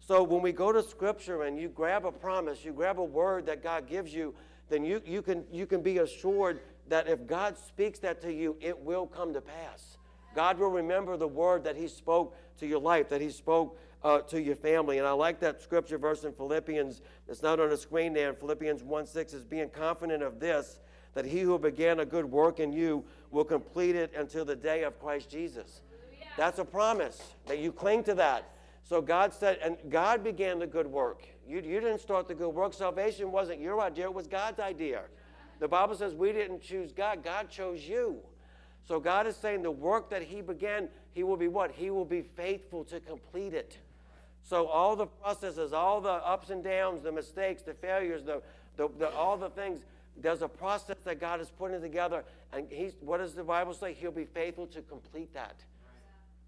So 0.00 0.22
when 0.22 0.42
we 0.42 0.52
go 0.52 0.72
to 0.72 0.82
scripture 0.82 1.44
and 1.44 1.58
you 1.58 1.68
grab 1.68 2.04
a 2.04 2.12
promise, 2.12 2.64
you 2.64 2.72
grab 2.72 2.98
a 2.98 3.04
word 3.04 3.46
that 3.46 3.62
God 3.62 3.88
gives 3.88 4.12
you, 4.12 4.34
then 4.68 4.84
you, 4.84 5.00
you, 5.06 5.22
can, 5.22 5.44
you 5.50 5.66
can 5.66 5.80
be 5.80 5.98
assured 5.98 6.60
that 6.88 7.08
if 7.08 7.26
God 7.26 7.56
speaks 7.56 7.98
that 8.00 8.20
to 8.22 8.32
you, 8.32 8.56
it 8.60 8.78
will 8.78 9.06
come 9.06 9.32
to 9.32 9.40
pass. 9.40 9.96
God 10.36 10.58
will 10.58 10.68
remember 10.68 11.16
the 11.16 11.26
word 11.26 11.64
that 11.64 11.76
He 11.76 11.88
spoke 11.88 12.36
to 12.58 12.66
your 12.66 12.78
life, 12.78 13.08
that 13.08 13.22
He 13.22 13.30
spoke 13.30 13.80
uh, 14.04 14.18
to 14.20 14.40
your 14.40 14.54
family. 14.54 14.98
And 14.98 15.06
I 15.06 15.12
like 15.12 15.40
that 15.40 15.62
scripture 15.62 15.96
verse 15.96 16.24
in 16.24 16.32
Philippians. 16.34 17.00
It's 17.26 17.42
not 17.42 17.58
on 17.58 17.70
the 17.70 17.76
screen 17.76 18.12
there. 18.12 18.28
In 18.28 18.36
Philippians 18.36 18.82
1 18.82 19.06
6 19.06 19.32
is 19.32 19.44
being 19.44 19.70
confident 19.70 20.22
of 20.22 20.38
this, 20.38 20.78
that 21.14 21.24
He 21.24 21.40
who 21.40 21.58
began 21.58 22.00
a 22.00 22.04
good 22.04 22.26
work 22.26 22.60
in 22.60 22.70
you 22.70 23.02
will 23.30 23.46
complete 23.46 23.96
it 23.96 24.12
until 24.14 24.44
the 24.44 24.54
day 24.54 24.84
of 24.84 25.00
Christ 25.00 25.30
Jesus. 25.30 25.80
That's 26.36 26.58
a 26.58 26.66
promise 26.66 27.32
that 27.46 27.58
you 27.58 27.72
cling 27.72 28.04
to 28.04 28.14
that. 28.16 28.50
So 28.84 29.00
God 29.00 29.32
said, 29.32 29.58
and 29.62 29.78
God 29.88 30.22
began 30.22 30.58
the 30.58 30.66
good 30.66 30.86
work. 30.86 31.26
You, 31.48 31.56
you 31.56 31.80
didn't 31.80 32.00
start 32.00 32.28
the 32.28 32.34
good 32.34 32.50
work. 32.50 32.74
Salvation 32.74 33.32
wasn't 33.32 33.60
your 33.60 33.80
idea, 33.80 34.04
it 34.04 34.14
was 34.14 34.26
God's 34.26 34.60
idea. 34.60 35.04
The 35.60 35.68
Bible 35.68 35.94
says 35.94 36.14
we 36.14 36.32
didn't 36.32 36.60
choose 36.60 36.92
God, 36.92 37.24
God 37.24 37.48
chose 37.48 37.80
you. 37.88 38.20
So 38.86 39.00
God 39.00 39.26
is 39.26 39.36
saying 39.36 39.62
the 39.62 39.70
work 39.70 40.10
that 40.10 40.22
He 40.22 40.40
began, 40.40 40.88
He 41.12 41.22
will 41.22 41.36
be 41.36 41.48
what? 41.48 41.72
He 41.72 41.90
will 41.90 42.04
be 42.04 42.22
faithful 42.22 42.84
to 42.84 43.00
complete 43.00 43.54
it. 43.54 43.78
So 44.42 44.66
all 44.68 44.94
the 44.94 45.06
processes, 45.06 45.72
all 45.72 46.00
the 46.00 46.10
ups 46.10 46.50
and 46.50 46.62
downs, 46.62 47.02
the 47.02 47.10
mistakes, 47.10 47.62
the 47.62 47.74
failures, 47.74 48.22
the, 48.24 48.42
the, 48.76 48.88
the 48.98 49.10
all 49.10 49.36
the 49.36 49.50
things, 49.50 49.80
there's 50.16 50.42
a 50.42 50.48
process 50.48 50.96
that 51.04 51.20
God 51.20 51.40
is 51.40 51.50
putting 51.50 51.80
together. 51.80 52.24
And 52.52 52.66
he's, 52.70 52.92
what 53.00 53.18
does 53.18 53.34
the 53.34 53.42
Bible 53.42 53.74
say? 53.74 53.92
He'll 53.92 54.12
be 54.12 54.24
faithful 54.24 54.66
to 54.68 54.82
complete 54.82 55.34
that. 55.34 55.56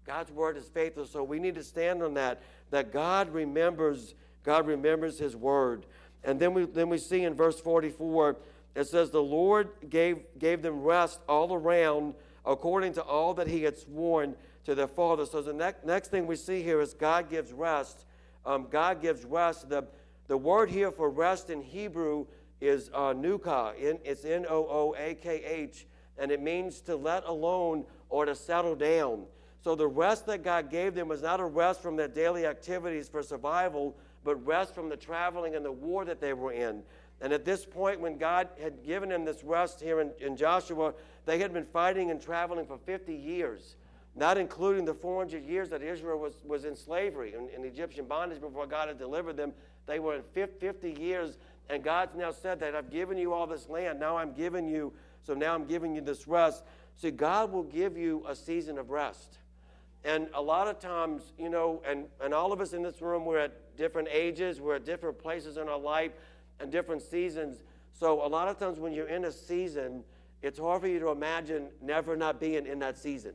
God's 0.07 0.31
word 0.31 0.55
is 0.55 0.69
faithful. 0.69 1.05
So 1.05 1.23
we 1.23 1.39
need 1.39 1.55
to 1.55 1.63
stand 1.63 2.01
on 2.01 2.13
that, 2.13 2.41
that 2.71 2.93
God 2.93 3.29
remembers 3.33 4.15
God 4.43 4.67
remembers 4.67 5.19
his 5.19 5.35
word. 5.35 5.85
And 6.23 6.39
then 6.39 6.53
we, 6.53 6.65
then 6.65 6.89
we 6.89 6.97
see 6.97 7.23
in 7.23 7.33
verse 7.33 7.59
44, 7.59 8.37
it 8.75 8.87
says, 8.87 9.09
The 9.09 9.21
Lord 9.21 9.69
gave, 9.89 10.19
gave 10.37 10.61
them 10.61 10.81
rest 10.81 11.19
all 11.27 11.53
around 11.53 12.13
according 12.45 12.93
to 12.93 13.01
all 13.03 13.33
that 13.35 13.47
he 13.47 13.63
had 13.63 13.77
sworn 13.77 14.35
to 14.65 14.75
their 14.75 14.87
father. 14.87 15.25
So 15.25 15.41
the 15.41 15.53
next, 15.53 15.85
next 15.85 16.09
thing 16.09 16.27
we 16.27 16.35
see 16.35 16.61
here 16.61 16.81
is 16.81 16.93
God 16.93 17.29
gives 17.29 17.51
rest. 17.51 18.05
Um, 18.45 18.67
God 18.69 19.01
gives 19.01 19.25
rest. 19.25 19.69
The, 19.69 19.85
the 20.27 20.37
word 20.37 20.69
here 20.69 20.91
for 20.91 21.09
rest 21.09 21.49
in 21.49 21.61
Hebrew 21.61 22.25
is 22.61 22.89
uh, 22.93 23.13
nuka. 23.13 23.73
In, 23.79 23.99
it's 24.03 24.25
N 24.25 24.45
O 24.49 24.67
O 24.69 24.95
A 24.97 25.15
K 25.15 25.43
H, 25.43 25.87
and 26.17 26.31
it 26.31 26.41
means 26.41 26.81
to 26.81 26.95
let 26.95 27.25
alone 27.25 27.85
or 28.09 28.25
to 28.25 28.35
settle 28.35 28.75
down. 28.75 29.25
So 29.61 29.75
the 29.75 29.87
rest 29.87 30.25
that 30.27 30.43
God 30.43 30.69
gave 30.69 30.95
them 30.95 31.07
was 31.09 31.21
not 31.21 31.39
a 31.39 31.45
rest 31.45 31.81
from 31.81 31.95
their 31.95 32.07
daily 32.07 32.45
activities 32.45 33.09
for 33.09 33.21
survival, 33.21 33.95
but 34.23 34.35
rest 34.45 34.73
from 34.73 34.89
the 34.89 34.97
traveling 34.97 35.55
and 35.55 35.65
the 35.65 35.71
war 35.71 36.05
that 36.05 36.21
they 36.21 36.33
were 36.33 36.53
in. 36.53 36.83
And 37.21 37.33
at 37.33 37.45
this 37.45 37.65
point, 37.65 37.99
when 37.99 38.17
God 38.17 38.47
had 38.61 38.83
given 38.85 39.09
them 39.09 39.25
this 39.25 39.43
rest 39.43 39.81
here 39.81 39.99
in, 39.99 40.11
in 40.19 40.37
Joshua, 40.37 40.93
they 41.25 41.39
had 41.39 41.53
been 41.53 41.65
fighting 41.65 42.11
and 42.11 42.21
traveling 42.21 42.65
for 42.65 42.77
50 42.77 43.13
years, 43.13 43.75
not 44.15 44.37
including 44.37 44.85
the 44.85 44.93
400 44.93 45.43
years 45.43 45.69
that 45.69 45.81
Israel 45.81 46.17
was, 46.17 46.33
was 46.45 46.63
in 46.63 46.75
slavery 46.75 47.33
in, 47.33 47.49
in 47.49 47.65
Egyptian 47.65 48.05
bondage 48.05 48.39
before 48.39 48.65
God 48.65 48.87
had 48.87 48.97
delivered 48.97 49.35
them. 49.35 49.53
They 49.85 49.99
were 49.99 50.15
in 50.15 50.23
50 50.23 50.91
years, 50.91 51.37
and 51.69 51.83
God's 51.83 52.15
now 52.15 52.31
said 52.31 52.59
that 52.61 52.75
I've 52.75 52.89
given 52.89 53.17
you 53.17 53.33
all 53.33 53.47
this 53.47 53.67
land. 53.67 53.99
Now 53.99 54.17
I'm 54.17 54.33
giving 54.33 54.67
you, 54.67 54.93
so 55.23 55.33
now 55.33 55.53
I'm 55.53 55.65
giving 55.65 55.93
you 55.93 56.01
this 56.01 56.27
rest. 56.27 56.63
See, 56.95 57.11
God 57.11 57.51
will 57.51 57.63
give 57.63 57.97
you 57.97 58.23
a 58.27 58.35
season 58.35 58.77
of 58.77 58.91
rest. 58.91 59.39
And 60.05 60.29
a 60.33 60.41
lot 60.41 60.67
of 60.67 60.79
times, 60.79 61.33
you 61.37 61.49
know, 61.49 61.81
and, 61.85 62.05
and 62.23 62.33
all 62.33 62.53
of 62.53 62.61
us 62.61 62.71
in 62.71 62.81
this 62.81 63.01
room, 63.01 63.25
we're 63.25 63.39
at 63.39 63.75
different 63.75 64.07
ages, 64.09 64.61
we're 64.61 64.75
at 64.75 64.85
different 64.85 65.19
places 65.19 65.57
in 65.57 65.67
our 65.67 65.79
life 65.79 66.11
and 66.59 66.71
different 66.71 67.01
seasons. 67.01 67.63
So 67.93 68.25
a 68.25 68.27
lot 68.27 68.47
of 68.47 68.57
times 68.57 68.79
when 68.79 68.93
you're 68.93 69.07
in 69.07 69.25
a 69.25 69.31
season, 69.31 70.03
it's 70.41 70.59
hard 70.59 70.81
for 70.81 70.87
you 70.87 70.99
to 70.99 71.09
imagine 71.09 71.67
never 71.81 72.15
not 72.15 72.39
being 72.39 72.65
in 72.65 72.79
that 72.79 72.97
season. 72.97 73.33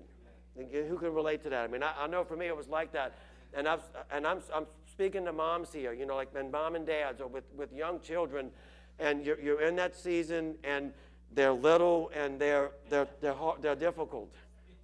Who 0.56 0.96
can 0.98 1.12
relate 1.12 1.42
to 1.42 1.50
that? 1.50 1.64
I 1.64 1.66
mean, 1.66 1.82
I, 1.82 1.92
I 2.04 2.06
know 2.06 2.24
for 2.24 2.36
me 2.36 2.46
it 2.46 2.56
was 2.56 2.68
like 2.68 2.92
that. 2.92 3.14
And, 3.52 3.68
I've, 3.68 3.82
and 4.10 4.26
I'm, 4.26 4.38
I'm 4.54 4.66
speaking 4.90 5.24
to 5.24 5.32
moms 5.32 5.72
here, 5.72 5.92
you 5.92 6.06
know, 6.06 6.16
like 6.16 6.28
and 6.36 6.50
mom 6.50 6.76
and 6.76 6.86
dads 6.86 7.20
or 7.20 7.28
with, 7.28 7.44
with 7.56 7.72
young 7.72 8.00
children, 8.00 8.50
and 8.98 9.24
you're, 9.24 9.40
you're 9.40 9.60
in 9.62 9.76
that 9.76 9.96
season 9.96 10.54
and 10.64 10.92
they're 11.32 11.52
little 11.52 12.10
and 12.14 12.38
they're, 12.38 12.70
they're, 12.88 13.08
they're, 13.20 13.34
hard, 13.34 13.62
they're 13.62 13.74
difficult. 13.74 14.32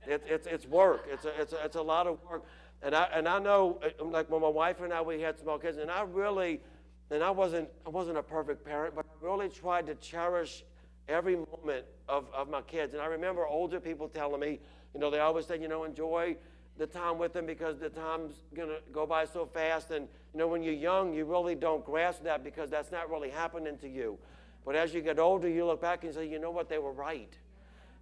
It, 0.06 0.22
it's, 0.26 0.46
it's 0.46 0.66
work. 0.66 1.06
It's 1.08 1.24
a, 1.24 1.40
it's, 1.40 1.52
a, 1.52 1.64
it's 1.64 1.76
a 1.76 1.82
lot 1.82 2.06
of 2.06 2.18
work. 2.28 2.44
And 2.82 2.94
I, 2.94 3.08
and 3.14 3.28
I 3.28 3.38
know, 3.38 3.80
uh, 3.84 4.04
like 4.04 4.30
when 4.30 4.40
my 4.40 4.48
wife 4.48 4.80
and 4.80 4.92
I, 4.92 5.02
we 5.02 5.20
had 5.20 5.38
small 5.38 5.58
kids, 5.58 5.76
and 5.78 5.90
I 5.90 6.02
really, 6.02 6.60
and 7.10 7.22
I 7.22 7.30
wasn't, 7.30 7.68
I 7.86 7.90
wasn't 7.90 8.18
a 8.18 8.22
perfect 8.22 8.64
parent, 8.64 8.94
but 8.94 9.04
I 9.04 9.24
really 9.24 9.48
tried 9.48 9.86
to 9.86 9.94
cherish 9.96 10.64
every 11.08 11.36
moment 11.36 11.84
of, 12.08 12.26
of 12.32 12.48
my 12.48 12.62
kids. 12.62 12.94
And 12.94 13.02
I 13.02 13.06
remember 13.06 13.46
older 13.46 13.80
people 13.80 14.08
telling 14.08 14.40
me, 14.40 14.60
you 14.94 15.00
know, 15.00 15.10
they 15.10 15.20
always 15.20 15.46
said, 15.46 15.60
you 15.60 15.68
know, 15.68 15.84
enjoy 15.84 16.36
the 16.78 16.86
time 16.86 17.18
with 17.18 17.32
them 17.32 17.46
because 17.46 17.78
the 17.78 17.90
time's 17.90 18.34
going 18.54 18.68
to 18.68 18.78
go 18.92 19.06
by 19.06 19.24
so 19.24 19.44
fast. 19.44 19.90
And, 19.90 20.08
you 20.32 20.38
know, 20.38 20.48
when 20.48 20.62
you're 20.62 20.72
young, 20.72 21.12
you 21.12 21.24
really 21.24 21.54
don't 21.54 21.84
grasp 21.84 22.22
that 22.24 22.42
because 22.44 22.70
that's 22.70 22.90
not 22.90 23.10
really 23.10 23.30
happening 23.30 23.76
to 23.78 23.88
you. 23.88 24.18
But 24.64 24.76
as 24.76 24.94
you 24.94 25.00
get 25.00 25.18
older, 25.18 25.48
you 25.48 25.66
look 25.66 25.80
back 25.80 26.04
and 26.04 26.14
say, 26.14 26.28
you 26.28 26.38
know 26.38 26.50
what, 26.50 26.68
they 26.68 26.78
were 26.78 26.92
right. 26.92 27.32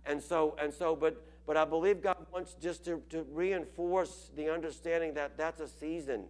And 0.07 0.23
so, 0.23 0.57
and 0.61 0.73
so, 0.73 0.97
but, 0.97 1.25
but 1.47 1.57
I 1.57 1.65
believe 1.65 2.03
God 2.03 2.17
wants 2.33 2.55
just 2.61 2.85
to, 2.85 3.03
to 3.11 3.27
reinforce 3.33 4.31
the 4.37 4.53
understanding 4.53 5.15
that 5.15 5.37
that's 5.37 5.61
a 5.61 5.69
season, 5.69 6.25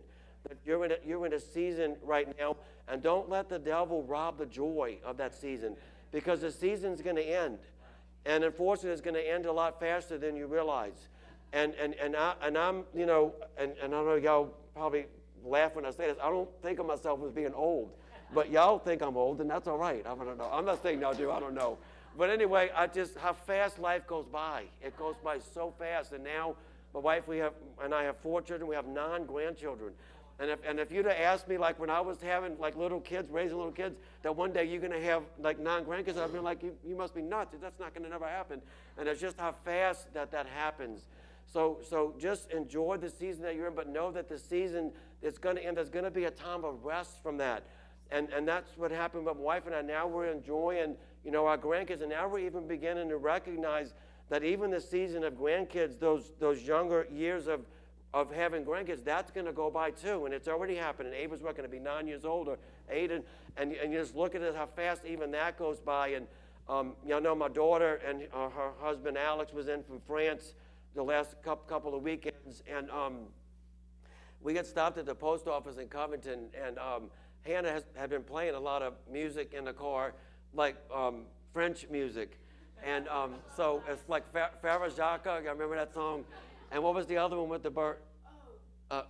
that 0.46 0.56
you're 0.64 0.84
in 0.84 0.92
a, 0.92 0.96
you're 1.04 1.26
in 1.26 1.32
a 1.32 1.40
season 1.40 1.96
right 2.02 2.28
now, 2.38 2.56
and 2.86 3.02
don't 3.02 3.28
let 3.28 3.48
the 3.48 3.58
devil 3.58 4.02
rob 4.02 4.38
the 4.38 4.46
joy 4.46 4.98
of 5.04 5.16
that 5.16 5.34
season 5.34 5.76
because 6.12 6.40
the 6.40 6.50
season's 6.50 7.02
going 7.02 7.16
to 7.16 7.22
end. 7.22 7.58
And 8.24 8.44
unfortunately, 8.44 8.90
it's 8.90 9.00
going 9.00 9.14
to 9.14 9.26
end 9.26 9.46
a 9.46 9.52
lot 9.52 9.80
faster 9.80 10.18
than 10.18 10.36
you 10.36 10.46
realize. 10.46 11.08
And, 11.52 11.74
and, 11.74 11.94
and, 11.94 12.14
I, 12.14 12.34
and 12.42 12.58
I'm, 12.58 12.84
you 12.94 13.06
know, 13.06 13.34
and, 13.56 13.72
and 13.82 13.94
I 13.94 14.02
know 14.02 14.16
y'all 14.16 14.54
probably 14.74 15.06
laugh 15.44 15.74
when 15.74 15.86
I 15.86 15.90
say 15.90 16.08
this. 16.08 16.18
I 16.22 16.28
don't 16.28 16.48
think 16.62 16.78
of 16.78 16.86
myself 16.86 17.20
as 17.24 17.32
being 17.32 17.54
old. 17.54 17.90
But 18.34 18.50
y'all 18.50 18.78
think 18.78 19.00
I'm 19.00 19.16
old, 19.16 19.40
and 19.40 19.48
that's 19.48 19.66
all 19.66 19.78
right. 19.78 20.04
I 20.04 20.14
don't 20.14 20.36
know. 20.36 20.50
I'm 20.52 20.66
not 20.66 20.82
saying 20.82 21.00
y'all 21.00 21.14
do. 21.14 21.30
I 21.30 21.40
don't 21.40 21.54
know. 21.54 21.78
But 22.18 22.30
anyway, 22.30 22.70
I 22.74 22.86
just 22.86 23.16
how 23.16 23.32
fast 23.32 23.78
life 23.78 24.06
goes 24.06 24.26
by. 24.26 24.64
It 24.82 24.96
goes 24.98 25.14
by 25.22 25.38
so 25.38 25.72
fast. 25.78 26.12
And 26.12 26.24
now, 26.24 26.56
my 26.92 27.00
wife, 27.00 27.26
we 27.26 27.38
have, 27.38 27.54
and 27.82 27.94
I 27.94 28.02
have 28.02 28.18
four 28.18 28.42
children. 28.42 28.68
We 28.68 28.74
have 28.76 28.86
nine 28.86 29.24
grandchildren. 29.24 29.92
And 30.40 30.50
if, 30.50 30.60
and 30.64 30.78
if 30.78 30.92
you'd 30.92 31.06
have 31.06 31.16
asked 31.16 31.48
me, 31.48 31.58
like 31.58 31.80
when 31.80 31.90
I 31.90 32.00
was 32.00 32.20
having 32.20 32.58
like 32.58 32.76
little 32.76 33.00
kids, 33.00 33.30
raising 33.30 33.56
little 33.56 33.72
kids, 33.72 33.96
that 34.22 34.36
one 34.36 34.52
day 34.52 34.64
you're 34.64 34.80
going 34.80 34.92
to 34.92 35.02
have 35.02 35.24
like 35.40 35.58
nine 35.58 35.84
grandkids, 35.84 36.16
I'd 36.16 36.32
be 36.32 36.38
like, 36.38 36.62
you, 36.62 36.74
you 36.86 36.94
must 36.94 37.14
be 37.14 37.22
nuts. 37.22 37.56
That's 37.60 37.80
not 37.80 37.92
going 37.92 38.04
to 38.04 38.10
never 38.10 38.26
happen. 38.26 38.62
And 38.96 39.08
it's 39.08 39.20
just 39.20 39.38
how 39.38 39.54
fast 39.64 40.12
that 40.14 40.30
that 40.30 40.46
happens. 40.46 41.06
So, 41.52 41.78
so 41.88 42.14
just 42.18 42.52
enjoy 42.52 42.98
the 42.98 43.10
season 43.10 43.42
that 43.42 43.56
you're 43.56 43.68
in, 43.68 43.74
but 43.74 43.88
know 43.88 44.12
that 44.12 44.28
the 44.28 44.38
season 44.38 44.92
is 45.22 45.38
going 45.38 45.56
to 45.56 45.64
end. 45.64 45.76
There's 45.76 45.88
going 45.88 46.04
to 46.04 46.10
be 46.10 46.24
a 46.24 46.30
time 46.30 46.64
of 46.64 46.84
rest 46.84 47.22
from 47.22 47.38
that. 47.38 47.64
And, 48.10 48.28
and 48.30 48.46
that's 48.46 48.76
what 48.76 48.90
happened 48.90 49.24
with 49.26 49.36
my 49.36 49.42
wife 49.42 49.66
and 49.66 49.74
I. 49.74 49.82
Now 49.82 50.06
we're 50.06 50.26
enjoying, 50.26 50.94
you 51.24 51.30
know, 51.30 51.46
our 51.46 51.58
grandkids, 51.58 52.00
and 52.00 52.10
now 52.10 52.28
we're 52.28 52.40
even 52.40 52.66
beginning 52.66 53.08
to 53.08 53.16
recognize 53.16 53.92
that 54.28 54.44
even 54.44 54.70
the 54.70 54.80
season 54.80 55.24
of 55.24 55.34
grandkids, 55.34 55.98
those, 55.98 56.32
those 56.38 56.62
younger 56.62 57.06
years 57.10 57.48
of, 57.48 57.60
of 58.14 58.32
having 58.32 58.64
grandkids, 58.64 59.04
that's 59.04 59.30
going 59.30 59.46
to 59.46 59.52
go 59.52 59.70
by 59.70 59.90
too. 59.90 60.24
And 60.24 60.34
it's 60.34 60.48
already 60.48 60.74
happening. 60.74 61.12
Ava's 61.12 61.40
going 61.40 61.56
to 61.56 61.68
be 61.68 61.78
nine 61.78 62.06
years 62.06 62.24
old 62.24 62.48
or 62.48 62.58
eight, 62.90 63.10
and, 63.10 63.22
and, 63.56 63.72
and 63.72 63.92
you 63.92 63.98
just 63.98 64.16
look 64.16 64.34
at 64.34 64.42
it, 64.42 64.54
how 64.54 64.66
fast 64.66 65.04
even 65.04 65.30
that 65.32 65.58
goes 65.58 65.78
by. 65.78 66.08
And 66.08 66.26
um, 66.68 66.92
you 67.06 67.18
know, 67.20 67.34
my 67.34 67.48
daughter 67.48 68.00
and 68.06 68.22
uh, 68.34 68.50
her 68.50 68.70
husband 68.80 69.16
Alex 69.16 69.52
was 69.52 69.68
in 69.68 69.82
from 69.82 70.00
France 70.06 70.54
the 70.94 71.02
last 71.02 71.36
couple 71.42 71.94
of 71.94 72.02
weekends, 72.02 72.62
and 72.66 72.90
um, 72.90 73.20
we 74.42 74.52
got 74.52 74.66
stopped 74.66 74.98
at 74.98 75.06
the 75.06 75.14
post 75.14 75.46
office 75.46 75.78
in 75.78 75.88
Covington, 75.88 76.48
and 76.60 76.78
um, 76.78 77.04
Hannah 77.42 77.70
has, 77.70 77.84
had 77.94 78.10
been 78.10 78.22
playing 78.22 78.54
a 78.54 78.60
lot 78.60 78.82
of 78.82 78.94
music 79.10 79.54
in 79.56 79.64
the 79.64 79.72
car, 79.72 80.14
like 80.54 80.76
um, 80.94 81.22
French 81.52 81.86
music. 81.90 82.38
And 82.84 83.08
um, 83.08 83.34
so 83.56 83.82
it's 83.88 84.08
like 84.08 84.24
Frère 84.32 84.94
Jacques, 84.94 85.26
I 85.26 85.38
remember 85.38 85.76
that 85.76 85.92
song. 85.94 86.24
And 86.70 86.82
what 86.82 86.94
was 86.94 87.06
the 87.06 87.16
other 87.16 87.36
one 87.36 87.48
with 87.48 87.62
the 87.62 87.70
bird? 87.70 87.96
Oh, 88.90 88.96
uh, 88.96 89.02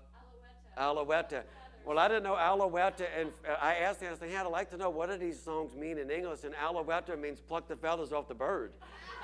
Alouette. 0.77 1.47
Well, 1.85 1.99
I 1.99 2.07
didn't 2.07 2.25
know 2.25 2.37
Alouette, 2.37 3.01
and 3.18 3.31
I 3.61 3.77
asked 3.77 4.01
Hannah, 4.01 4.14
I 4.14 4.18
said, 4.18 4.31
Hannah, 4.31 4.49
I'd 4.49 4.53
like 4.53 4.71
to 4.71 4.77
know 4.77 4.90
what 4.90 5.09
do 5.09 5.16
these 5.16 5.42
songs 5.42 5.75
mean 5.75 5.97
in 5.97 6.11
English? 6.11 6.44
And 6.44 6.55
Alouette 6.55 7.18
means 7.18 7.40
pluck 7.40 7.66
the 7.66 7.77
feathers 7.77 8.12
off 8.12 8.29
the 8.29 8.35
bird. 8.35 8.73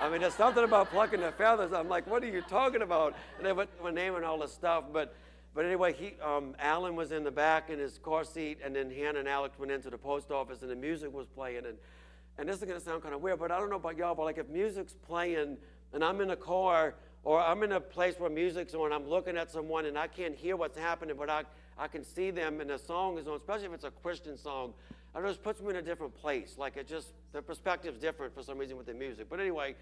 I 0.01 0.09
mean, 0.09 0.23
there's 0.23 0.35
something 0.35 0.65
about 0.65 0.91
plucking 0.91 1.21
the 1.21 1.33
feathers. 1.33 1.73
I'm 1.73 1.89
like, 1.89 2.07
what 2.07 2.23
are 2.23 2.29
you 2.29 2.41
talking 2.41 2.83
about? 2.83 3.15
And 3.37 3.47
they 3.47 3.53
were, 3.53 3.67
were 3.83 3.93
naming 3.93 4.25
all 4.25 4.39
this 4.39 4.53
stuff. 4.53 4.85
But 4.93 5.15
but 5.55 5.67
anyway, 5.67 5.93
he, 5.93 6.15
um, 6.21 6.57
Alan 6.59 6.97
was 6.97 7.13
in 7.13 7.23
the 7.23 7.31
back 7.31 7.71
in 7.71 7.79
his 7.79 7.99
car 7.99 8.25
seat, 8.25 8.59
and 8.65 8.75
then 8.75 8.91
Hannah 8.91 9.21
and 9.21 9.29
Alex 9.29 9.57
went 9.57 9.71
into 9.71 9.89
the 9.89 9.99
post 9.99 10.33
office, 10.33 10.63
and 10.63 10.71
the 10.71 10.75
music 10.75 11.15
was 11.15 11.29
playing. 11.29 11.65
And, 11.65 11.77
and 12.39 12.49
this 12.49 12.57
is 12.57 12.65
going 12.65 12.77
to 12.77 12.85
sound 12.85 13.05
kind 13.05 13.15
of 13.15 13.21
weird, 13.21 13.39
but 13.39 13.53
I 13.53 13.61
don't 13.61 13.71
know 13.71 13.77
about 13.77 13.97
y'all, 13.97 14.17
but 14.17 14.25
like 14.25 14.39
if 14.39 14.49
music's 14.49 14.95
playing 14.95 15.59
and 15.95 16.05
I'm 16.05 16.21
in 16.21 16.31
a 16.31 16.37
car 16.37 16.97
or 17.25 17.41
I'm 17.41 17.63
in 17.63 17.73
a 17.73 17.81
place 17.81 18.15
where 18.19 18.31
music's 18.31 18.75
on, 18.75 18.93
I'm 18.93 19.09
looking 19.09 19.37
at 19.37 19.51
someone 19.51 19.87
and 19.87 19.99
I 19.99 20.07
can't 20.07 20.35
hear 20.35 20.57
what's 20.57 20.79
happening, 20.79 21.17
but 21.19 21.31
I, 21.31 21.45
I 21.79 21.89
can 21.89 22.05
see 22.05 22.31
them 22.31 22.61
and 22.61 22.71
the 22.71 22.79
song 22.79 23.19
is 23.19 23.27
on, 23.27 23.37
especially 23.37 23.67
if 23.67 23.73
it's 23.73 23.85
a 23.85 23.91
Christian 23.91 24.37
song. 24.37 24.75
It 25.17 25.27
just 25.27 25.43
puts 25.43 25.61
me 25.63 25.71
in 25.71 25.77
a 25.77 25.83
different 25.83 26.15
place. 26.15 26.57
Like 26.59 26.77
it 26.77 26.87
just, 26.87 27.09
the 27.33 27.41
perspective's 27.41 27.99
different 27.99 28.35
for 28.35 28.43
some 28.43 28.59
reason 28.59 28.77
with 28.77 28.87
the 28.87 28.95
music. 28.95 29.27
But 29.31 29.41
anyway, 29.41 29.75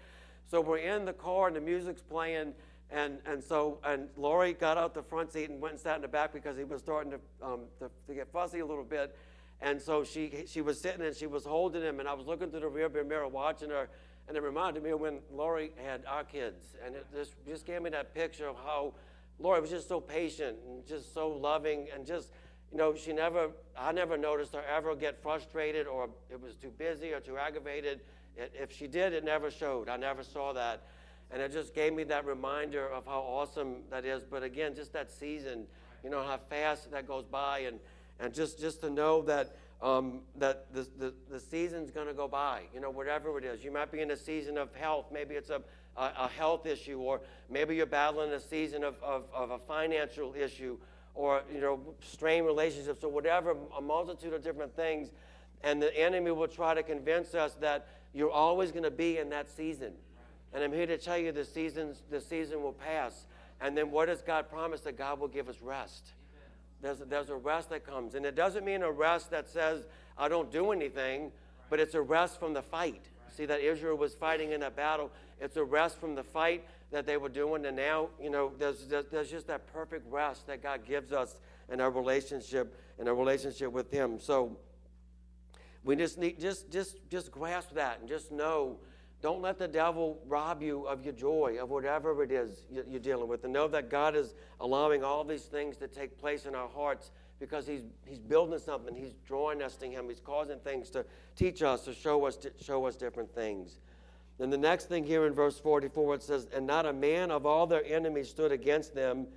so 0.49 0.61
we're 0.61 0.77
in 0.77 1.05
the 1.05 1.13
car 1.13 1.47
and 1.47 1.55
the 1.55 1.61
music's 1.61 2.01
playing 2.01 2.53
and, 2.93 3.17
and 3.25 3.43
so, 3.43 3.79
and 3.83 4.07
Lori 4.17 4.53
got 4.53 4.77
out 4.77 4.93
the 4.93 5.01
front 5.01 5.33
seat 5.33 5.49
and 5.49 5.59
went 5.59 5.73
and 5.73 5.81
sat 5.81 5.95
in 5.95 6.03
the 6.03 6.07
back 6.07 6.31
because 6.31 6.55
he 6.55 6.63
was 6.63 6.81
starting 6.81 7.11
to, 7.11 7.19
um, 7.41 7.61
to, 7.79 7.89
to, 8.07 8.13
get 8.13 8.31
fussy 8.31 8.59
a 8.59 8.65
little 8.65 8.83
bit. 8.83 9.17
And 9.61 9.81
so 9.81 10.03
she, 10.03 10.43
she 10.45 10.61
was 10.61 10.79
sitting 10.79 11.01
and 11.01 11.15
she 11.15 11.25
was 11.25 11.43
holding 11.43 11.81
him, 11.81 11.99
and 11.99 12.07
I 12.07 12.13
was 12.13 12.27
looking 12.27 12.51
through 12.51 12.59
the 12.59 12.67
rearview 12.67 13.07
mirror 13.07 13.27
watching 13.27 13.69
her. 13.69 13.89
And 14.27 14.37
it 14.37 14.43
reminded 14.43 14.83
me 14.83 14.91
of 14.91 14.99
when 14.99 15.19
Lori 15.31 15.71
had 15.83 16.03
our 16.07 16.23
kids. 16.23 16.75
And 16.85 16.95
it 16.95 17.05
just, 17.13 17.33
just 17.45 17.65
gave 17.65 17.81
me 17.81 17.89
that 17.89 18.13
picture 18.13 18.47
of 18.47 18.55
how 18.55 18.93
Lori 19.39 19.59
was 19.59 19.69
just 19.69 19.89
so 19.89 19.99
patient 19.99 20.57
and 20.67 20.85
just 20.85 21.13
so 21.13 21.29
loving 21.29 21.87
and 21.93 22.05
just, 22.05 22.29
you 22.71 22.77
know, 22.77 22.95
she 22.95 23.11
never, 23.13 23.49
I 23.77 23.91
never 23.91 24.17
noticed 24.17 24.53
her 24.53 24.63
ever 24.63 24.95
get 24.95 25.21
frustrated 25.21 25.87
or 25.87 26.09
it 26.29 26.41
was 26.41 26.55
too 26.55 26.71
busy 26.77 27.11
or 27.11 27.19
too 27.19 27.37
aggravated. 27.37 28.01
If 28.35 28.71
she 28.71 28.87
did, 28.87 29.13
it 29.13 29.23
never 29.23 29.51
showed. 29.51 29.89
I 29.89 29.97
never 29.97 30.23
saw 30.23 30.53
that. 30.53 30.83
And 31.29 31.41
it 31.41 31.51
just 31.51 31.73
gave 31.73 31.93
me 31.93 32.03
that 32.05 32.25
reminder 32.25 32.87
of 32.87 33.05
how 33.05 33.19
awesome 33.19 33.83
that 33.89 34.05
is. 34.05 34.23
But 34.23 34.43
again, 34.43 34.75
just 34.75 34.93
that 34.93 35.11
season, 35.11 35.65
you 36.03 36.09
know, 36.09 36.23
how 36.23 36.37
fast 36.49 36.91
that 36.91 37.07
goes 37.07 37.25
by. 37.25 37.59
And, 37.59 37.79
and 38.19 38.33
just, 38.33 38.59
just 38.59 38.81
to 38.81 38.89
know 38.89 39.21
that, 39.23 39.55
um, 39.83 40.21
that 40.37 40.73
the, 40.73 40.87
the, 40.97 41.13
the 41.29 41.39
season's 41.39 41.91
going 41.91 42.07
to 42.07 42.13
go 42.13 42.27
by, 42.27 42.61
you 42.73 42.79
know, 42.79 42.89
whatever 42.89 43.37
it 43.37 43.43
is. 43.43 43.63
You 43.63 43.71
might 43.71 43.91
be 43.91 43.99
in 43.99 44.11
a 44.11 44.17
season 44.17 44.57
of 44.57 44.73
health. 44.73 45.07
Maybe 45.11 45.35
it's 45.35 45.49
a, 45.49 45.61
a, 45.97 46.11
a 46.19 46.27
health 46.29 46.65
issue, 46.65 46.99
or 46.99 47.19
maybe 47.49 47.75
you're 47.75 47.85
battling 47.85 48.31
a 48.31 48.39
season 48.39 48.85
of, 48.85 48.95
of, 49.03 49.25
of 49.33 49.51
a 49.51 49.59
financial 49.59 50.33
issue, 50.35 50.77
or, 51.15 51.43
you 51.53 51.59
know, 51.59 51.81
strained 52.01 52.45
relationships, 52.45 53.03
or 53.03 53.11
whatever, 53.11 53.57
a 53.77 53.81
multitude 53.81 54.33
of 54.33 54.41
different 54.41 54.73
things. 54.73 55.11
And 55.63 55.81
the 55.81 55.95
enemy 55.99 56.31
will 56.31 56.47
try 56.47 56.73
to 56.73 56.81
convince 56.81 57.35
us 57.35 57.53
that 57.55 57.87
you're 58.13 58.31
always 58.31 58.71
going 58.71 58.83
to 58.83 58.91
be 58.91 59.17
in 59.17 59.29
that 59.29 59.49
season. 59.49 59.93
And 60.53 60.63
I'm 60.63 60.71
here 60.71 60.87
to 60.87 60.97
tell 60.97 61.17
you 61.17 61.33
the, 61.33 61.43
seasons, 61.45 62.03
the 62.09 62.21
season 62.21 62.61
will 62.61 62.73
pass. 62.73 63.25
And 63.59 63.77
then 63.77 63.91
what 63.91 64.05
does 64.05 64.21
God 64.21 64.49
promise? 64.49 64.81
That 64.81 64.97
God 64.97 65.19
will 65.19 65.27
give 65.27 65.49
us 65.49 65.61
rest. 65.61 66.13
There's, 66.83 66.99
there's 66.99 67.29
a 67.29 67.35
rest 67.35 67.69
that 67.69 67.85
comes. 67.85 68.13
And 68.13 68.25
it 68.25 68.35
doesn't 68.35 68.65
mean 68.65 68.83
a 68.83 68.91
rest 68.91 69.31
that 69.31 69.49
says, 69.49 69.87
I 70.17 70.27
don't 70.27 70.51
do 70.51 70.71
anything, 70.71 71.31
but 71.69 71.79
it's 71.79 71.95
a 71.95 72.01
rest 72.01 72.39
from 72.39 72.53
the 72.53 72.61
fight. 72.61 73.05
See 73.35 73.45
that 73.45 73.61
Israel 73.61 73.97
was 73.97 74.13
fighting 74.13 74.51
in 74.51 74.59
that 74.59 74.75
battle. 74.75 75.09
It's 75.39 75.55
a 75.55 75.63
rest 75.63 75.97
from 75.97 76.13
the 76.13 76.23
fight 76.23 76.65
that 76.91 77.07
they 77.07 77.15
were 77.15 77.29
doing. 77.29 77.65
And 77.65 77.77
now, 77.77 78.09
you 78.21 78.29
know, 78.29 78.51
there's, 78.59 78.85
there's 78.85 79.31
just 79.31 79.47
that 79.47 79.65
perfect 79.73 80.11
rest 80.11 80.45
that 80.47 80.61
God 80.61 80.85
gives 80.85 81.13
us 81.13 81.39
in 81.71 81.79
our 81.79 81.89
relationship, 81.89 82.77
in 82.99 83.07
our 83.07 83.15
relationship 83.15 83.71
with 83.71 83.89
Him. 83.89 84.19
So 84.19 84.57
we 85.85 85.95
just 85.95 86.17
need, 86.17 86.39
just, 86.39 86.69
just, 86.69 86.97
just 87.09 87.31
grasp 87.31 87.73
that 87.75 88.01
and 88.01 88.09
just 88.09 88.29
know 88.29 88.77
don't 89.23 89.41
let 89.41 89.57
the 89.57 89.69
devil 89.69 90.19
rob 90.27 90.61
you 90.61 90.85
of 90.85 91.05
your 91.05 91.13
joy, 91.13 91.55
of 91.59 91.69
whatever 91.69 92.21
it 92.23 92.29
is 92.29 92.65
you're 92.69 92.99
dealing 92.99 93.29
with. 93.29 93.45
And 93.45 93.53
know 93.53 93.69
that 93.69 93.89
God 93.89 94.17
is 94.17 94.35
allowing 94.59 95.01
all 95.01 95.23
these 95.23 95.43
things 95.43 95.77
to 95.77 95.87
take 95.87 96.19
place 96.19 96.45
in 96.45 96.53
our 96.53 96.67
hearts 96.67 97.09
because 97.39 97.65
He's, 97.65 97.83
he's 98.05 98.19
building 98.19 98.59
something. 98.59 98.93
He's 98.93 99.13
drawing 99.25 99.61
us 99.61 99.77
to 99.77 99.85
Him. 99.85 100.09
He's 100.09 100.19
causing 100.19 100.59
things 100.59 100.89
to 100.89 101.05
teach 101.37 101.63
us, 101.63 101.85
to 101.85 101.93
show 101.93 102.25
us, 102.25 102.35
to 102.35 102.51
show 102.61 102.85
us 102.85 102.97
different 102.97 103.33
things. 103.33 103.79
Then 104.39 104.49
the 104.49 104.57
next 104.57 104.89
thing 104.89 105.05
here 105.05 105.25
in 105.25 105.33
verse 105.33 105.57
44, 105.57 106.15
it 106.15 106.23
says, 106.23 106.49
And 106.53 106.67
not 106.67 106.85
a 106.85 106.91
man 106.91 107.31
of 107.31 107.45
all 107.45 107.65
their 107.65 107.85
enemies 107.85 108.29
stood 108.29 108.51
against 108.51 108.93
them. 108.93 109.27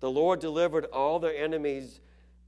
The 0.00 0.10
Lord 0.10 0.40
delivered 0.40 0.86
all 0.86 1.18
their 1.18 1.36
enemies 1.36 2.00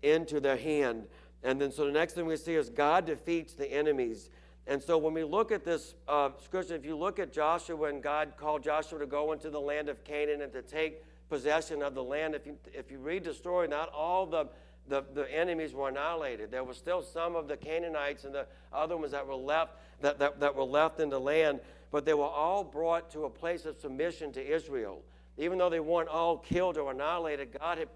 into 0.03 0.41
their 0.41 0.57
hand. 0.57 1.09
And 1.45 1.61
then 1.61 1.73
so 1.73 1.85
the 1.85 1.93
next 1.93 2.15
thing 2.15 2.25
we 2.25 2.39
see 2.39 2.55
is 2.55 2.71
God 2.71 3.05
defeats 3.05 3.53
the 3.53 3.71
enemies. 3.71 4.31
And 4.67 4.83
so 4.83 4.99
when 4.99 5.15
we 5.15 5.23
look 5.23 5.53
at 5.53 5.65
this 5.65 5.95
uh, 6.09 6.31
scripture, 6.45 6.75
if 6.75 6.85
you 6.85 6.97
look 6.97 7.19
at 7.19 7.33
Joshua 7.33 7.89
and 7.89 8.03
God 8.03 8.33
called 8.37 8.65
Joshua 8.65 8.99
to 8.99 9.07
go 9.07 9.33
into 9.33 9.49
the 9.49 9.61
land 9.61 9.89
of 9.89 10.03
Canaan 10.03 10.43
and 10.43 10.53
to 10.53 10.63
take 10.63 11.05
possession 11.29 11.83
of 11.83 11.95
the 11.95 12.03
land, 12.03 12.35
if 12.35 12.47
you, 12.47 12.57
if 12.75 12.91
you 12.91 12.99
read 12.99 13.25
the 13.25 13.33
story, 13.33 13.69
not 13.69 13.93
all 13.93 14.27
the, 14.27 14.49
the, 14.89 15.05
the 15.15 15.33
enemies 15.33 15.73
were 15.73 15.89
annihilated. 15.89 16.51
There 16.51 16.65
were 16.65 16.75
still 16.75 17.03
some 17.03 17.37
of 17.37 17.47
the 17.47 17.57
Canaanites 17.57 18.25
and 18.25 18.35
the 18.35 18.47
other 18.73 18.97
ones 18.97 19.13
that 19.13 19.27
were 19.27 19.35
left 19.35 19.73
that, 20.01 20.19
that, 20.19 20.41
that 20.41 20.55
were 20.55 20.65
left 20.65 20.99
in 20.99 21.11
the 21.11 21.21
land, 21.21 21.61
but 21.93 22.05
they 22.05 22.15
were 22.15 22.25
all 22.25 22.65
brought 22.65 23.11
to 23.13 23.25
a 23.25 23.31
place 23.31 23.67
of 23.67 23.79
submission 23.79 24.33
to 24.33 24.45
Israel. 24.45 25.01
even 25.39 25.59
though 25.59 25.71
they 25.71 25.81
weren't 25.81 26.09
all 26.09 26.39
killed 26.39 26.77
or 26.77 26.91
annihilated, 26.91 27.57
God 27.59 27.79
had 27.79 27.89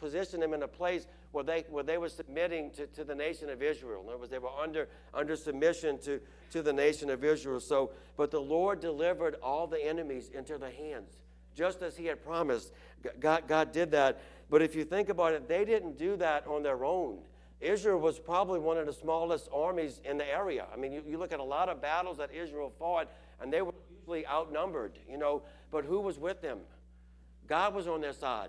positioned 0.00 0.42
them 0.42 0.54
in 0.54 0.62
a 0.62 0.68
place 0.68 1.06
where 1.32 1.44
they, 1.44 1.64
where 1.70 1.84
they 1.84 1.98
were 1.98 2.08
submitting 2.08 2.70
to, 2.72 2.86
to 2.88 3.04
the 3.04 3.14
nation 3.14 3.50
of 3.50 3.62
Israel. 3.62 4.02
In 4.02 4.08
other 4.08 4.18
words, 4.18 4.30
they 4.30 4.38
were 4.38 4.48
under, 4.48 4.88
under 5.14 5.36
submission 5.36 5.98
to, 5.98 6.20
to 6.50 6.62
the 6.62 6.72
nation 6.72 7.10
of 7.10 7.22
Israel. 7.22 7.60
So, 7.60 7.90
but 8.16 8.30
the 8.30 8.40
Lord 8.40 8.80
delivered 8.80 9.36
all 9.42 9.66
the 9.66 9.78
enemies 9.84 10.30
into 10.34 10.58
their 10.58 10.72
hands, 10.72 11.12
just 11.54 11.82
as 11.82 11.96
He 11.96 12.06
had 12.06 12.24
promised. 12.24 12.72
God, 13.20 13.46
God 13.46 13.70
did 13.72 13.90
that. 13.92 14.20
But 14.48 14.62
if 14.62 14.74
you 14.74 14.84
think 14.84 15.10
about 15.10 15.34
it, 15.34 15.46
they 15.46 15.64
didn't 15.64 15.96
do 15.96 16.16
that 16.16 16.46
on 16.46 16.62
their 16.62 16.84
own. 16.84 17.18
Israel 17.60 18.00
was 18.00 18.18
probably 18.18 18.58
one 18.58 18.78
of 18.78 18.86
the 18.86 18.92
smallest 18.92 19.48
armies 19.52 20.00
in 20.04 20.16
the 20.16 20.26
area. 20.26 20.66
I 20.72 20.76
mean, 20.76 20.92
you, 20.92 21.02
you 21.06 21.18
look 21.18 21.32
at 21.32 21.40
a 21.40 21.44
lot 21.44 21.68
of 21.68 21.82
battles 21.82 22.16
that 22.16 22.32
Israel 22.32 22.72
fought, 22.78 23.08
and 23.40 23.52
they 23.52 23.60
were 23.60 23.74
usually 23.98 24.26
outnumbered, 24.26 24.98
you 25.08 25.18
know, 25.18 25.42
but 25.70 25.84
who 25.84 26.00
was 26.00 26.18
with 26.18 26.40
them? 26.40 26.58
God 27.46 27.74
was 27.74 27.86
on 27.86 28.00
their 28.00 28.14
side. 28.14 28.48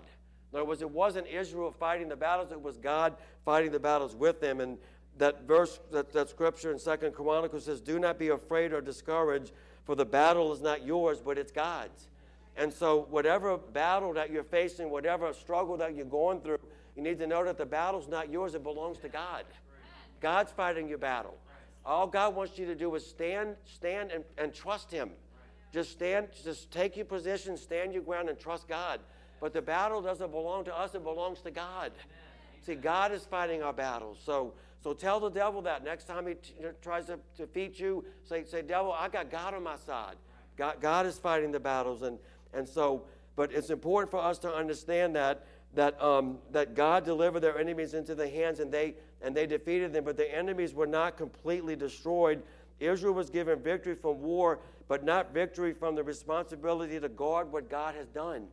In 0.52 0.58
other 0.58 0.66
words, 0.66 0.82
it 0.82 0.90
wasn't 0.90 1.26
Israel 1.28 1.70
fighting 1.70 2.08
the 2.08 2.16
battles, 2.16 2.52
it 2.52 2.60
was 2.60 2.76
God 2.76 3.14
fighting 3.44 3.72
the 3.72 3.80
battles 3.80 4.14
with 4.14 4.40
them. 4.40 4.60
And 4.60 4.78
that 5.18 5.46
verse, 5.46 5.80
that, 5.90 6.12
that 6.12 6.28
scripture 6.28 6.70
in 6.70 6.78
Second 6.78 7.14
Chronicles 7.14 7.64
says, 7.64 7.80
Do 7.80 7.98
not 7.98 8.18
be 8.18 8.28
afraid 8.28 8.72
or 8.72 8.80
discouraged, 8.80 9.52
for 9.84 9.94
the 9.94 10.04
battle 10.04 10.52
is 10.52 10.60
not 10.60 10.84
yours, 10.84 11.20
but 11.24 11.38
it's 11.38 11.52
God's. 11.52 12.08
And 12.56 12.72
so, 12.72 13.06
whatever 13.08 13.56
battle 13.56 14.12
that 14.12 14.30
you're 14.30 14.44
facing, 14.44 14.90
whatever 14.90 15.32
struggle 15.32 15.76
that 15.78 15.94
you're 15.94 16.04
going 16.04 16.40
through, 16.40 16.58
you 16.96 17.02
need 17.02 17.18
to 17.18 17.26
know 17.26 17.44
that 17.44 17.56
the 17.56 17.64
battle's 17.64 18.08
not 18.08 18.30
yours, 18.30 18.54
it 18.54 18.62
belongs 18.62 18.98
to 18.98 19.08
God. 19.08 19.44
God's 20.20 20.52
fighting 20.52 20.86
your 20.86 20.98
battle. 20.98 21.36
All 21.84 22.06
God 22.06 22.36
wants 22.36 22.58
you 22.58 22.66
to 22.66 22.74
do 22.74 22.94
is 22.94 23.04
stand, 23.04 23.56
stand 23.64 24.12
and, 24.12 24.22
and 24.38 24.54
trust 24.54 24.90
Him. 24.90 25.10
Just 25.72 25.90
stand, 25.92 26.28
just 26.44 26.70
take 26.70 26.96
your 26.96 27.06
position, 27.06 27.56
stand 27.56 27.94
your 27.94 28.02
ground, 28.02 28.28
and 28.28 28.38
trust 28.38 28.68
God. 28.68 29.00
But 29.42 29.52
the 29.52 29.60
battle 29.60 30.00
doesn't 30.00 30.30
belong 30.30 30.64
to 30.66 30.78
us, 30.78 30.94
it 30.94 31.02
belongs 31.02 31.40
to 31.40 31.50
God. 31.50 31.90
See, 32.64 32.76
God 32.76 33.10
is 33.10 33.24
fighting 33.24 33.60
our 33.60 33.72
battles. 33.72 34.20
So, 34.24 34.54
so 34.80 34.94
tell 34.94 35.18
the 35.18 35.30
devil 35.30 35.60
that. 35.62 35.82
Next 35.82 36.04
time 36.04 36.28
he 36.28 36.34
t- 36.34 36.54
tries 36.80 37.06
to 37.06 37.18
defeat 37.36 37.80
you, 37.80 38.04
say, 38.22 38.44
say, 38.44 38.62
devil, 38.62 38.92
I 38.92 39.08
got 39.08 39.32
God 39.32 39.54
on 39.54 39.64
my 39.64 39.74
side. 39.74 40.14
God, 40.56 40.76
God 40.80 41.06
is 41.06 41.18
fighting 41.18 41.50
the 41.50 41.58
battles. 41.58 42.02
And, 42.02 42.20
and 42.54 42.68
so, 42.68 43.02
but 43.34 43.52
it's 43.52 43.70
important 43.70 44.12
for 44.12 44.20
us 44.20 44.38
to 44.38 44.54
understand 44.54 45.16
that 45.16 45.44
that, 45.74 46.00
um, 46.00 46.38
that 46.52 46.76
God 46.76 47.04
delivered 47.04 47.40
their 47.40 47.58
enemies 47.58 47.94
into 47.94 48.14
the 48.14 48.28
hands 48.28 48.60
and 48.60 48.70
they, 48.70 48.94
and 49.22 49.34
they 49.34 49.46
defeated 49.46 49.92
them, 49.92 50.04
but 50.04 50.16
the 50.16 50.32
enemies 50.32 50.72
were 50.72 50.86
not 50.86 51.16
completely 51.16 51.74
destroyed. 51.74 52.42
Israel 52.78 53.14
was 53.14 53.30
given 53.30 53.58
victory 53.58 53.94
from 53.94 54.20
war, 54.20 54.60
but 54.86 55.02
not 55.02 55.32
victory 55.32 55.72
from 55.72 55.96
the 55.96 56.02
responsibility 56.04 57.00
to 57.00 57.08
guard 57.08 57.50
what 57.50 57.70
God 57.70 57.94
has 57.94 58.06
done. 58.08 58.46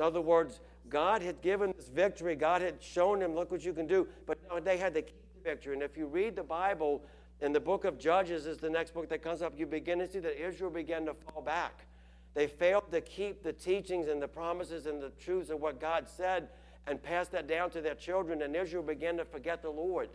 In 0.00 0.06
other 0.06 0.22
words, 0.22 0.60
God 0.88 1.20
had 1.20 1.42
given 1.42 1.74
this 1.76 1.88
victory, 1.88 2.34
God 2.34 2.62
had 2.62 2.82
shown 2.82 3.18
them, 3.18 3.34
look 3.34 3.50
what 3.50 3.62
you 3.62 3.74
can 3.74 3.86
do, 3.86 4.08
but 4.24 4.38
they 4.64 4.78
had 4.78 4.94
to 4.94 5.02
keep 5.02 5.22
the 5.34 5.50
victory. 5.50 5.74
And 5.74 5.82
if 5.82 5.94
you 5.94 6.06
read 6.06 6.36
the 6.36 6.42
Bible, 6.42 7.02
in 7.42 7.52
the 7.52 7.60
book 7.60 7.84
of 7.84 7.98
Judges 7.98 8.46
is 8.46 8.56
the 8.56 8.70
next 8.70 8.94
book 8.94 9.10
that 9.10 9.22
comes 9.22 9.42
up, 9.42 9.52
you 9.58 9.66
begin 9.66 9.98
to 9.98 10.10
see 10.10 10.18
that 10.20 10.42
Israel 10.42 10.70
began 10.70 11.04
to 11.04 11.12
fall 11.12 11.42
back. 11.42 11.84
They 12.32 12.46
failed 12.46 12.90
to 12.92 13.02
keep 13.02 13.42
the 13.42 13.52
teachings 13.52 14.08
and 14.08 14.22
the 14.22 14.28
promises 14.28 14.86
and 14.86 15.02
the 15.02 15.10
truths 15.22 15.50
of 15.50 15.60
what 15.60 15.78
God 15.78 16.08
said 16.08 16.48
and 16.86 17.02
pass 17.02 17.28
that 17.28 17.46
down 17.46 17.68
to 17.72 17.82
their 17.82 17.94
children, 17.94 18.40
and 18.40 18.56
Israel 18.56 18.82
began 18.82 19.18
to 19.18 19.26
forget 19.26 19.60
the 19.60 19.68
Lord. 19.68 20.08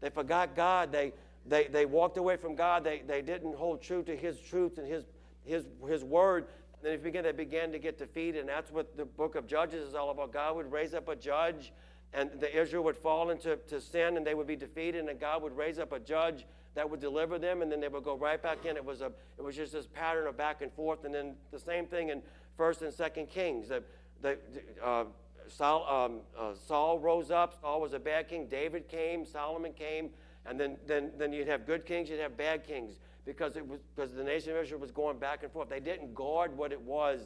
They 0.00 0.08
forgot 0.08 0.56
God. 0.56 0.90
They, 0.90 1.12
they, 1.44 1.64
they 1.64 1.84
walked 1.84 2.16
away 2.16 2.38
from 2.38 2.54
God. 2.54 2.84
They, 2.84 3.02
they 3.06 3.20
didn't 3.20 3.54
hold 3.54 3.82
true 3.82 4.02
to 4.04 4.16
His 4.16 4.40
truth 4.40 4.78
and 4.78 4.86
His, 4.86 5.04
his, 5.44 5.66
his 5.86 6.02
word. 6.02 6.46
And 6.86 6.92
then 6.92 7.02
they 7.02 7.10
began, 7.10 7.36
began 7.36 7.72
to 7.72 7.80
get 7.80 7.98
defeated, 7.98 8.40
and 8.40 8.48
that's 8.48 8.70
what 8.70 8.96
the 8.96 9.04
book 9.04 9.34
of 9.34 9.48
Judges 9.48 9.88
is 9.88 9.94
all 9.96 10.10
about. 10.10 10.32
God 10.32 10.54
would 10.54 10.70
raise 10.70 10.94
up 10.94 11.08
a 11.08 11.16
judge, 11.16 11.72
and 12.14 12.30
the 12.38 12.56
Israel 12.56 12.84
would 12.84 12.96
fall 12.96 13.30
into 13.30 13.56
to 13.56 13.80
sin, 13.80 14.16
and 14.16 14.24
they 14.24 14.34
would 14.34 14.46
be 14.46 14.54
defeated, 14.54 15.04
and 15.04 15.18
God 15.18 15.42
would 15.42 15.56
raise 15.56 15.80
up 15.80 15.90
a 15.90 15.98
judge 15.98 16.46
that 16.76 16.88
would 16.88 17.00
deliver 17.00 17.40
them, 17.40 17.60
and 17.60 17.72
then 17.72 17.80
they 17.80 17.88
would 17.88 18.04
go 18.04 18.16
right 18.16 18.40
back 18.40 18.64
in. 18.66 18.76
It 18.76 18.84
was 18.84 19.00
a, 19.00 19.10
it 19.36 19.42
was 19.42 19.56
just 19.56 19.72
this 19.72 19.88
pattern 19.88 20.28
of 20.28 20.36
back 20.36 20.62
and 20.62 20.72
forth, 20.74 21.04
and 21.04 21.12
then 21.12 21.34
the 21.50 21.58
same 21.58 21.86
thing 21.86 22.10
in 22.10 22.22
First 22.56 22.82
and 22.82 22.94
Second 22.94 23.30
Kings. 23.30 23.66
The, 23.66 23.82
the, 24.22 24.38
uh, 24.80 25.06
Saul, 25.48 25.88
um, 25.88 26.20
uh, 26.38 26.52
Saul 26.68 27.00
rose 27.00 27.32
up. 27.32 27.60
Saul 27.60 27.80
was 27.80 27.94
a 27.94 27.98
bad 27.98 28.28
king. 28.28 28.46
David 28.46 28.86
came. 28.86 29.26
Solomon 29.26 29.72
came, 29.72 30.10
and 30.44 30.60
then, 30.60 30.76
then, 30.86 31.10
then 31.18 31.32
you'd 31.32 31.48
have 31.48 31.66
good 31.66 31.84
kings. 31.84 32.08
You'd 32.08 32.20
have 32.20 32.36
bad 32.36 32.64
kings 32.64 32.92
because 33.26 33.56
it 33.56 33.68
was 33.68 33.80
because 33.94 34.12
the 34.12 34.24
nation 34.24 34.52
of 34.52 34.58
Israel 34.58 34.80
was 34.80 34.92
going 34.92 35.18
back 35.18 35.42
and 35.42 35.52
forth. 35.52 35.68
They 35.68 35.80
didn't 35.80 36.14
guard 36.14 36.56
what 36.56 36.72
it 36.72 36.80
was 36.80 37.20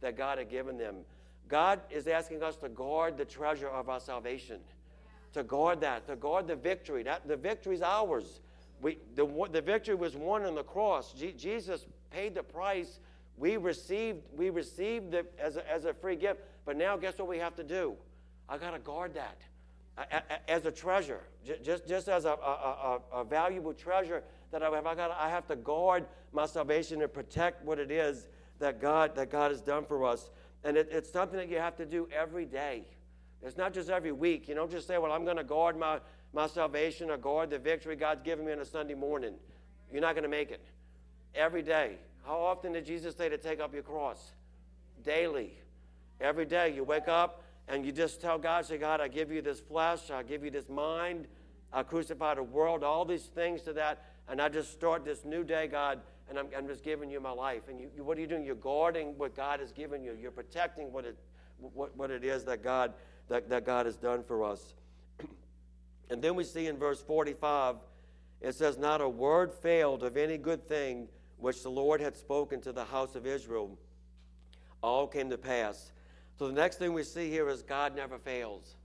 that 0.00 0.16
God 0.16 0.38
had 0.38 0.50
given 0.50 0.76
them. 0.76 0.96
God 1.48 1.80
is 1.90 2.06
asking 2.08 2.42
us 2.42 2.56
to 2.56 2.68
guard 2.68 3.16
the 3.16 3.24
treasure 3.24 3.68
of 3.68 3.88
our 3.88 4.00
salvation, 4.00 4.60
to 5.32 5.42
guard 5.42 5.80
that, 5.80 6.06
to 6.08 6.16
guard 6.16 6.48
the 6.48 6.56
victory. 6.56 7.04
That 7.04 7.26
the 7.26 7.36
victory 7.36 7.76
is 7.76 7.82
ours. 7.82 8.40
We, 8.82 8.98
the, 9.14 9.26
the 9.50 9.62
victory 9.62 9.94
was 9.94 10.16
won 10.16 10.44
on 10.44 10.54
the 10.54 10.64
cross. 10.64 11.12
G, 11.12 11.32
Jesus 11.32 11.86
paid 12.10 12.34
the 12.34 12.42
price. 12.42 12.98
We 13.36 13.56
received, 13.56 14.22
we 14.36 14.50
received 14.50 15.14
it 15.14 15.32
as 15.38 15.56
a, 15.56 15.72
as 15.72 15.84
a 15.84 15.94
free 15.94 16.16
gift. 16.16 16.40
But 16.66 16.76
now, 16.76 16.96
guess 16.96 17.18
what 17.18 17.28
we 17.28 17.38
have 17.38 17.54
to 17.56 17.64
do? 17.64 17.94
I 18.48 18.58
got 18.58 18.72
to 18.72 18.78
guard 18.78 19.14
that 19.14 19.40
as 20.48 20.66
a 20.66 20.72
treasure, 20.72 21.20
just, 21.62 21.86
just 21.86 22.08
as 22.08 22.24
a, 22.24 22.30
a, 22.30 23.00
a, 23.12 23.20
a 23.20 23.24
valuable 23.24 23.72
treasure 23.72 24.22
that 24.54 24.62
I 24.62 24.70
have. 24.74 24.86
I, 24.86 24.94
got 24.94 25.10
I 25.10 25.28
have 25.28 25.46
to 25.48 25.56
guard 25.56 26.06
my 26.32 26.46
salvation 26.46 27.02
and 27.02 27.12
protect 27.12 27.64
what 27.64 27.78
it 27.78 27.90
is 27.90 28.28
that 28.58 28.80
God, 28.80 29.14
that 29.16 29.30
God 29.30 29.50
has 29.50 29.60
done 29.60 29.84
for 29.84 30.04
us. 30.04 30.30
And 30.64 30.76
it, 30.76 30.88
it's 30.90 31.12
something 31.12 31.36
that 31.36 31.48
you 31.50 31.58
have 31.58 31.76
to 31.76 31.84
do 31.84 32.08
every 32.16 32.46
day. 32.46 32.84
It's 33.42 33.58
not 33.58 33.74
just 33.74 33.90
every 33.90 34.12
week. 34.12 34.48
You 34.48 34.54
don't 34.54 34.70
just 34.70 34.86
say, 34.86 34.96
well, 34.96 35.12
I'm 35.12 35.24
going 35.24 35.36
to 35.36 35.44
guard 35.44 35.78
my, 35.78 35.98
my 36.32 36.46
salvation 36.46 37.10
or 37.10 37.18
guard 37.18 37.50
the 37.50 37.58
victory 37.58 37.96
God's 37.96 38.22
given 38.22 38.46
me 38.46 38.52
on 38.52 38.60
a 38.60 38.64
Sunday 38.64 38.94
morning. 38.94 39.34
You're 39.92 40.00
not 40.00 40.14
going 40.14 40.22
to 40.22 40.30
make 40.30 40.50
it. 40.50 40.64
Every 41.34 41.62
day. 41.62 41.96
How 42.24 42.38
often 42.38 42.72
did 42.72 42.86
Jesus 42.86 43.14
say 43.14 43.28
to 43.28 43.36
take 43.36 43.60
up 43.60 43.74
your 43.74 43.82
cross? 43.82 44.32
Daily. 45.04 45.58
Every 46.20 46.46
day. 46.46 46.74
You 46.74 46.84
wake 46.84 47.08
up 47.08 47.44
and 47.68 47.84
you 47.84 47.92
just 47.92 48.20
tell 48.20 48.38
God, 48.38 48.66
say, 48.66 48.78
God, 48.78 49.00
I 49.00 49.08
give 49.08 49.30
you 49.30 49.42
this 49.42 49.60
flesh, 49.60 50.10
I 50.10 50.22
give 50.22 50.44
you 50.44 50.50
this 50.50 50.68
mind, 50.68 51.26
I 51.72 51.82
crucify 51.82 52.34
the 52.34 52.42
world, 52.42 52.84
all 52.84 53.04
these 53.04 53.24
things 53.24 53.62
to 53.62 53.72
that, 53.74 54.04
and 54.28 54.40
I 54.40 54.48
just 54.48 54.72
start 54.72 55.04
this 55.04 55.24
new 55.24 55.44
day, 55.44 55.66
God, 55.66 56.00
and 56.28 56.38
I'm, 56.38 56.46
I'm 56.56 56.66
just 56.66 56.82
giving 56.82 57.10
you 57.10 57.20
my 57.20 57.30
life. 57.30 57.62
And 57.68 57.78
you, 57.78 57.88
what 58.02 58.16
are 58.16 58.20
you 58.20 58.26
doing? 58.26 58.44
You're 58.44 58.54
guarding 58.54 59.18
what 59.18 59.36
God 59.36 59.60
has 59.60 59.72
given 59.72 60.02
you. 60.02 60.16
You're 60.20 60.30
protecting 60.30 60.92
what 60.92 61.04
it, 61.04 61.16
what, 61.58 61.96
what 61.96 62.10
it 62.10 62.24
is 62.24 62.44
that 62.44 62.62
God, 62.62 62.94
that, 63.28 63.48
that 63.50 63.66
God 63.66 63.86
has 63.86 63.96
done 63.96 64.22
for 64.24 64.44
us. 64.44 64.74
And 66.10 66.20
then 66.20 66.34
we 66.34 66.44
see 66.44 66.66
in 66.66 66.76
verse 66.76 67.00
45, 67.00 67.76
it 68.42 68.54
says, 68.54 68.76
Not 68.76 69.00
a 69.00 69.08
word 69.08 69.54
failed 69.54 70.02
of 70.02 70.18
any 70.18 70.36
good 70.36 70.68
thing 70.68 71.08
which 71.38 71.62
the 71.62 71.70
Lord 71.70 72.00
had 72.00 72.14
spoken 72.14 72.60
to 72.60 72.72
the 72.72 72.84
house 72.84 73.14
of 73.14 73.26
Israel. 73.26 73.78
All 74.82 75.06
came 75.06 75.30
to 75.30 75.38
pass. 75.38 75.92
So 76.38 76.46
the 76.46 76.52
next 76.52 76.76
thing 76.76 76.92
we 76.92 77.04
see 77.04 77.30
here 77.30 77.48
is 77.48 77.62
God 77.62 77.96
never 77.96 78.18
fails. 78.18 78.76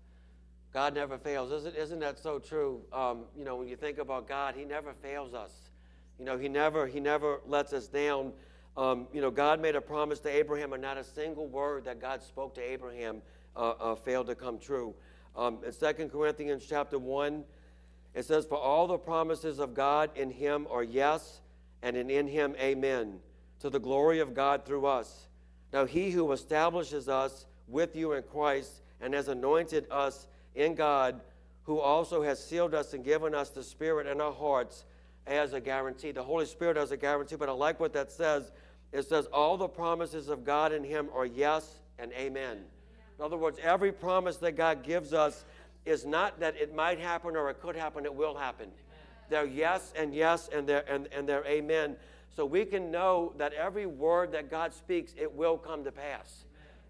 God 0.74 0.94
never 0.94 1.18
fails. 1.18 1.52
Isn't, 1.52 1.76
isn't 1.76 2.00
that 2.00 2.20
so 2.20 2.40
true? 2.40 2.82
Um, 2.94 3.24
you 3.36 3.44
know, 3.44 3.56
when 3.56 3.68
you 3.68 3.76
think 3.76 3.98
about 3.98 4.28
God, 4.28 4.56
He 4.56 4.66
never 4.66 4.94
fails 4.94 5.34
us. 5.34 5.52
You 6.20 6.26
know, 6.26 6.38
He 6.38 6.48
never, 6.48 6.86
he 6.86 7.00
never 7.00 7.42
lets 7.48 7.74
us 7.74 7.88
down. 7.88 8.34
Um, 8.78 9.08
you 9.12 9.22
know, 9.22 9.32
God 9.32 9.62
made 9.62 9.76
a 9.76 9.82
promise 9.82 10.20
to 10.22 10.30
Abraham, 10.30 10.74
and 10.74 10.82
not 10.82 10.98
a 10.98 11.04
single 11.04 11.48
word 11.48 11.86
that 11.86 12.00
God 12.00 12.22
spoke 12.22 12.54
to 12.56 12.62
Abraham 12.62 13.22
uh, 13.56 13.72
uh, 13.80 13.96
failed 13.96 14.28
to 14.28 14.36
come 14.36 14.60
true. 14.60 14.94
Um, 15.36 15.60
in 15.66 15.74
2 15.74 16.10
Corinthians 16.10 16.66
chapter 16.68 17.00
1, 17.00 17.44
it 18.14 18.26
says, 18.26 18.46
For 18.46 18.58
all 18.58 18.88
the 18.88 18.98
promises 18.98 19.60
of 19.60 19.74
God 19.74 20.12
in 20.16 20.32
him 20.32 20.68
are 20.70 20.84
yes, 20.84 21.42
and 21.82 21.96
in, 21.96 22.28
him 22.28 22.56
amen, 22.60 23.20
to 23.60 23.70
the 23.70 23.80
glory 23.80 24.20
of 24.20 24.34
God 24.34 24.66
through 24.66 24.86
us. 24.86 25.28
Now 25.72 25.86
he 25.86 26.12
who 26.12 26.32
establishes 26.32 27.08
us 27.08 27.46
with 27.68 27.96
you 27.96 28.14
in 28.14 28.24
Christ 28.24 28.82
and 29.00 29.14
has 29.14 29.28
anointed 29.28 29.86
us 29.92 30.28
in 30.56 30.76
God, 30.76 31.22
who 31.64 31.80
also 31.80 32.24
has 32.24 32.44
sealed 32.44 32.74
us 32.74 32.94
and 32.94 33.04
given 33.04 33.36
us 33.36 33.50
the 33.50 33.64
Spirit 33.64 34.08
in 34.08 34.20
our 34.20 34.34
hearts 34.34 34.86
as 35.28 35.54
a 35.54 35.60
guarantee. 35.60 36.12
The 36.12 36.24
Holy 36.24 36.46
Spirit 36.46 36.78
as 36.78 36.92
a 36.92 36.98
guarantee, 36.98 37.36
but 37.36 37.50
I 37.50 37.52
like 37.52 37.80
what 37.80 37.94
that 37.94 38.12
says. 38.12 38.52
It 38.92 39.08
says, 39.08 39.28
All 39.28 39.58
the 39.58 39.68
promises 39.68 40.30
of 40.30 40.44
God 40.44 40.72
in 40.72 40.84
him 40.84 41.10
are 41.14 41.26
yes 41.26 41.80
and 42.00 42.12
amen. 42.14 42.58
In 43.18 43.26
other 43.26 43.38
words, 43.38 43.60
every 43.62 43.92
promise 43.92 44.38
that 44.38 44.54
God 44.54 44.84
gives 44.84 45.14
us 45.14 45.44
is 45.86 46.06
not 46.06 46.40
that 46.40 46.56
it 46.56 46.74
might 46.74 47.00
happen 47.00 47.36
or 47.36 47.50
it 47.50 47.62
could 47.62 47.76
happen, 47.76 48.06
it 48.06 48.14
will 48.14 48.36
happen. 48.36 48.70
They're 49.30 49.46
yes 49.46 49.94
and 49.96 50.14
yes 50.14 50.50
and 50.52 50.68
they're, 50.68 50.90
and, 50.90 51.08
and 51.12 51.28
they're 51.28 51.46
amen. 51.46 51.96
So 52.36 52.46
we 52.46 52.66
can 52.66 52.90
know 52.90 53.34
that 53.38 53.54
every 53.54 53.86
word 53.86 54.32
that 54.32 54.50
God 54.50 54.74
speaks, 54.74 55.14
it 55.18 55.32
will 55.32 55.58
come 55.58 55.84
to 55.84 55.92
pass. 55.92 56.46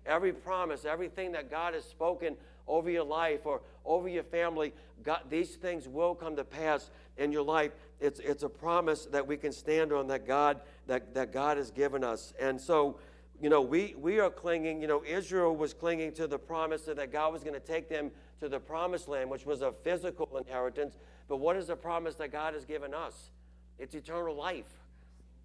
Every 0.06 0.32
promise, 0.32 0.86
everything 0.86 1.32
that 1.34 1.50
God 1.50 1.74
has 1.74 1.84
spoken 1.84 2.36
over 2.70 2.90
your 2.90 3.04
life 3.04 3.46
or 3.46 3.62
over 3.84 4.08
your 4.08 4.24
family, 4.24 4.74
God, 5.04 5.22
these 5.30 5.56
things 5.56 5.88
will 5.88 6.16
come 6.16 6.36
to 6.38 6.46
pass 6.46 6.90
in 7.18 7.32
your 7.32 7.44
life. 7.44 7.72
It's, 8.00 8.20
it's 8.20 8.44
a 8.44 8.50
promise 8.50 9.06
that 9.08 9.28
we 9.28 9.36
can 9.36 9.52
stand 9.52 9.92
on 9.92 10.08
that 10.08 10.26
God, 10.26 10.62
that, 10.88 11.14
that 11.16 11.34
God 11.34 11.58
has 11.58 11.72
given 11.72 12.04
us. 12.04 12.34
And 12.40 12.62
so 12.62 12.98
you 13.42 13.50
know, 13.50 13.62
we, 13.62 13.96
we 13.98 14.20
are 14.20 14.30
clinging, 14.30 14.82
you 14.82 14.88
know, 14.88 15.02
Israel 15.06 15.56
was 15.56 15.74
clinging 15.74 16.12
to 16.14 16.28
the 16.28 16.38
promise 16.38 16.84
that 16.84 17.12
God 17.12 17.32
was 17.32 17.42
going 17.42 17.54
to 17.54 17.60
take 17.60 17.88
them 17.88 18.12
to 18.42 18.50
the 18.50 18.60
promised 18.60 19.08
land, 19.08 19.30
which 19.30 19.46
was 19.46 19.62
a 19.62 19.72
physical 19.72 20.38
inheritance. 20.38 20.98
But 21.28 21.38
what 21.38 21.56
is 21.56 21.68
the 21.68 21.76
promise 21.76 22.16
that 22.16 22.32
God 22.32 22.54
has 22.54 22.66
given 22.66 22.94
us? 22.94 23.32
It's 23.78 23.96
eternal 23.96 24.36
life. 24.36 24.66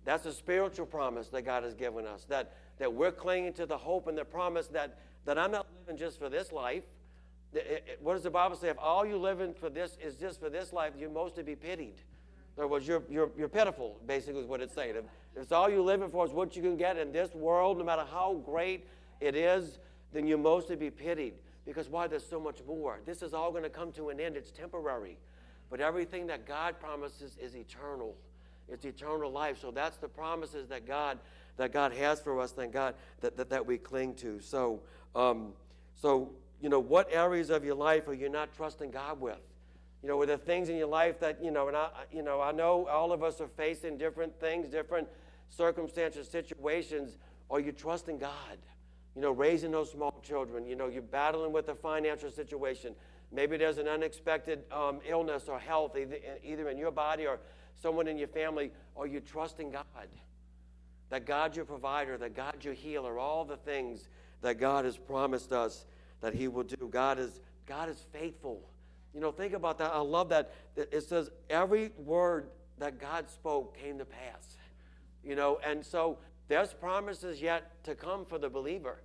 That's 0.05 0.27
a 0.27 0.33
spiritual 0.33 0.87
promise 0.87 1.29
that 1.29 1.43
God 1.43 1.63
has 1.63 1.75
given 1.75 2.07
us, 2.07 2.25
that, 2.25 2.55
that 2.79 2.93
we're 2.93 3.13
clinging 3.13 3.53
to 3.55 3.67
the 3.67 3.79
hope 3.79 4.09
and 4.09 4.19
the 4.19 4.25
promise 4.25 4.67
that, 4.69 4.99
that 5.25 5.39
I'm 5.39 5.53
not 5.53 5.67
living 5.81 5.97
just 5.97 6.19
for 6.19 6.29
this 6.29 6.53
life. 6.53 6.83
What 8.01 8.15
does 8.15 8.23
the 8.23 8.31
Bible 8.31 8.57
say? 8.57 8.69
If 8.69 8.79
all 8.79 9.07
you 9.07 9.17
living 9.17 9.55
for 9.55 9.71
this 9.71 9.97
is 10.03 10.17
just 10.17 10.41
for 10.41 10.51
this 10.51 10.73
life, 10.73 10.93
you're 10.99 11.11
most 11.11 11.37
to 11.37 11.43
be 11.43 11.55
pitied. 11.55 11.95
In 12.57 12.63
other 12.63 12.69
words, 12.69 12.87
you're, 12.87 13.03
you're, 13.11 13.31
you're 13.37 13.49
pitiful, 13.49 13.97
basically, 14.07 14.41
is 14.41 14.47
what 14.47 14.61
it's 14.61 14.75
saying. 14.75 14.97
If, 14.97 15.05
if 15.35 15.43
it's 15.43 15.53
all 15.53 15.69
you're 15.69 15.81
living 15.81 16.09
for 16.09 16.25
is 16.25 16.33
what 16.33 16.57
you 16.57 16.63
can 16.63 16.77
get 16.77 16.97
in 16.97 17.13
this 17.13 17.35
world, 17.35 17.79
no 17.79 17.85
matter 17.85 18.05
how 18.11 18.35
great 18.45 18.87
it 19.21 19.35
is, 19.35 19.79
then 20.13 20.27
you're 20.27 20.39
most 20.39 20.69
to 20.69 20.77
be 20.77 20.91
pitied. 20.91 21.35
Because 21.67 21.89
why? 21.89 22.07
There's 22.07 22.27
so 22.27 22.39
much 22.39 22.59
more. 22.67 23.01
This 23.07 23.23
is 23.23 23.35
all 23.35 23.51
going 23.51 23.65
to 23.65 23.71
come 23.71 23.91
to 23.93 24.11
an 24.11 24.21
end. 24.21 24.37
It's 24.37 24.51
temporary. 24.51 25.17
But 25.71 25.81
everything 25.81 26.27
that 26.29 26.47
God 26.47 26.79
promises 26.79 27.37
is 27.41 27.57
eternal. 27.57 28.15
It's 28.69 28.85
eternal 28.85 29.31
life. 29.31 29.59
So 29.61 29.71
that's 29.71 29.97
the 29.97 30.09
promises 30.09 30.69
that 30.69 30.87
God 30.87 31.19
that 31.57 31.73
God 31.73 31.93
has 31.93 32.21
for 32.21 32.41
us, 32.41 32.53
thank 32.53 32.73
God, 32.73 32.95
that, 33.21 33.37
that, 33.37 33.51
that 33.51 33.65
we 33.65 33.79
cling 33.79 34.15
to. 34.17 34.41
So, 34.41 34.81
um, 35.15 35.53
so, 35.95 36.31
you 36.65 36.71
know, 36.71 36.81
what 36.81 37.13
areas 37.13 37.51
of 37.51 37.63
your 37.63 37.75
life 37.75 38.09
are 38.09 38.15
you 38.15 38.31
not 38.31 38.55
trusting 38.57 38.91
God 38.91 39.21
with? 39.21 39.37
You 40.03 40.09
know, 40.09 40.19
are 40.23 40.25
there 40.25 40.39
things 40.39 40.71
in 40.71 40.77
your 40.77 40.89
life 40.89 41.21
that, 41.21 41.45
you 41.45 41.51
know, 41.51 41.69
and 41.69 41.77
I, 41.77 41.91
you 42.11 42.23
know, 42.23 42.41
I 42.41 42.53
know 42.53 42.89
all 42.89 43.13
of 43.13 43.23
us 43.23 43.39
are 43.43 43.49
facing 43.49 43.99
different 43.99 44.41
things, 44.41 44.71
different 44.71 45.07
circumstances, 45.51 46.27
situations. 46.27 47.19
Are 47.51 47.61
you 47.61 47.71
trusting 47.71 48.17
God? 48.17 48.57
You 49.15 49.21
know, 49.21 49.31
raising 49.31 49.73
those 49.73 49.91
small 49.93 50.19
children. 50.23 50.67
You 50.67 50.75
know, 50.75 50.89
you're 50.89 51.03
battling 51.03 51.53
with 51.53 51.69
a 51.69 51.75
financial 51.75 52.31
situation. 52.31 52.95
Maybe 53.31 53.59
there's 53.59 53.77
an 53.77 53.87
unexpected 53.87 54.65
um, 54.73 55.01
illness 55.07 55.51
or 55.51 55.59
health, 55.59 55.99
either, 55.99 56.17
either 56.43 56.71
in 56.71 56.79
your 56.79 56.93
body 56.93 57.27
or 57.27 57.41
someone 57.75 58.09
in 58.09 58.17
your 58.17 58.29
family. 58.29 58.73
Are 58.97 59.07
you 59.07 59.21
trusting 59.21 59.71
God? 59.71 60.09
That 61.11 61.27
God's 61.27 61.57
your 61.57 61.67
provider, 61.67 62.17
that 62.17 62.35
God's 62.35 62.65
your 62.65 62.73
healer, 62.73 63.19
all 63.19 63.45
the 63.45 63.59
things 63.59 64.09
that 64.41 64.59
God 64.59 64.87
has 64.87 64.97
promised 64.97 65.53
us 65.53 65.85
that 66.25 66.35
He 66.35 66.49
will 66.49 66.63
do. 66.63 66.89
God 66.91 67.19
is, 67.19 67.41
God 67.67 67.91
is 67.91 68.07
faithful. 68.11 68.63
You 69.13 69.21
know, 69.21 69.31
think 69.31 69.53
about 69.53 69.77
that. 69.77 69.93
I 69.93 69.99
love 69.99 70.31
that. 70.31 70.55
It 70.75 71.03
says 71.03 71.31
every 71.51 71.93
word 71.99 72.49
that 72.79 72.99
God 72.99 73.29
spoke 73.29 73.77
came 73.77 73.99
to 73.99 74.07
pass. 74.07 74.57
You 75.23 75.37
know, 75.37 75.61
and 75.63 75.85
so 75.85 76.17
there's 76.49 76.73
promises 76.73 77.43
yet 77.43 77.85
to 77.85 77.95
come 77.95 78.25
for 78.25 78.39
the 78.39 78.49
believer. 78.49 79.03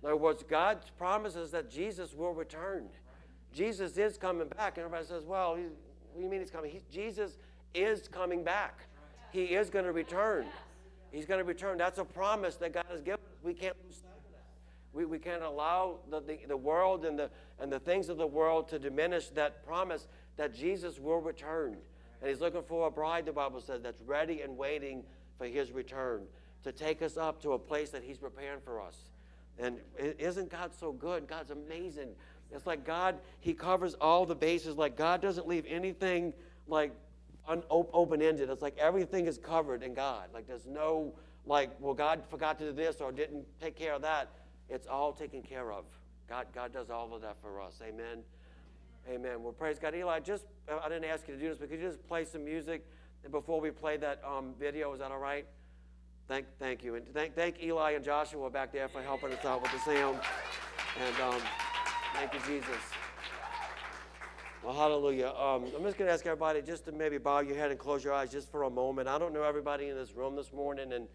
In 0.00 0.06
other 0.06 0.16
words, 0.16 0.44
God 0.48 0.78
promises 0.96 1.50
that 1.50 1.68
Jesus 1.68 2.14
will 2.14 2.32
return. 2.32 2.86
Jesus 3.52 3.98
is 3.98 4.16
coming 4.16 4.46
back. 4.46 4.76
And 4.76 4.84
everybody 4.84 5.06
says, 5.06 5.24
well, 5.24 5.56
what 5.56 6.16
do 6.16 6.22
you 6.22 6.30
mean 6.30 6.38
he's 6.38 6.52
coming? 6.52 6.70
He, 6.70 6.82
Jesus 6.88 7.36
is 7.74 8.06
coming 8.06 8.44
back. 8.44 8.86
He 9.32 9.42
is 9.42 9.70
going 9.70 9.86
to 9.86 9.92
return. 9.92 10.46
He's 11.10 11.26
going 11.26 11.38
to 11.38 11.44
return. 11.44 11.78
That's 11.78 11.98
a 11.98 12.04
promise 12.04 12.54
that 12.58 12.72
God 12.72 12.86
has 12.88 13.00
given 13.00 13.18
us. 13.20 13.38
We 13.42 13.54
can't 13.54 13.74
lose. 13.84 14.04
We, 14.92 15.04
we 15.04 15.18
can't 15.18 15.42
allow 15.42 15.98
the, 16.10 16.20
the, 16.20 16.38
the 16.48 16.56
world 16.56 17.04
and 17.04 17.18
the, 17.18 17.30
and 17.60 17.72
the 17.72 17.78
things 17.78 18.08
of 18.08 18.16
the 18.16 18.26
world 18.26 18.68
to 18.68 18.78
diminish 18.78 19.28
that 19.30 19.64
promise 19.64 20.08
that 20.36 20.54
Jesus 20.54 20.98
will 20.98 21.20
return. 21.20 21.76
And 22.20 22.28
he's 22.28 22.40
looking 22.40 22.62
for 22.62 22.88
a 22.88 22.90
bride, 22.90 23.26
the 23.26 23.32
Bible 23.32 23.60
says, 23.60 23.82
that's 23.82 24.02
ready 24.02 24.42
and 24.42 24.56
waiting 24.56 25.04
for 25.38 25.46
his 25.46 25.72
return 25.72 26.22
to 26.64 26.72
take 26.72 27.02
us 27.02 27.16
up 27.16 27.40
to 27.42 27.52
a 27.52 27.58
place 27.58 27.90
that 27.90 28.02
he's 28.02 28.18
preparing 28.18 28.60
for 28.60 28.80
us. 28.80 28.96
And 29.58 29.78
isn't 29.94 30.50
God 30.50 30.72
so 30.78 30.92
good? 30.92 31.26
God's 31.26 31.50
amazing. 31.50 32.10
It's 32.52 32.66
like 32.66 32.84
God, 32.84 33.18
he 33.40 33.54
covers 33.54 33.94
all 33.94 34.26
the 34.26 34.34
bases. 34.34 34.76
Like 34.76 34.96
God 34.96 35.20
doesn't 35.20 35.46
leave 35.46 35.64
anything 35.68 36.32
like 36.66 36.92
open 37.48 38.22
ended. 38.22 38.50
It's 38.50 38.62
like 38.62 38.76
everything 38.78 39.26
is 39.26 39.38
covered 39.38 39.82
in 39.82 39.94
God. 39.94 40.28
Like 40.32 40.46
there's 40.46 40.66
no, 40.66 41.14
like, 41.46 41.70
well, 41.80 41.94
God 41.94 42.22
forgot 42.28 42.58
to 42.58 42.66
do 42.66 42.72
this 42.72 43.00
or 43.00 43.12
didn't 43.12 43.44
take 43.60 43.76
care 43.76 43.94
of 43.94 44.02
that. 44.02 44.30
It's 44.70 44.86
all 44.86 45.12
taken 45.12 45.42
care 45.42 45.72
of. 45.72 45.84
God, 46.28 46.46
God 46.54 46.72
does 46.72 46.90
all 46.90 47.12
of 47.12 47.22
that 47.22 47.36
for 47.42 47.60
us. 47.60 47.80
Amen. 47.82 48.22
Amen. 49.10 49.42
Well, 49.42 49.52
praise 49.52 49.78
God. 49.78 49.94
Eli, 49.94 50.20
just, 50.20 50.44
I 50.68 50.88
didn't 50.88 51.06
ask 51.06 51.26
you 51.26 51.34
to 51.34 51.40
do 51.40 51.48
this, 51.48 51.58
but 51.58 51.70
could 51.70 51.80
you 51.80 51.88
just 51.88 52.06
play 52.06 52.24
some 52.24 52.44
music 52.44 52.86
before 53.30 53.60
we 53.60 53.70
play 53.70 53.96
that 53.96 54.22
um, 54.24 54.54
video? 54.58 54.92
Is 54.92 55.00
that 55.00 55.10
all 55.10 55.18
right? 55.18 55.46
Thank, 56.28 56.46
thank 56.60 56.84
you. 56.84 56.94
And 56.94 57.12
thank, 57.12 57.34
thank 57.34 57.60
Eli 57.60 57.92
and 57.92 58.04
Joshua 58.04 58.48
back 58.48 58.72
there 58.72 58.88
for 58.88 59.02
helping 59.02 59.32
us 59.32 59.44
out 59.44 59.62
with 59.62 59.72
the 59.72 59.78
sound. 59.80 60.20
And 61.04 61.20
um, 61.20 61.40
thank 62.14 62.32
you, 62.32 62.40
Jesus. 62.46 62.80
Well, 64.62 64.74
hallelujah. 64.74 65.28
Um, 65.30 65.64
I'm 65.74 65.82
just 65.82 65.98
going 65.98 66.06
to 66.06 66.12
ask 66.12 66.24
everybody 66.26 66.62
just 66.62 66.84
to 66.84 66.92
maybe 66.92 67.18
bow 67.18 67.40
your 67.40 67.56
head 67.56 67.70
and 67.70 67.80
close 67.80 68.04
your 68.04 68.12
eyes 68.12 68.30
just 68.30 68.50
for 68.52 68.64
a 68.64 68.70
moment. 68.70 69.08
I 69.08 69.18
don't 69.18 69.32
know 69.32 69.42
everybody 69.42 69.88
in 69.88 69.96
this 69.96 70.12
room 70.12 70.36
this 70.36 70.52
morning, 70.52 70.92
and 70.92 71.08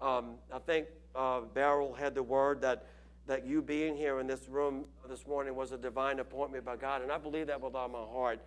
um, 0.00 0.36
I 0.52 0.58
think 0.58 0.88
uh, 1.16 1.40
Beryl 1.40 1.94
had 1.94 2.14
the 2.14 2.22
word 2.22 2.60
that 2.60 2.86
that 3.26 3.44
you 3.44 3.60
being 3.60 3.96
here 3.96 4.20
in 4.20 4.26
this 4.26 4.48
room 4.48 4.84
this 5.08 5.26
morning 5.26 5.56
was 5.56 5.72
a 5.72 5.76
divine 5.78 6.20
appointment 6.20 6.64
by 6.64 6.76
God, 6.76 7.02
and 7.02 7.10
I 7.10 7.18
believe 7.18 7.48
that 7.48 7.60
with 7.60 7.74
all 7.74 7.88
my 7.88 7.98
heart. 7.98 8.40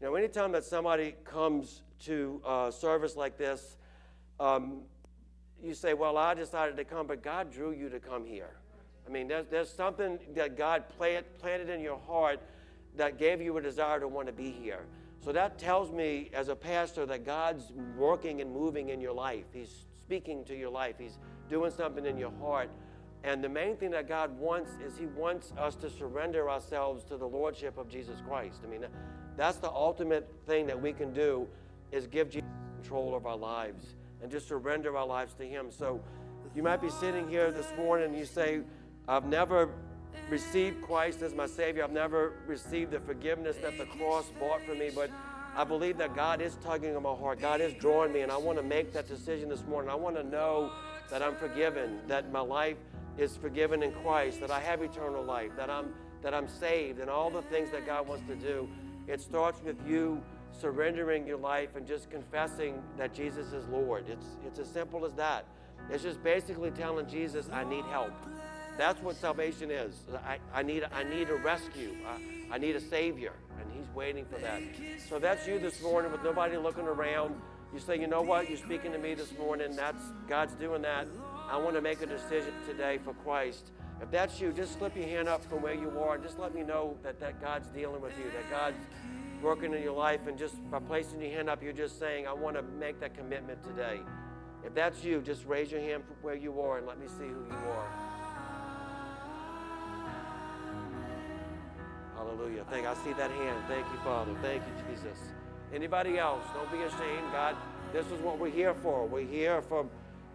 Know, 0.00 0.14
anytime 0.14 0.52
that 0.52 0.64
somebody 0.64 1.14
comes 1.24 1.82
to 2.04 2.40
a 2.46 2.70
service 2.70 3.16
like 3.16 3.36
this, 3.36 3.76
um, 4.38 4.82
you 5.62 5.74
say, 5.74 5.94
Well, 5.94 6.16
I 6.16 6.34
decided 6.34 6.76
to 6.76 6.84
come, 6.84 7.06
but 7.06 7.22
God 7.22 7.50
drew 7.50 7.72
you 7.72 7.88
to 7.88 7.98
come 7.98 8.24
here. 8.24 8.50
I 9.06 9.10
mean, 9.10 9.26
there's, 9.26 9.46
there's 9.50 9.70
something 9.70 10.18
that 10.34 10.56
God 10.56 10.88
plant, 10.90 11.26
planted 11.38 11.70
in 11.70 11.80
your 11.80 11.98
heart 11.98 12.40
that 12.96 13.18
gave 13.18 13.40
you 13.40 13.56
a 13.56 13.62
desire 13.62 13.98
to 13.98 14.06
want 14.06 14.26
to 14.26 14.32
be 14.32 14.50
here. 14.50 14.84
So 15.24 15.32
that 15.32 15.58
tells 15.58 15.90
me, 15.90 16.30
as 16.32 16.48
a 16.48 16.54
pastor, 16.54 17.06
that 17.06 17.24
God's 17.24 17.72
working 17.96 18.40
and 18.40 18.52
moving 18.52 18.90
in 18.90 19.00
your 19.00 19.14
life. 19.14 19.46
He's 19.52 19.86
speaking 20.08 20.42
to 20.42 20.56
your 20.56 20.70
life, 20.70 20.94
He's 20.98 21.18
doing 21.50 21.70
something 21.70 22.06
in 22.06 22.16
your 22.16 22.32
heart. 22.40 22.70
And 23.24 23.44
the 23.44 23.48
main 23.48 23.76
thing 23.76 23.90
that 23.90 24.08
God 24.08 24.38
wants 24.38 24.70
is 24.82 24.96
He 24.96 25.04
wants 25.04 25.52
us 25.58 25.76
to 25.76 25.90
surrender 25.90 26.48
ourselves 26.48 27.04
to 27.04 27.18
the 27.18 27.26
Lordship 27.26 27.76
of 27.76 27.90
Jesus 27.90 28.22
Christ. 28.26 28.60
I 28.64 28.70
mean, 28.70 28.86
that's 29.36 29.58
the 29.58 29.70
ultimate 29.70 30.32
thing 30.46 30.66
that 30.66 30.80
we 30.80 30.94
can 30.94 31.12
do 31.12 31.46
is 31.92 32.06
give 32.06 32.30
Jesus 32.30 32.48
control 32.80 33.14
of 33.14 33.26
our 33.26 33.36
lives 33.36 33.96
and 34.22 34.30
just 34.30 34.48
surrender 34.48 34.96
our 34.96 35.06
lives 35.06 35.34
to 35.34 35.44
Him. 35.44 35.66
So 35.70 36.00
you 36.56 36.62
might 36.62 36.80
be 36.80 36.88
sitting 36.88 37.28
here 37.28 37.50
this 37.50 37.70
morning 37.76 38.08
and 38.08 38.18
you 38.18 38.24
say, 38.24 38.60
I've 39.06 39.26
never 39.26 39.68
received 40.30 40.80
Christ 40.80 41.20
as 41.20 41.34
my 41.34 41.46
Savior. 41.46 41.84
I've 41.84 41.92
never 41.92 42.32
received 42.46 42.92
the 42.92 43.00
forgiveness 43.00 43.58
that 43.58 43.76
the 43.76 43.84
cross 43.84 44.30
bought 44.40 44.62
for 44.62 44.74
me, 44.74 44.90
but 44.94 45.10
I 45.58 45.64
believe 45.64 45.98
that 45.98 46.14
God 46.14 46.40
is 46.40 46.56
tugging 46.62 46.94
on 46.94 47.02
my 47.02 47.12
heart. 47.12 47.40
God 47.40 47.60
is 47.60 47.74
drawing 47.74 48.12
me, 48.12 48.20
and 48.20 48.30
I 48.30 48.36
want 48.36 48.58
to 48.58 48.62
make 48.62 48.92
that 48.92 49.08
decision 49.08 49.48
this 49.48 49.64
morning. 49.66 49.90
I 49.90 49.96
want 49.96 50.14
to 50.14 50.22
know 50.22 50.70
that 51.10 51.20
I'm 51.20 51.34
forgiven, 51.34 51.98
that 52.06 52.30
my 52.30 52.38
life 52.38 52.76
is 53.16 53.36
forgiven 53.36 53.82
in 53.82 53.90
Christ, 53.90 54.38
that 54.38 54.52
I 54.52 54.60
have 54.60 54.82
eternal 54.82 55.24
life, 55.24 55.50
that 55.56 55.68
I'm 55.68 55.92
that 56.22 56.32
I'm 56.32 56.46
saved, 56.46 57.00
and 57.00 57.10
all 57.10 57.28
the 57.28 57.42
things 57.42 57.72
that 57.72 57.86
God 57.86 58.06
wants 58.06 58.24
to 58.28 58.36
do. 58.36 58.68
It 59.08 59.20
starts 59.20 59.60
with 59.60 59.76
you 59.84 60.22
surrendering 60.52 61.26
your 61.26 61.38
life 61.38 61.74
and 61.74 61.88
just 61.88 62.08
confessing 62.08 62.80
that 62.96 63.12
Jesus 63.12 63.52
is 63.52 63.66
Lord. 63.66 64.08
It's 64.08 64.26
it's 64.46 64.60
as 64.60 64.68
simple 64.68 65.04
as 65.04 65.14
that. 65.14 65.44
It's 65.90 66.04
just 66.04 66.22
basically 66.22 66.70
telling 66.70 67.08
Jesus, 67.08 67.48
I 67.52 67.64
need 67.64 67.84
help. 67.86 68.12
That's 68.78 69.02
what 69.02 69.16
salvation 69.16 69.72
is. 69.72 70.04
I, 70.24 70.38
I, 70.54 70.62
need, 70.62 70.84
I 70.94 71.02
need 71.02 71.30
a 71.30 71.34
rescue. 71.34 71.96
I, 72.06 72.54
I 72.54 72.58
need 72.58 72.76
a 72.76 72.80
Savior, 72.80 73.32
and 73.60 73.72
He's 73.72 73.88
waiting 73.94 74.24
for 74.24 74.38
that. 74.38 74.62
So 75.08 75.18
that's 75.18 75.46
you 75.46 75.58
this 75.58 75.82
morning 75.82 76.12
with 76.12 76.22
nobody 76.22 76.56
looking 76.56 76.86
around. 76.86 77.34
You 77.72 77.80
say, 77.80 78.00
you 78.00 78.06
know 78.06 78.22
what? 78.22 78.48
You're 78.48 78.58
speaking 78.58 78.92
to 78.92 78.98
me 78.98 79.14
this 79.14 79.36
morning. 79.38 79.76
That's 79.76 80.02
God's 80.26 80.54
doing 80.54 80.82
that. 80.82 81.06
I 81.50 81.56
want 81.58 81.76
to 81.76 81.82
make 81.82 82.00
a 82.00 82.06
decision 82.06 82.52
today 82.66 82.98
for 83.04 83.12
Christ. 83.14 83.70
If 84.00 84.10
that's 84.10 84.40
you, 84.40 84.52
just 84.52 84.78
slip 84.78 84.96
your 84.96 85.06
hand 85.06 85.28
up 85.28 85.44
from 85.44 85.60
where 85.60 85.74
you 85.74 85.90
are 85.98 86.14
and 86.14 86.22
just 86.22 86.38
let 86.38 86.54
me 86.54 86.62
know 86.62 86.96
that, 87.02 87.18
that 87.20 87.40
God's 87.40 87.68
dealing 87.68 88.00
with 88.00 88.12
you, 88.18 88.30
that 88.30 88.50
God's 88.50 88.78
working 89.42 89.74
in 89.74 89.82
your 89.82 89.96
life. 89.96 90.26
And 90.26 90.38
just 90.38 90.54
by 90.70 90.78
placing 90.78 91.20
your 91.20 91.30
hand 91.30 91.50
up, 91.50 91.62
you're 91.62 91.72
just 91.72 91.98
saying, 91.98 92.26
I 92.26 92.32
want 92.32 92.56
to 92.56 92.62
make 92.62 93.00
that 93.00 93.16
commitment 93.16 93.62
today. 93.62 94.00
If 94.64 94.74
that's 94.74 95.02
you, 95.04 95.20
just 95.20 95.44
raise 95.46 95.70
your 95.70 95.80
hand 95.80 96.04
from 96.04 96.16
where 96.22 96.34
you 96.34 96.60
are 96.60 96.78
and 96.78 96.86
let 96.86 96.98
me 96.98 97.06
see 97.06 97.24
who 97.24 97.44
you 97.48 97.70
are. 97.70 98.17
Hallelujah. 102.18 102.64
Thank 102.68 102.84
I 102.84 102.94
see 102.94 103.12
that 103.12 103.30
hand. 103.30 103.62
Thank 103.68 103.86
you, 103.92 103.98
Father. 104.02 104.32
Thank 104.42 104.62
you, 104.64 104.72
Jesus. 104.90 105.18
Anybody 105.72 106.18
else? 106.18 106.42
Don't 106.52 106.70
be 106.72 106.78
ashamed. 106.78 107.30
God, 107.30 107.54
this 107.92 108.06
is 108.06 108.20
what 108.22 108.40
we're 108.40 108.50
here 108.50 108.74
for. 108.74 109.06
We're 109.06 109.24
here 109.24 109.62
for, 109.62 109.86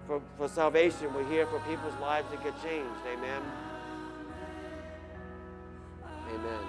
for, 0.07 0.21
for 0.37 0.47
salvation. 0.47 1.13
We're 1.13 1.27
here 1.29 1.45
for 1.45 1.59
people's 1.67 1.99
lives 1.99 2.31
to 2.31 2.37
get 2.37 2.53
changed. 2.63 3.01
Amen. 3.11 3.41
Amen. 6.33 6.59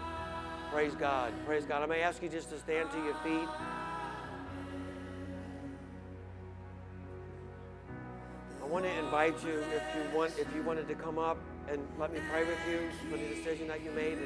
Praise 0.72 0.96
God. 0.96 1.32
Praise 1.46 1.64
God. 1.64 1.84
I 1.84 1.86
may 1.86 2.02
ask 2.02 2.20
you 2.20 2.28
just 2.28 2.50
to 2.50 2.58
stand 2.58 2.90
to 2.90 2.98
your 3.04 3.14
feet. 3.22 3.48
I 8.60 8.66
want 8.66 8.84
to 8.84 8.98
invite 8.98 9.44
you 9.44 9.62
if 9.72 9.82
you 9.94 10.18
want 10.18 10.32
if 10.36 10.52
you 10.56 10.62
wanted 10.64 10.88
to 10.88 10.96
come 10.96 11.18
up 11.18 11.38
and 11.68 11.80
let 12.00 12.12
me 12.12 12.18
pray 12.32 12.44
with 12.44 12.58
you 12.68 12.90
for 13.08 13.16
the 13.16 13.28
decision 13.28 13.68
that 13.68 13.84
you 13.84 13.92
made. 13.92 14.18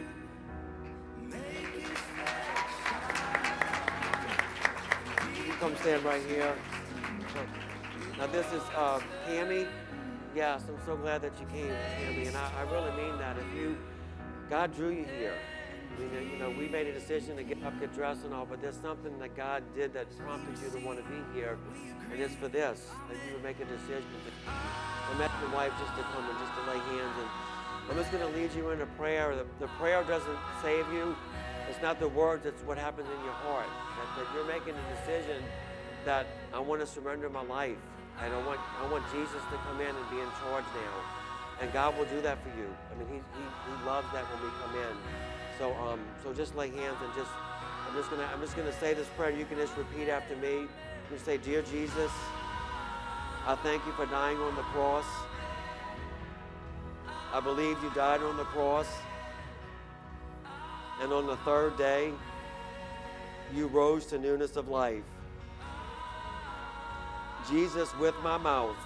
Come 5.59 5.75
stand 5.77 6.05
right 6.05 6.23
here. 6.27 6.55
Now 8.17 8.27
this 8.29 8.47
is 8.53 8.63
uh. 8.77 9.01
Yes, 10.35 10.63
I'm 10.69 10.79
so 10.87 10.97
glad 10.97 11.23
that 11.23 11.33
you 11.41 11.47
came, 11.47 11.73
Cami, 11.99 12.29
and 12.29 12.37
I, 12.37 12.53
I 12.59 12.63
really 12.71 12.93
mean 13.03 13.19
that. 13.19 13.37
If 13.39 13.59
you, 13.59 13.77
God 14.49 14.75
drew 14.77 14.91
you 14.91 15.05
here. 15.19 15.35
I 15.97 16.01
mean, 16.01 16.31
you 16.31 16.39
know, 16.39 16.51
we 16.51 16.69
made 16.69 16.87
a 16.87 16.93
decision 16.93 17.37
to 17.39 17.43
get 17.43 17.63
up, 17.65 17.81
get 17.81 17.93
dressed, 17.95 18.25
and 18.25 18.33
all, 18.33 18.47
but 18.47 18.61
there's 18.61 18.77
something 18.77 19.19
that 19.19 19.37
God 19.37 19.65
did 19.75 19.93
that 19.95 20.07
prompted 20.19 20.57
you 20.63 20.71
to 20.79 20.87
want 20.87 20.99
to 20.99 21.05
be 21.11 21.19
here, 21.35 21.59
and 22.13 22.21
it's 22.21 22.35
for 22.37 22.47
this 22.47 22.87
that 23.09 23.17
you 23.27 23.35
would 23.35 23.43
make 23.43 23.59
a 23.59 23.65
decision. 23.65 24.05
To, 24.05 24.51
I 24.53 25.19
met 25.19 25.31
your 25.41 25.51
wife 25.51 25.73
just 25.81 25.97
to 25.97 26.03
come 26.03 26.25
and 26.29 26.39
just 26.39 26.55
to 26.55 26.61
lay 26.71 26.79
hands, 26.79 27.17
and 27.19 27.29
I'm 27.91 27.97
just 27.97 28.13
going 28.13 28.23
to 28.23 28.39
lead 28.39 28.53
you 28.55 28.71
into 28.71 28.87
prayer. 28.87 29.35
The, 29.35 29.47
the 29.59 29.69
prayer 29.81 30.05
doesn't 30.05 30.39
save 30.63 30.87
you. 30.93 31.17
It's 31.69 31.83
not 31.83 32.01
the 32.01 32.09
words, 32.09 32.47
it's 32.47 32.63
what 32.63 32.79
happens 32.79 33.07
in 33.07 33.25
your 33.25 33.39
heart. 33.45 33.69
That, 33.69 34.09
that 34.17 34.27
you're 34.35 34.47
making 34.47 34.75
a 34.75 34.85
decision 34.97 35.43
that 36.05 36.27
I 36.53 36.59
want 36.59 36.81
to 36.81 36.87
surrender 36.87 37.29
my 37.29 37.43
life. 37.43 37.77
And 38.23 38.35
I 38.35 38.47
want, 38.47 38.59
I 38.83 38.91
want 38.91 39.05
Jesus 39.13 39.43
to 39.53 39.57
come 39.69 39.81
in 39.81 39.95
and 39.95 40.11
be 40.11 40.19
in 40.19 40.29
charge 40.43 40.65
now. 40.75 40.97
And 41.61 41.73
God 41.73 41.97
will 41.99 42.07
do 42.07 42.21
that 42.23 42.43
for 42.43 42.49
you. 42.59 42.67
I 42.91 42.99
mean, 42.99 43.09
he, 43.09 43.15
he, 43.15 43.45
he 43.45 43.87
loves 43.87 44.07
that 44.13 44.25
when 44.25 44.43
we 44.43 44.51
come 44.59 44.75
in. 44.75 44.95
So, 45.59 45.75
um, 45.87 46.01
so 46.23 46.33
just 46.33 46.57
lay 46.57 46.71
hands 46.71 46.97
and 47.03 47.13
just, 47.15 47.31
I'm 47.89 47.95
just 47.95 48.11
gonna, 48.11 48.29
I'm 48.33 48.41
just 48.41 48.57
gonna 48.57 48.73
say 48.73 48.95
this 48.95 49.09
prayer. 49.17 49.31
You 49.31 49.45
can 49.45 49.59
just 49.59 49.77
repeat 49.77 50.09
after 50.09 50.37
me. 50.37 50.67
You 51.11 51.19
say, 51.25 51.37
Dear 51.37 51.63
Jesus, 51.63 52.13
I 53.47 53.57
thank 53.63 53.85
you 53.87 53.93
for 53.93 54.07
dying 54.07 54.39
on 54.39 54.55
the 54.57 54.63
cross. 54.63 55.07
I 57.33 57.41
believe 57.41 57.77
you 57.83 57.91
died 57.95 58.23
on 58.23 58.37
the 58.37 58.45
cross. 58.45 58.87
And 61.01 61.13
on 61.13 61.27
the 61.27 61.37
third 61.39 61.77
day, 61.77 62.13
you 63.55 63.67
rose 63.69 64.07
to 64.07 64.19
newness 64.19 64.57
of 64.57 64.69
life. 64.69 65.05
Jesus, 67.49 67.95
with 67.97 68.15
my 68.23 68.37
mouth, 68.37 68.77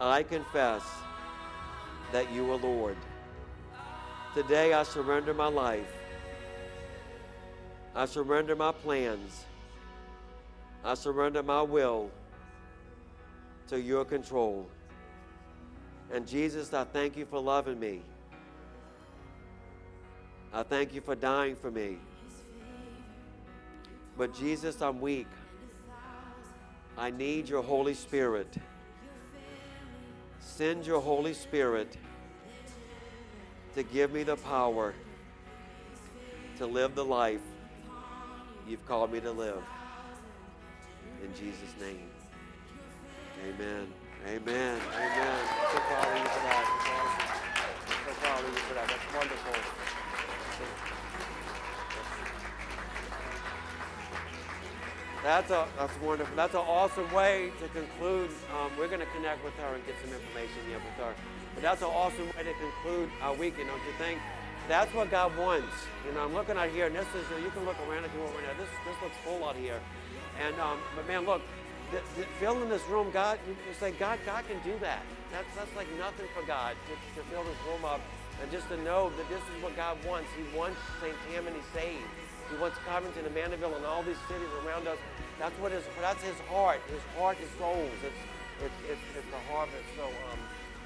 I 0.00 0.22
confess 0.22 0.82
that 2.12 2.32
you 2.32 2.50
are 2.52 2.56
Lord. 2.56 2.96
Today 4.34 4.72
I 4.72 4.82
surrender 4.84 5.34
my 5.34 5.48
life. 5.48 5.92
I 7.94 8.06
surrender 8.06 8.56
my 8.56 8.72
plans. 8.72 9.44
I 10.84 10.94
surrender 10.94 11.42
my 11.42 11.62
will 11.62 12.10
to 13.68 13.80
your 13.80 14.04
control. 14.04 14.66
And 16.12 16.26
Jesus, 16.26 16.72
I 16.72 16.84
thank 16.84 17.16
you 17.16 17.24
for 17.24 17.40
loving 17.40 17.78
me. 17.78 18.02
I 20.54 20.62
thank 20.62 20.94
you 20.94 21.00
for 21.00 21.16
dying 21.16 21.56
for 21.56 21.68
me. 21.68 21.98
But 24.16 24.32
Jesus, 24.32 24.80
I'm 24.80 25.00
weak. 25.00 25.26
I 26.96 27.10
need 27.10 27.48
your 27.48 27.60
Holy 27.60 27.94
Spirit. 27.94 28.54
Send 30.38 30.86
your 30.86 31.00
Holy 31.00 31.34
Spirit 31.34 31.96
to 33.74 33.82
give 33.82 34.12
me 34.12 34.22
the 34.22 34.36
power 34.36 34.94
to 36.58 36.66
live 36.66 36.94
the 36.94 37.04
life 37.04 37.40
you've 38.68 38.86
called 38.86 39.12
me 39.12 39.18
to 39.18 39.32
live. 39.32 39.60
In 41.24 41.34
Jesus' 41.34 41.74
name. 41.80 42.08
Amen. 43.42 43.88
Amen. 44.28 44.80
Amen. 44.94 45.38
You 45.74 45.80
for 48.60 48.74
that. 48.74 48.88
That's 48.88 49.14
wonderful. 49.16 49.93
That's 55.24 55.48
a 55.50 55.64
that's 55.78 55.96
wonderful. 56.04 56.36
That's 56.36 56.52
an 56.52 56.68
awesome 56.68 57.10
way 57.10 57.50
to 57.58 57.68
conclude. 57.68 58.28
Um, 58.52 58.70
we're 58.76 58.92
going 58.92 59.00
to 59.00 59.08
connect 59.16 59.42
with 59.42 59.54
her 59.54 59.74
and 59.74 59.80
get 59.86 59.96
some 60.04 60.12
information 60.12 60.60
here 60.68 60.76
with 60.76 61.00
her. 61.00 61.14
But 61.54 61.62
that's 61.62 61.80
an 61.80 61.88
awesome 61.88 62.28
way 62.36 62.44
to 62.44 62.52
conclude 62.52 63.08
our 63.22 63.32
weekend, 63.32 63.72
don't 63.72 63.80
you 63.88 63.96
think? 63.96 64.20
That's 64.68 64.92
what 64.92 65.10
God 65.10 65.32
wants. 65.38 65.72
You 66.04 66.12
know, 66.12 66.28
I'm 66.28 66.34
looking 66.34 66.58
out 66.58 66.68
here, 66.68 66.92
and 66.92 66.94
this 66.94 67.08
is 67.16 67.24
you 67.42 67.48
can 67.56 67.64
look 67.64 67.80
around 67.88 68.04
if 68.04 68.12
you 68.12 68.20
want 68.20 68.36
right 68.36 68.52
now. 68.52 68.60
This 68.60 68.68
this 68.84 69.00
looks 69.00 69.16
full 69.24 69.40
out 69.48 69.56
here, 69.56 69.80
and 70.44 70.60
um, 70.60 70.76
but 70.94 71.08
man, 71.08 71.24
look, 71.24 71.40
the, 71.90 72.04
the, 72.20 72.28
filling 72.36 72.68
this 72.68 72.84
room, 72.92 73.08
God, 73.10 73.38
you, 73.48 73.56
you 73.66 73.72
say 73.80 73.92
God, 73.92 74.18
God 74.26 74.44
can 74.44 74.60
do 74.60 74.76
that. 74.84 75.00
That's 75.32 75.48
that's 75.56 75.72
like 75.74 75.88
nothing 75.96 76.28
for 76.36 76.44
God 76.44 76.76
to, 76.84 76.92
to 77.16 77.26
fill 77.32 77.44
this 77.44 77.56
room 77.64 77.88
up, 77.88 78.04
and 78.42 78.52
just 78.52 78.68
to 78.68 78.76
know 78.84 79.08
that 79.16 79.26
this 79.32 79.40
is 79.40 79.62
what 79.64 79.74
God 79.74 79.96
wants. 80.04 80.28
He 80.36 80.44
wants 80.52 80.76
St. 81.00 81.16
Tammany 81.32 81.64
saved. 81.72 82.12
He 82.50 82.56
wants 82.60 82.78
Covington 82.86 83.24
and 83.24 83.34
Mandeville 83.34 83.74
and 83.74 83.84
all 83.84 84.02
these 84.02 84.20
cities 84.28 84.48
around 84.64 84.86
us 84.88 84.98
that's 85.38 85.58
what 85.58 85.72
his, 85.72 85.82
that's 86.00 86.22
his 86.22 86.38
heart. 86.48 86.80
His 86.88 87.02
heart 87.18 87.38
is 87.42 87.48
souls. 87.58 87.90
It's, 88.04 88.22
it's, 88.62 89.00
it's, 89.16 89.30
the 89.30 89.52
harvest. 89.52 89.84
So, 89.96 90.04
um, 90.04 90.38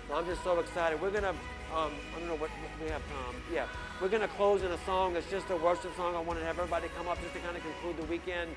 so 0.09 0.15
I'm 0.15 0.27
just 0.27 0.43
so 0.43 0.59
excited. 0.59 1.01
We're 1.01 1.11
going 1.11 1.25
to, 1.25 1.37
um, 1.77 1.93
I 2.17 2.19
don't 2.19 2.29
know 2.29 2.37
what 2.37 2.51
we 2.81 2.89
have, 2.89 3.03
um, 3.29 3.37
yeah, 3.53 3.67
we're 4.01 4.09
going 4.09 4.23
to 4.23 4.35
close 4.41 4.63
in 4.63 4.73
a 4.73 4.79
song. 4.85 5.17
It's 5.17 5.31
just 5.31 5.51
a 5.51 5.57
worship 5.57 5.95
song. 5.97 6.17
I 6.17 6.21
want 6.21 6.39
to 6.39 6.45
have 6.47 6.59
everybody 6.59 6.89
come 6.97 7.09
up 7.09 7.21
just 7.21 7.35
to 7.35 7.41
kind 7.41 7.57
of 7.57 7.63
conclude 7.63 7.99
the 7.99 8.09
weekend 8.09 8.51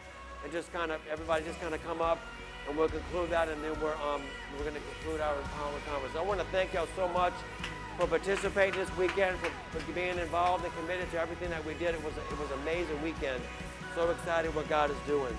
and 0.44 0.52
just 0.52 0.72
kind 0.72 0.92
of, 0.92 1.02
everybody 1.12 1.44
just 1.44 1.60
kind 1.60 1.76
of 1.76 1.84
come 1.84 2.02
up 2.02 2.20
and 2.68 2.78
we'll 2.78 2.90
conclude 2.90 3.30
that 3.32 3.50
and 3.50 3.62
then 3.64 3.76
we're, 3.82 3.96
um, 4.08 4.22
we're 4.56 4.64
going 4.64 4.80
to 4.80 4.86
conclude 4.96 5.20
our 5.20 5.36
empowerment 5.36 5.84
conference. 5.92 6.16
I 6.16 6.24
want 6.24 6.40
to 6.40 6.46
thank 6.48 6.74
y'all 6.74 6.88
so 6.96 7.08
much 7.10 7.34
for 8.02 8.08
participating 8.08 8.80
this 8.80 8.90
weekend, 8.98 9.38
for, 9.38 9.80
for 9.80 9.92
being 9.92 10.18
involved 10.18 10.66
and 10.66 10.74
committed 10.74 11.10
to 11.12 11.22
everything 11.22 11.52
that 11.52 11.64
we 11.64 11.76
did. 11.76 11.94
It 11.94 12.04
was, 12.04 12.14
it 12.18 12.40
was 12.40 12.50
an 12.50 12.60
amazing 12.64 13.00
weekend. 13.04 13.40
So 13.94 14.10
excited 14.10 14.56
what 14.56 14.68
God 14.68 14.90
is 14.90 14.98
doing. 15.06 15.38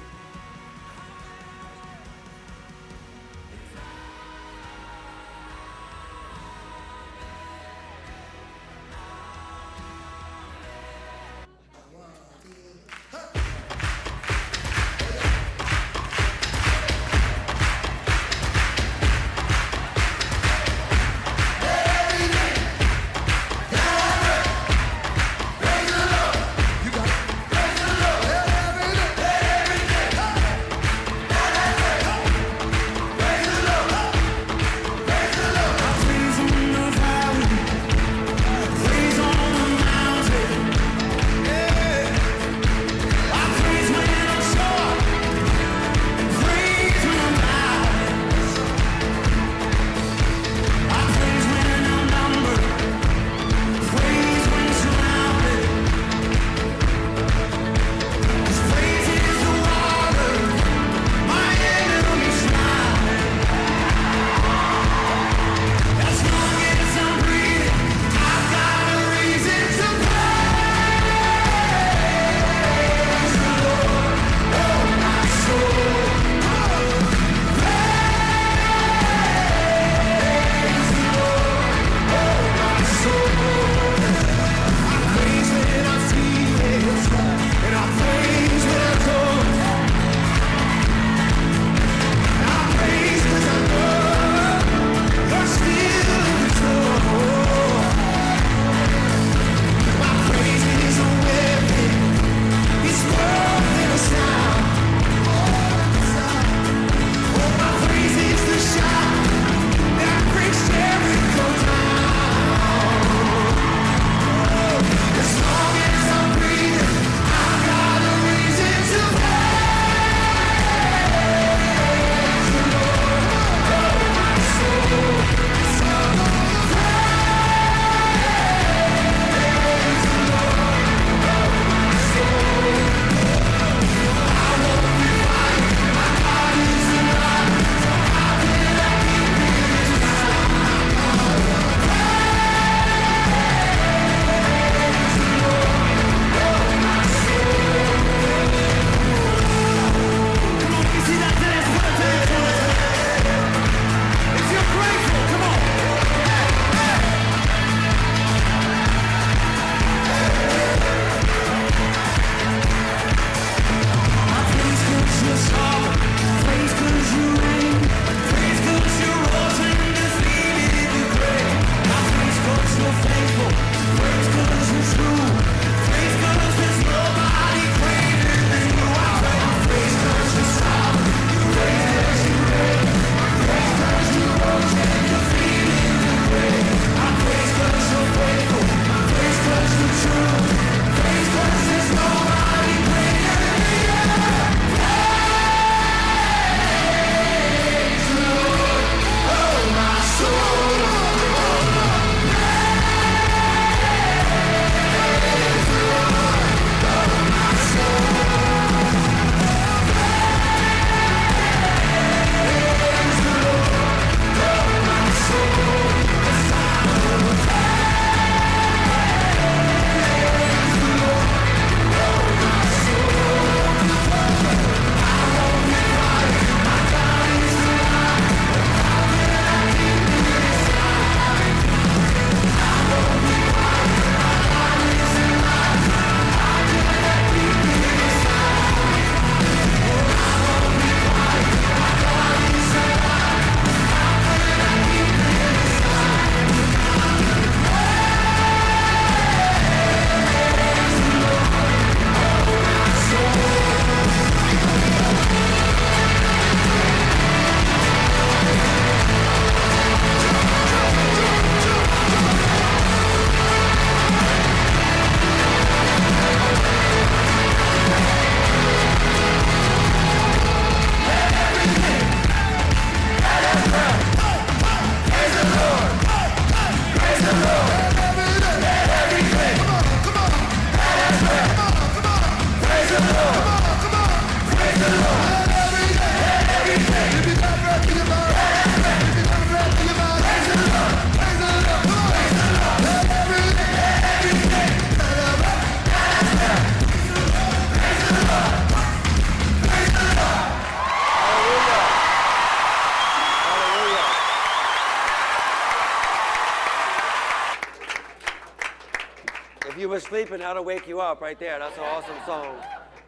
Sleeping, 310.33 310.47
that'll 310.47 310.65
wake 310.65 310.89
you 310.89 310.99
up 310.99 311.21
right 311.21 311.39
there. 311.39 311.59
That's 311.59 311.77
an 311.77 311.85
awesome 311.85 312.17
song. 312.25 312.57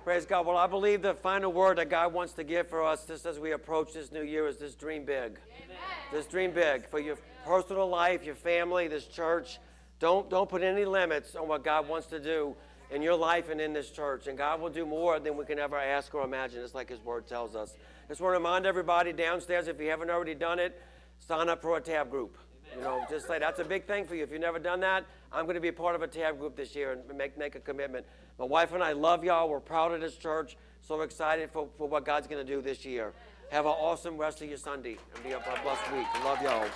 Praise 0.05 0.27
God. 0.27 0.45
Well, 0.45 0.59
I 0.59 0.67
believe 0.67 1.01
the 1.01 1.15
final 1.15 1.51
word 1.51 1.79
that 1.79 1.89
God 1.89 2.13
wants 2.13 2.35
to 2.35 2.45
give 2.45 2.69
for 2.69 2.85
us 2.85 3.07
just 3.07 3.25
as 3.25 3.39
we 3.39 3.53
approach 3.53 3.95
this 3.95 4.13
new 4.13 4.21
year 4.21 4.47
is 4.47 4.59
this 4.59 4.75
dream 4.75 5.07
big. 5.07 5.39
Amen. 5.57 5.77
This 6.13 6.27
dream 6.27 6.51
big 6.51 6.87
for 6.87 7.01
your 7.01 7.17
personal 7.47 7.89
life, 7.89 8.25
your 8.25 8.35
family, 8.35 8.89
this 8.89 9.07
church. 9.07 9.59
Don't, 10.01 10.29
don't 10.29 10.51
put 10.51 10.63
any 10.63 10.85
limits 10.85 11.35
on 11.35 11.49
what 11.49 11.65
God 11.65 11.89
wants 11.89 12.09
to 12.09 12.21
do 12.21 12.55
in 12.91 13.01
your 13.01 13.17
life 13.17 13.49
and 13.49 13.59
in 13.59 13.73
this 13.73 13.91
church. 13.91 14.27
And 14.27 14.37
God 14.37 14.61
will 14.61 14.69
do 14.69 14.85
more 14.85 15.19
than 15.19 15.35
we 15.39 15.47
can 15.47 15.59
ever 15.59 15.79
ask 15.79 16.15
or 16.15 16.25
imagine, 16.25 16.63
It's 16.63 16.75
like 16.75 16.91
His 16.91 17.01
Word 17.01 17.27
tells 17.27 17.57
us. 17.57 17.75
Just 18.07 18.21
want 18.21 18.35
to 18.35 18.39
remind 18.39 18.67
everybody 18.67 19.15
downstairs, 19.15 19.67
if 19.67 19.81
you 19.81 19.89
haven't 19.89 20.11
already 20.11 20.35
done 20.35 20.59
it, 20.59 20.79
sign 21.27 21.49
up 21.49 21.63
for 21.63 21.79
a 21.79 21.81
tab 21.81 22.11
group. 22.11 22.37
You 22.77 22.83
know, 22.83 23.05
just 23.09 23.27
say 23.27 23.39
that's 23.39 23.61
a 23.61 23.65
big 23.65 23.87
thing 23.87 24.05
for 24.05 24.15
you. 24.15 24.25
If 24.25 24.33
you've 24.33 24.41
never 24.41 24.59
done 24.59 24.81
that, 24.81 25.05
I'm 25.33 25.45
going 25.45 25.55
to 25.55 25.61
be 25.61 25.69
a 25.69 25.73
part 25.73 25.95
of 25.95 26.03
a 26.03 26.07
tab 26.07 26.39
group 26.39 26.57
this 26.57 26.75
year 26.75 26.93
and 26.93 27.19
make, 27.19 27.39
make 27.39 27.55
a 27.55 27.61
commitment. 27.61 28.05
My 28.39 28.45
wife 28.45 28.73
and 28.73 28.83
I 28.83 28.93
love 28.93 29.25
y'all. 29.25 29.49
We're 29.49 29.61
proud 29.61 29.93
of 29.93 30.01
this 30.01 30.17
church. 30.17 30.57
So 30.81 31.01
excited 31.01 31.51
for, 31.51 31.69
for 31.79 31.89
what 31.89 32.05
God's 32.05 32.27
going 32.27 32.45
to 32.45 32.53
do 32.53 32.61
this 32.61 32.85
year. 32.85 33.13
Have 33.51 33.67
an 33.67 33.73
awesome 33.73 34.19
rest 34.19 34.43
of 34.43 34.49
your 34.49 34.59
Sunday 34.59 34.97
and 35.15 35.25
be 35.25 35.31
a, 35.31 35.39
a 35.39 35.63
blessed 35.63 35.93
week. 35.93 36.07
Love 36.25 36.43
y'all. 36.43 36.67